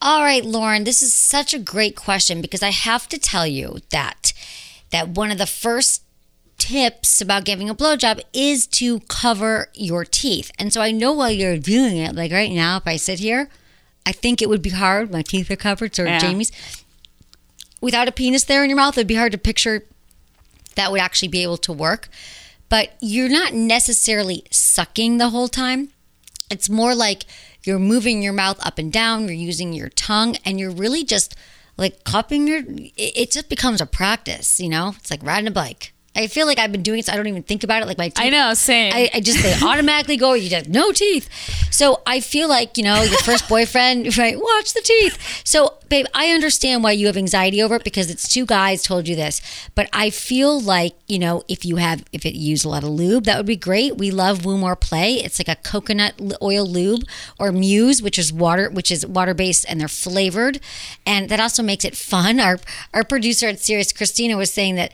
All 0.02 0.24
right, 0.24 0.43
Lauren, 0.43 0.84
this 0.84 1.02
is 1.02 1.13
such 1.13 1.54
a 1.54 1.60
great 1.60 1.95
question 1.95 2.41
because 2.41 2.63
I 2.63 2.71
have 2.71 3.08
to 3.10 3.19
tell 3.19 3.47
you 3.47 3.78
that 3.91 4.34
that 4.89 5.10
one 5.10 5.32
of 5.32 5.38
the 5.38 5.45
first 5.45 6.04
tips 6.58 7.21
about 7.21 7.45
giving 7.45 7.69
a 7.69 7.76
blowjob 7.76 8.21
is 8.34 8.67
to 8.67 9.00
cover 9.02 9.69
your 9.74 10.04
teeth. 10.04 10.52
And 10.60 10.74
so 10.74 10.82
I 10.82 10.91
know 10.91 11.13
while 11.13 11.32
you're 11.32 11.58
doing 11.58 11.97
it, 11.97 12.13
like 12.13 12.32
right 12.32 12.52
now, 12.52 12.78
if 12.78 12.86
I 12.86 12.97
sit 12.97 13.19
here, 13.19 13.50
I 14.06 14.12
think 14.12 14.42
it 14.42 14.50
would 14.50 14.62
be 14.62 14.72
hard. 14.72 15.12
My 15.12 15.22
teeth 15.22 15.52
are 15.52 15.56
covered, 15.56 15.96
so 15.96 16.04
Yeah. 16.04 16.20
Jamie's. 16.20 16.52
Without 17.80 18.08
a 18.08 18.12
penis 18.12 18.44
there 18.44 18.64
in 18.64 18.70
your 18.70 18.78
mouth, 18.78 18.98
it'd 18.98 19.08
be 19.08 19.16
hard 19.16 19.32
to 19.32 19.38
picture 19.38 19.86
that 20.76 20.92
would 20.92 21.02
actually 21.02 21.28
be 21.28 21.44
able 21.44 21.58
to 21.58 21.74
work. 21.74 22.10
But 22.70 22.95
you're 23.02 23.30
not 23.30 23.54
necessarily 23.54 24.43
sucking 24.52 25.18
the 25.18 25.30
whole 25.30 25.47
time. 25.47 25.89
It's 26.49 26.70
more 26.70 26.95
like 26.95 27.26
you're 27.64 27.80
moving 27.80 28.22
your 28.22 28.34
mouth 28.34 28.66
up 28.66 28.78
and 28.78 28.91
down, 28.91 29.24
you're 29.24 29.34
using 29.34 29.74
your 29.74 29.89
tongue, 29.89 30.38
and 30.45 30.60
you're 30.60 30.72
really 30.72 31.04
just 31.04 31.36
like 31.78 32.04
cupping 32.04 32.47
your. 32.47 32.60
It, 32.60 32.93
it 32.97 33.32
just 33.32 33.49
becomes 33.49 33.82
a 33.82 33.86
practice, 33.86 34.60
you 34.60 34.70
know? 34.70 34.93
It's 34.97 35.12
like 35.12 35.24
riding 35.24 35.47
a 35.47 35.52
bike. 35.52 35.93
I 36.14 36.28
feel 36.28 36.45
like 36.45 36.59
I've 36.59 36.74
been 36.74 36.84
doing 36.84 36.99
it, 36.99 37.05
so 37.05 37.14
I 37.14 37.16
don't 37.16 37.28
even 37.28 37.43
think 37.43 37.64
about 37.64 37.82
it. 37.82 37.86
Like 37.86 37.97
my 37.97 38.09
teeth, 38.09 38.20
I 38.20 38.30
know, 38.30 38.53
same. 38.53 38.91
I, 38.93 39.09
I 39.14 39.20
just 39.22 39.41
they 39.41 39.55
automatically 39.66 40.18
go. 40.18 40.34
You 40.34 40.49
just 40.49 40.68
no 40.68 40.91
teeth. 40.91 41.30
So 41.72 42.01
I 42.05 42.20
feel 42.20 42.49
like 42.49 42.78
you 42.78 42.84
know 42.84 43.01
your 43.01 43.20
first 43.20 43.47
boyfriend, 43.47 44.18
right? 44.18 44.36
Watch 44.38 44.74
the 44.74 44.82
teeth. 44.82 45.41
So 45.45 45.78
babe, 45.88 46.05
I 46.14 46.32
understand 46.32 46.84
why 46.84 46.91
you 46.91 47.07
have 47.07 47.16
anxiety 47.16 47.62
over 47.62 47.76
it 47.76 47.86
because 47.86 48.12
it's 48.12 48.28
two 48.28 48.45
guys 48.45 48.84
told 48.84 49.07
you 49.07 49.16
this. 49.16 49.41
But 49.74 49.88
I 49.93 50.09
feel 50.09 50.59
like 50.59 50.95
you 51.07 51.18
know 51.18 51.43
if 51.47 51.64
you 51.64 51.78
have 51.78 52.03
if 52.12 52.26
it 52.26 52.36
used 52.36 52.66
a 52.66 52.70
lot 52.70 52.84
of 52.84 52.89
lube, 52.89 53.24
that 53.24 53.38
would 53.38 53.45
be 53.45 53.55
great. 53.55 53.97
We 53.97 54.12
love 54.12 54.43
Woo 54.45 54.57
More 54.57 54.76
Play. 54.76 55.14
It's 55.14 55.39
like 55.39 55.47
a 55.47 55.62
coconut 55.62 56.20
oil 56.41 56.66
lube 56.66 57.03
or 57.39 57.53
Muse, 57.53 58.01
which 58.01 58.20
is 58.20 58.34
water, 58.34 58.70
which 58.70 58.91
is 58.91 59.07
water 59.07 59.34
based, 59.34 59.66
and 59.70 59.80
they're 59.80 59.88
flavored, 59.88 60.59
and 61.05 61.30
that 61.30 61.39
also 61.39 61.64
makes 61.64 61.86
it 61.86 61.95
fun. 61.95 62.41
Our 62.41 62.59
our 62.93 63.05
producer 63.05 63.47
at 63.47 63.62
Sirius, 63.62 63.93
Christina, 63.93 64.36
was 64.36 64.51
saying 64.51 64.76
that 64.76 64.91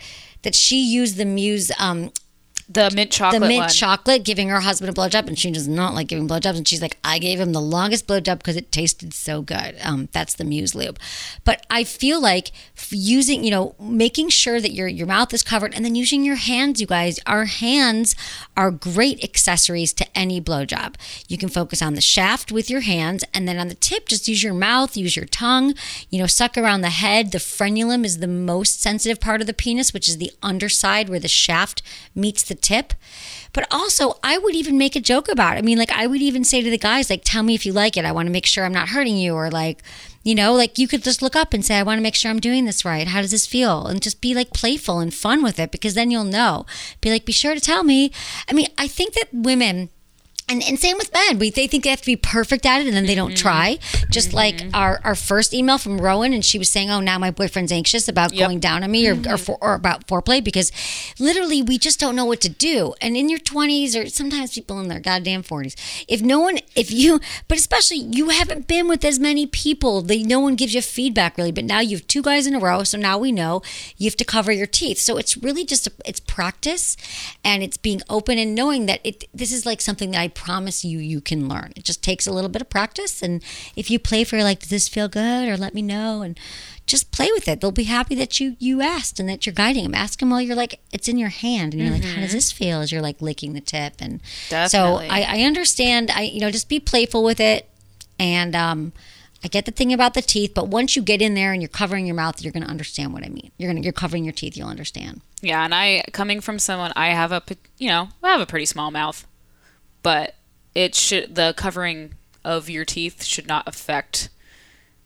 that 0.48 0.56
she 0.56 0.82
used 0.82 1.18
the 1.18 1.26
Muse 1.26 1.74
um, 1.78 2.10
the 2.70 2.92
mint 2.94 3.12
chocolate 3.12 3.42
the 3.42 3.48
mint 3.48 3.62
one. 3.62 3.70
chocolate, 3.70 4.24
giving 4.26 4.50
her 4.50 4.60
husband 4.60 4.90
a 4.90 4.94
blowjob, 4.94 5.28
and 5.28 5.40
she 5.40 5.52
does 5.52 5.68
not 5.68 5.94
like 5.94 6.08
giving 6.08 6.28
blowjobs. 6.28 6.58
And 6.58 6.68
she's 6.68 6.82
like, 6.82 6.98
I 7.02 7.18
gave 7.18 7.40
him 7.40 7.54
the 7.54 7.62
longest 7.62 8.08
blowjob 8.08 8.40
because 8.40 8.58
it 8.58 8.72
tasted 8.74 9.14
so 9.14 9.42
good. 9.42 9.78
Um, 9.82 10.10
that's 10.12 10.34
the 10.36 10.44
Muse 10.44 10.76
lube. 10.76 11.00
But 11.46 11.66
I 11.70 11.86
feel 11.86 12.22
like 12.22 12.52
using, 12.90 13.46
you 13.46 13.52
know, 13.52 13.76
making 13.80 14.30
sure 14.30 14.60
that 14.60 14.74
your 14.74 14.88
your 14.88 15.08
mouth 15.08 15.34
is 15.34 15.44
covered, 15.44 15.74
and 15.74 15.86
then 15.86 15.96
using 15.96 16.26
your 16.26 16.36
hands. 16.36 16.82
You 16.82 16.88
guys, 16.88 17.20
our 17.26 17.46
hands 17.46 18.16
are 18.58 18.70
great 18.70 19.24
accessories 19.24 19.94
to 19.94 20.18
any 20.18 20.42
blowjob. 20.42 20.96
You 21.30 21.38
can 21.38 21.50
focus 21.50 21.82
on 21.82 21.94
the 21.94 22.02
shaft 22.02 22.52
with 22.52 22.70
your 22.70 22.82
hands, 22.82 23.24
and 23.34 23.48
then 23.48 23.60
on 23.60 23.70
the 23.70 23.76
tip, 23.76 24.08
just 24.08 24.28
use 24.28 24.44
your 24.44 24.54
mouth, 24.54 24.98
use 24.98 25.16
your 25.16 25.26
tongue. 25.26 25.74
You 26.10 26.20
know, 26.20 26.28
suck 26.28 26.58
around 26.58 26.82
the 26.82 26.90
head. 26.90 27.32
The 27.32 27.38
frenulum 27.38 28.04
is 28.04 28.18
the 28.18 28.28
most 28.28 28.82
sensitive 28.82 29.22
part 29.22 29.40
of 29.40 29.48
the 29.48 29.54
penis, 29.54 29.94
which 29.94 30.10
is 30.10 30.18
the 30.18 30.32
underside 30.44 31.08
where 31.08 31.20
the 31.20 31.30
shaft 31.30 31.82
meets 32.14 32.44
the 32.44 32.57
tip. 32.62 32.94
But 33.54 33.68
also, 33.72 34.16
I 34.24 34.38
would 34.38 34.56
even 34.56 34.78
make 34.78 34.96
a 34.96 35.00
joke 35.00 35.30
about 35.30 35.56
it. 35.56 35.60
I 35.60 35.62
mean, 35.64 35.78
like, 35.78 35.92
I 35.92 36.06
would 36.06 36.22
even 36.22 36.44
say 36.44 36.62
to 36.62 36.70
the 36.70 36.78
guys, 36.78 37.10
like, 37.10 37.24
tell 37.24 37.44
me 37.44 37.56
if 37.56 37.66
you 37.66 37.74
like 37.74 37.98
it. 37.98 38.06
I 38.06 38.12
want 38.12 38.28
to 38.28 38.32
make 38.32 38.46
sure 38.46 38.66
I'm 38.66 38.74
not 38.74 38.90
hurting 38.90 39.18
you. 39.18 39.34
Or, 39.34 39.50
like, 39.50 39.82
you 40.28 40.36
know, 40.36 40.54
like 40.54 40.78
you 40.78 40.90
could 40.90 41.04
just 41.04 41.22
look 41.22 41.38
up 41.38 41.54
and 41.54 41.64
say, 41.64 41.78
I 41.78 41.84
want 41.84 42.00
to 42.00 42.04
make 42.04 42.14
sure 42.14 42.30
I'm 42.30 42.42
doing 42.42 42.66
this 42.66 42.84
right. 42.84 43.08
How 43.08 43.22
does 43.22 43.32
this 43.32 43.48
feel? 43.48 43.88
And 43.88 44.02
just 44.02 44.20
be 44.20 44.36
like 44.36 44.52
playful 44.52 45.00
and 45.00 45.14
fun 45.14 45.42
with 45.42 45.58
it 45.58 45.72
because 45.72 45.94
then 45.94 46.12
you'll 46.12 46.26
know. 46.26 46.66
Be 47.00 47.10
like, 47.10 47.24
be 47.24 47.32
sure 47.32 47.54
to 47.54 47.62
tell 47.62 47.82
me. 47.82 48.12
I 48.50 48.52
mean, 48.52 48.68
I 48.78 48.90
think 48.90 49.14
that 49.14 49.30
women, 49.32 49.90
and, 50.50 50.64
and 50.64 50.80
same 50.80 50.98
with 50.98 51.12
men. 51.14 51.40
We 51.40 51.50
they 51.50 51.68
think 51.68 51.84
they 51.84 51.90
have 51.90 52.02
to 52.02 52.06
be 52.06 52.16
perfect 52.16 52.66
at 52.66 52.82
it, 52.82 52.88
and 52.88 52.96
then 52.96 53.06
they 53.06 53.16
don't 53.16 53.32
mm-hmm. 53.34 53.48
try. 53.48 53.80
Just 54.10 54.30
mm-hmm. 54.30 54.38
like 54.38 54.64
our, 54.74 55.02
our 55.04 55.16
first 55.16 55.54
email 55.54 55.78
from 55.78 56.00
Rowan, 56.00 56.32
and 56.32 56.44
she 56.44 56.58
was 56.58 56.70
saying, 56.70 56.90
"Oh, 56.90 57.02
now 57.02 57.20
my 57.20 57.32
boyfriend's 57.32 57.72
anxious 57.72 58.08
about 58.08 58.36
going 58.36 58.60
down 58.60 58.84
on 58.84 58.92
me 58.92 59.08
or 59.08 59.12
or, 59.12 59.16
mm-hmm. 59.16 59.36
for, 59.36 59.58
or 59.62 59.74
about 59.74 60.08
foreplay 60.08 60.42
because 60.42 60.72
literally 61.20 61.62
we 61.62 61.78
just 61.78 62.00
don't 62.00 62.16
know 62.16 62.26
what 62.26 62.40
to 62.42 62.50
do." 62.50 62.94
And 63.02 63.18
in 63.18 63.30
your 63.30 63.40
twenties, 63.40 63.96
or 63.96 64.08
sometimes 64.10 64.54
people 64.54 64.80
in 64.80 64.88
their 64.88 65.02
goddamn 65.02 65.44
forties, 65.44 65.76
if 66.08 66.22
no 66.22 66.40
one, 66.40 66.60
if 66.76 66.92
you, 66.92 67.20
but 67.48 67.58
especially 67.58 67.98
you 67.98 68.30
haven't 68.30 68.68
been 68.68 68.88
with 68.88 69.04
as 69.04 69.20
many 69.20 69.46
people, 69.48 70.02
they 70.02 70.24
no 70.24 70.40
one 70.40 70.56
gives 70.56 70.74
you 70.74 70.82
feedback 70.82 71.38
really. 71.38 71.52
But 71.52 71.66
now 71.66 71.82
you 71.82 71.98
have 71.98 72.08
two 72.08 72.22
guys 72.22 72.48
in 72.48 72.56
a 72.56 72.60
row, 72.60 72.84
so 72.84 72.98
now 72.98 73.18
we 73.18 73.34
know 73.34 73.62
you 73.98 74.06
have 74.06 74.18
to 74.18 74.26
cover 74.26 74.52
your 74.54 74.68
teeth. 74.68 75.00
So 75.00 75.18
it's 75.18 75.36
really 75.36 75.66
just 75.66 75.88
a, 75.88 75.92
it's 76.06 76.22
practice, 76.22 76.96
and 77.44 77.64
it's 77.64 77.78
being 77.78 78.02
open 78.10 78.38
and 78.38 78.56
knowing 78.56 78.86
that 78.86 79.02
it 79.04 79.26
this 79.34 79.52
is 79.52 79.66
like 79.66 79.82
something 79.82 80.12
that 80.12 80.22
I 80.22 80.28
promise 80.38 80.86
you 80.86 81.00
you 81.00 81.20
can 81.20 81.50
learn. 81.50 81.74
It 81.76 81.84
just 81.84 82.04
takes 82.04 82.28
a 82.28 82.32
little 82.32 82.50
bit 82.50 82.62
of 82.62 82.70
practice, 82.70 83.24
and 83.24 83.44
if 83.76 83.90
you 83.90 83.98
play 83.98 84.24
for 84.24 84.42
like, 84.44 84.60
does 84.60 84.70
this 84.70 84.88
feel 84.88 85.08
good, 85.08 85.50
or 85.50 85.58
let 85.58 85.74
me 85.74 85.82
know, 85.82 86.22
and 86.22 86.40
just 86.86 87.12
play 87.12 87.30
with 87.34 87.48
it. 87.48 87.60
They'll 87.60 87.72
be 87.72 87.84
happy 87.84 88.16
that 88.16 88.40
you 88.40 88.56
you 88.60 88.82
asked 88.82 89.20
and 89.20 89.28
that 89.28 89.46
you're 89.46 89.54
guiding 89.54 89.84
them. 89.84 89.96
Ask 89.96 90.20
them 90.20 90.30
while 90.30 90.42
you're 90.42 90.56
like, 90.56 90.80
it's 90.94 91.10
in 91.10 91.18
your 91.18 91.30
hand, 91.30 91.74
and 91.74 91.82
you're 91.82 91.92
like, 91.92 92.04
how 92.04 92.22
does 92.22 92.34
this 92.34 92.52
feel? 92.52 92.82
As 92.82 92.92
you're 92.92 93.02
like 93.02 93.22
licking 93.22 93.54
the 93.54 93.62
tip, 93.62 93.96
and 94.00 94.22
Definitely. 94.50 95.08
so 95.08 95.14
I, 95.14 95.40
I 95.40 95.42
understand. 95.42 96.12
I 96.12 96.22
you 96.22 96.40
know 96.40 96.52
just 96.52 96.70
be 96.70 96.80
playful 96.80 97.24
with 97.24 97.40
it, 97.40 97.68
and 98.20 98.56
um. 98.56 98.94
I 99.44 99.50
get 99.50 99.66
the 99.66 99.72
thing 99.72 99.94
about 99.94 100.16
the 100.16 100.24
teeth, 100.24 100.54
but 100.56 100.68
once 100.68 100.96
you 100.96 101.04
get 101.04 101.22
in 101.22 101.36
there 101.36 101.54
and 101.54 101.62
you're 101.62 101.70
covering 101.70 102.08
your 102.08 102.16
mouth, 102.16 102.42
you're 102.42 102.52
going 102.52 102.64
to 102.64 102.70
understand 102.70 103.14
what 103.14 103.24
I 103.24 103.30
mean. 103.30 103.52
You're 103.58 103.72
going 103.72 103.80
to 103.82 103.86
you're 103.86 103.94
covering 103.94 104.24
your 104.24 104.34
teeth, 104.34 104.58
you'll 104.58 104.68
understand. 104.68 105.22
Yeah, 105.42 105.64
and 105.64 105.76
I 105.76 106.04
coming 106.12 106.42
from 106.42 106.58
someone 106.58 106.92
I 106.96 107.10
have 107.10 107.32
a 107.32 107.44
you 107.78 107.88
know 107.88 108.10
I 108.24 108.32
have 108.32 108.42
a 108.42 108.48
pretty 108.48 108.66
small 108.66 108.90
mouth, 108.90 109.27
but 110.08 110.36
it 110.74 110.96
should 110.96 111.36
the 111.36 111.54
covering 111.58 112.14
of 112.46 112.70
your 112.70 112.86
teeth 112.86 113.26
should 113.26 113.46
not 113.46 113.68
affect 113.68 114.30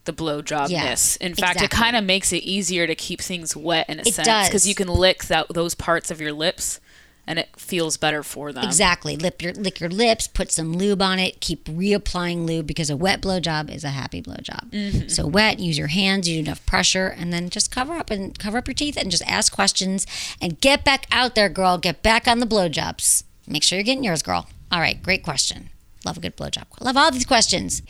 the 0.06 0.14
blowjobness. 0.14 0.70
Yes, 0.70 1.16
in 1.16 1.34
fact, 1.34 1.60
it 1.60 1.72
kind 1.72 1.96
of 1.96 2.04
makes 2.04 2.32
it 2.32 2.44
easier 2.44 2.86
to 2.86 2.94
keep 2.94 3.20
things 3.20 3.56
wet 3.56 3.90
in 3.90 3.98
a 3.98 4.04
It 4.04 4.14
sense 4.14 4.48
because 4.48 4.68
you 4.68 4.76
can 4.76 4.88
lick 4.88 5.24
that 5.24 5.48
those 5.50 5.74
parts 5.74 6.12
of 6.12 6.22
your 6.22 6.34
lips, 6.34 6.80
and 7.26 7.40
it 7.40 7.50
feels 7.58 7.98
better 7.98 8.22
for 8.22 8.54
them. 8.54 8.64
Exactly. 8.64 9.16
Lip 9.16 9.42
your 9.42 9.54
lick 9.54 9.80
your 9.80 9.90
lips, 9.90 10.28
put 10.28 10.52
some 10.52 10.74
lube 10.74 11.02
on 11.02 11.18
it, 11.18 11.42
keep 11.42 11.66
reapplying 11.66 12.46
lube 12.46 12.68
because 12.68 12.92
a 12.92 12.96
wet 12.96 13.24
blowjob 13.24 13.74
is 13.74 13.84
a 13.84 13.90
happy 13.90 14.22
blowjob. 14.22 14.70
Mm-hmm. 14.70 15.08
So 15.08 15.26
wet, 15.26 15.60
use 15.60 15.80
your 15.80 15.88
hands, 15.88 16.30
use 16.30 16.46
enough 16.46 16.64
pressure, 16.68 17.08
and 17.08 17.34
then 17.34 17.50
just 17.50 17.72
cover 17.72 17.94
up 17.94 18.12
and 18.12 18.38
cover 18.38 18.60
up 18.60 18.68
your 18.68 18.76
teeth 18.76 18.98
and 18.98 19.10
just 19.10 19.24
ask 19.26 19.52
questions 19.52 20.06
and 20.40 20.62
get 20.62 20.86
back 20.86 21.08
out 21.12 21.34
there, 21.34 21.50
girl. 21.50 21.80
Get 21.80 22.04
back 22.04 22.28
on 22.28 22.38
the 22.38 22.46
blowjobs. 22.46 23.24
Make 23.48 23.64
sure 23.64 23.80
you're 23.80 23.84
getting 23.84 24.04
yours, 24.04 24.22
girl. 24.22 24.48
All 24.72 24.80
right, 24.80 25.02
great 25.02 25.24
question. 25.24 25.70
Love 26.06 26.18
a 26.18 26.20
good 26.20 26.36
blowjob. 26.36 26.66
Love 26.80 26.98
all 26.98 27.12
these 27.12 27.26
questions. 27.26 27.84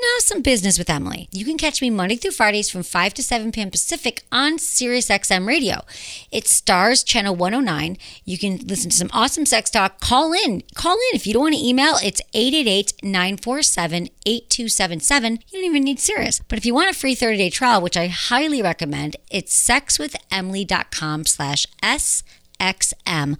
Now, 0.00 0.14
some 0.20 0.40
business 0.40 0.78
with 0.78 0.88
Emily. 0.88 1.28
You 1.32 1.44
can 1.44 1.58
catch 1.58 1.82
me 1.82 1.90
Monday 1.90 2.16
through 2.16 2.30
Fridays 2.30 2.70
from 2.70 2.82
5 2.82 3.12
to 3.14 3.22
7 3.22 3.52
p.m. 3.52 3.70
Pacific 3.70 4.22
on 4.32 4.56
SiriusXM 4.56 5.46
Radio. 5.46 5.82
It 6.30 6.46
stars 6.46 7.02
Channel 7.02 7.34
109. 7.34 7.98
You 8.24 8.38
can 8.38 8.58
listen 8.58 8.90
to 8.90 8.96
some 8.96 9.10
awesome 9.12 9.44
sex 9.44 9.68
talk. 9.70 10.00
Call 10.00 10.32
in. 10.32 10.62
Call 10.74 10.94
in. 10.94 11.16
If 11.16 11.26
you 11.26 11.34
don't 11.34 11.42
want 11.42 11.56
to 11.56 11.60
email, 11.66 11.96
it's 12.02 12.22
888 12.32 12.94
947 13.02 14.08
8277. 14.24 15.32
You 15.32 15.38
don't 15.52 15.64
even 15.64 15.82
need 15.82 16.00
Sirius. 16.00 16.40
But 16.48 16.58
if 16.58 16.64
you 16.64 16.72
want 16.72 16.90
a 16.90 16.98
free 16.98 17.14
30 17.14 17.36
day 17.36 17.50
trial, 17.50 17.82
which 17.82 17.96
I 17.96 18.06
highly 18.06 18.62
recommend, 18.62 19.16
it's 19.30 19.68
sexwithemily.com 19.68 21.26
slash 21.26 21.66
SXM. 21.82 23.36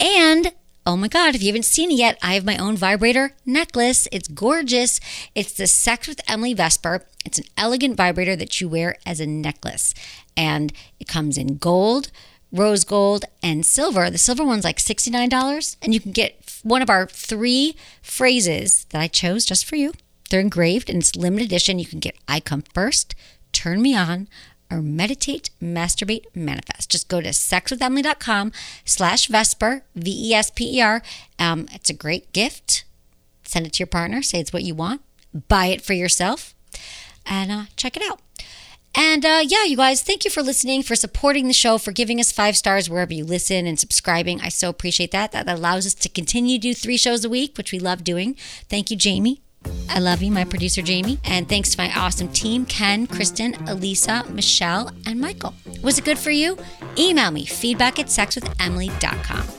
And 0.00 0.52
Oh 0.88 0.96
my 0.96 1.08
God, 1.08 1.34
if 1.34 1.42
you 1.42 1.48
haven't 1.48 1.66
seen 1.66 1.90
it 1.90 1.98
yet, 1.98 2.18
I 2.22 2.32
have 2.32 2.46
my 2.46 2.56
own 2.56 2.74
vibrator 2.74 3.34
necklace. 3.44 4.08
It's 4.10 4.26
gorgeous. 4.26 5.00
It's 5.34 5.52
the 5.52 5.66
Sex 5.66 6.08
with 6.08 6.22
Emily 6.26 6.54
Vesper. 6.54 7.04
It's 7.26 7.36
an 7.36 7.44
elegant 7.58 7.94
vibrator 7.94 8.34
that 8.36 8.58
you 8.58 8.70
wear 8.70 8.96
as 9.04 9.20
a 9.20 9.26
necklace. 9.26 9.92
And 10.34 10.72
it 10.98 11.06
comes 11.06 11.36
in 11.36 11.58
gold, 11.58 12.10
rose 12.50 12.84
gold, 12.84 13.26
and 13.42 13.66
silver. 13.66 14.08
The 14.08 14.16
silver 14.16 14.46
one's 14.46 14.64
like 14.64 14.78
$69. 14.78 15.76
And 15.82 15.92
you 15.92 16.00
can 16.00 16.12
get 16.12 16.58
one 16.62 16.80
of 16.80 16.88
our 16.88 17.06
three 17.06 17.76
phrases 18.00 18.86
that 18.88 19.02
I 19.02 19.08
chose 19.08 19.44
just 19.44 19.66
for 19.66 19.76
you. 19.76 19.92
They're 20.30 20.40
engraved 20.40 20.88
and 20.88 21.00
it's 21.02 21.14
limited 21.14 21.48
edition. 21.48 21.78
You 21.78 21.84
can 21.84 22.00
get 22.00 22.16
I 22.26 22.40
Come 22.40 22.62
First, 22.72 23.14
Turn 23.52 23.82
Me 23.82 23.94
On, 23.94 24.26
or 24.70 24.82
meditate, 24.82 25.50
masturbate, 25.62 26.24
manifest. 26.34 26.90
Just 26.90 27.08
go 27.08 27.20
to 27.20 27.30
sexwithemily.com 27.30 28.52
slash 28.84 29.28
Vesper, 29.28 29.82
V 29.94 30.30
E 30.30 30.34
S 30.34 30.50
P 30.50 30.78
E 30.78 30.80
R. 30.80 31.02
Um, 31.38 31.68
it's 31.72 31.90
a 31.90 31.94
great 31.94 32.32
gift. 32.32 32.84
Send 33.44 33.66
it 33.66 33.72
to 33.74 33.80
your 33.80 33.86
partner, 33.86 34.20
say 34.22 34.40
it's 34.40 34.52
what 34.52 34.62
you 34.62 34.74
want, 34.74 35.00
buy 35.48 35.66
it 35.66 35.80
for 35.80 35.94
yourself, 35.94 36.54
and 37.24 37.50
uh, 37.50 37.64
check 37.76 37.96
it 37.96 38.02
out. 38.10 38.20
And 38.94 39.24
uh, 39.24 39.42
yeah, 39.44 39.64
you 39.64 39.76
guys, 39.76 40.02
thank 40.02 40.24
you 40.24 40.30
for 40.30 40.42
listening, 40.42 40.82
for 40.82 40.96
supporting 40.96 41.46
the 41.46 41.54
show, 41.54 41.78
for 41.78 41.92
giving 41.92 42.20
us 42.20 42.32
five 42.32 42.56
stars 42.56 42.90
wherever 42.90 43.14
you 43.14 43.24
listen 43.24 43.66
and 43.66 43.78
subscribing. 43.78 44.40
I 44.40 44.48
so 44.48 44.68
appreciate 44.68 45.12
that. 45.12 45.32
That 45.32 45.48
allows 45.48 45.86
us 45.86 45.94
to 45.94 46.08
continue 46.08 46.58
to 46.58 46.62
do 46.62 46.74
three 46.74 46.96
shows 46.96 47.24
a 47.24 47.30
week, 47.30 47.56
which 47.56 47.72
we 47.72 47.78
love 47.78 48.04
doing. 48.04 48.34
Thank 48.68 48.90
you, 48.90 48.96
Jamie. 48.96 49.40
I 49.88 50.00
love 50.00 50.22
you, 50.22 50.30
my 50.30 50.44
producer 50.44 50.82
Jamie. 50.82 51.18
And 51.24 51.48
thanks 51.48 51.70
to 51.70 51.78
my 51.78 51.92
awesome 51.96 52.28
team 52.28 52.66
Ken, 52.66 53.06
Kristen, 53.06 53.54
Elisa, 53.68 54.24
Michelle, 54.30 54.90
and 55.06 55.20
Michael. 55.20 55.54
Was 55.82 55.98
it 55.98 56.04
good 56.04 56.18
for 56.18 56.30
you? 56.30 56.56
Email 56.96 57.30
me 57.30 57.44
feedback 57.44 57.98
at 57.98 58.06
sexwithemily.com. 58.06 59.58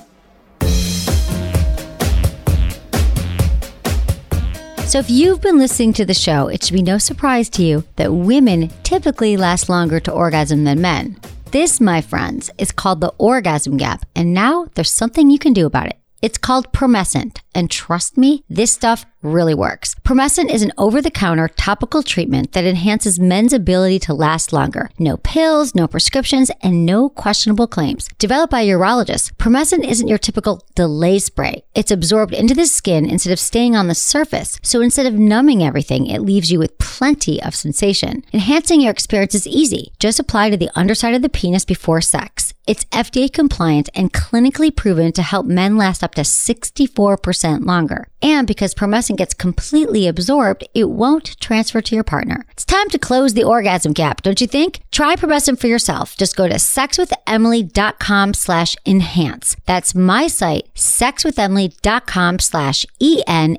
So, 4.90 4.98
if 4.98 5.08
you've 5.08 5.40
been 5.40 5.60
listening 5.60 5.94
to 5.94 6.06
the 6.06 6.16
show, 6.16 6.48
it 6.48 6.64
should 6.64 6.74
be 6.74 6.82
no 6.82 6.98
surprise 6.98 7.48
to 7.52 7.62
you 7.62 7.84
that 7.98 8.12
women 8.12 8.72
typically 8.82 9.38
last 9.38 9.70
longer 9.70 10.00
to 10.00 10.12
orgasm 10.12 10.64
than 10.64 10.82
men. 10.82 11.20
This, 11.52 11.80
my 11.80 12.02
friends, 12.02 12.50
is 12.58 12.72
called 12.72 13.00
the 13.00 13.14
orgasm 13.20 13.78
gap, 13.78 14.04
and 14.16 14.34
now 14.34 14.66
there's 14.74 14.92
something 14.92 15.30
you 15.30 15.38
can 15.38 15.54
do 15.54 15.68
about 15.68 15.88
it. 15.88 15.99
It's 16.22 16.38
called 16.38 16.74
Promescent, 16.74 17.40
and 17.56 17.72
trust 17.72 18.18
me, 18.18 18.44
this 18.50 18.74
stuff 18.74 19.06
really 19.22 19.54
works. 19.54 19.96
Promescent 20.04 20.52
is 20.52 20.62
an 20.62 20.72
over 20.78 21.02
the 21.02 21.12
counter 21.12 21.48
topical 21.48 22.04
treatment 22.04 22.52
that 22.52 22.66
enhances 22.66 23.20
men's 23.20 23.54
ability 23.54 24.00
to 24.00 24.14
last 24.14 24.52
longer. 24.52 24.90
No 25.00 25.18
pills, 25.18 25.76
no 25.76 25.88
prescriptions, 25.88 26.52
and 26.62 26.86
no 26.86 27.10
questionable 27.10 27.68
claims. 27.68 28.10
Developed 28.18 28.52
by 28.52 28.62
a 28.62 28.68
urologist, 28.68 29.34
Promescent 29.38 29.86
isn't 29.86 30.08
your 30.08 30.18
typical 30.18 30.66
delay 30.76 31.20
spray. 31.20 31.64
It's 31.74 31.92
absorbed 31.92 32.34
into 32.34 32.54
the 32.54 32.66
skin 32.66 33.10
instead 33.10 33.32
of 33.32 33.40
staying 33.40 33.76
on 33.76 33.88
the 33.88 33.96
surface. 33.96 34.60
So 34.62 34.82
instead 34.82 35.06
of 35.06 35.14
numbing 35.14 35.64
everything, 35.64 36.08
it 36.08 36.22
leaves 36.22 36.52
you 36.52 36.60
with 36.60 36.78
plenty 36.80 37.42
of 37.42 37.56
sensation. 37.56 38.26
Enhancing 38.34 38.82
your 38.82 38.92
experience 38.92 39.36
is 39.36 39.48
easy. 39.48 39.94
Just 40.00 40.20
apply 40.20 40.50
to 40.50 40.58
the 40.58 40.72
underside 40.76 41.14
of 41.14 41.22
the 41.22 41.30
penis 41.30 41.64
before 41.64 42.02
sex. 42.02 42.49
It's 42.70 42.86
FDA 42.92 43.34
compliant 43.34 43.90
and 43.96 44.14
clinically 44.14 44.70
proven 44.76 45.12
to 45.14 45.24
help 45.24 45.48
men 45.48 45.76
last 45.76 46.04
up 46.04 46.14
to 46.14 46.22
64% 46.22 47.66
longer. 47.66 48.08
And 48.22 48.46
because 48.46 48.76
Promescent 48.76 49.18
gets 49.18 49.34
completely 49.34 50.06
absorbed, 50.06 50.64
it 50.76 50.88
won't 50.88 51.40
transfer 51.40 51.82
to 51.82 51.96
your 51.96 52.04
partner. 52.04 52.46
It's 52.52 52.66
time 52.66 52.90
to 52.90 53.00
close 53.00 53.34
the 53.34 53.44
orgasm 53.44 53.94
gap, 53.94 54.22
don't 54.22 54.40
you 54.40 54.46
think? 54.46 54.82
Try 54.92 55.16
Promescent 55.16 55.60
for 55.60 55.66
yourself. 55.66 56.16
Just 56.16 56.36
go 56.36 56.48
to 56.48 56.58
sexwithemily.com 56.58 58.36
slash 58.36 58.76
enhance. 58.86 59.56
That's 59.66 59.96
my 59.96 60.28
site, 60.28 60.72
sexwithemily.com 60.76 62.38
slash 62.38 62.86
E-N-H-A-N-C-E 63.00 63.58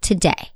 today. 0.00 0.50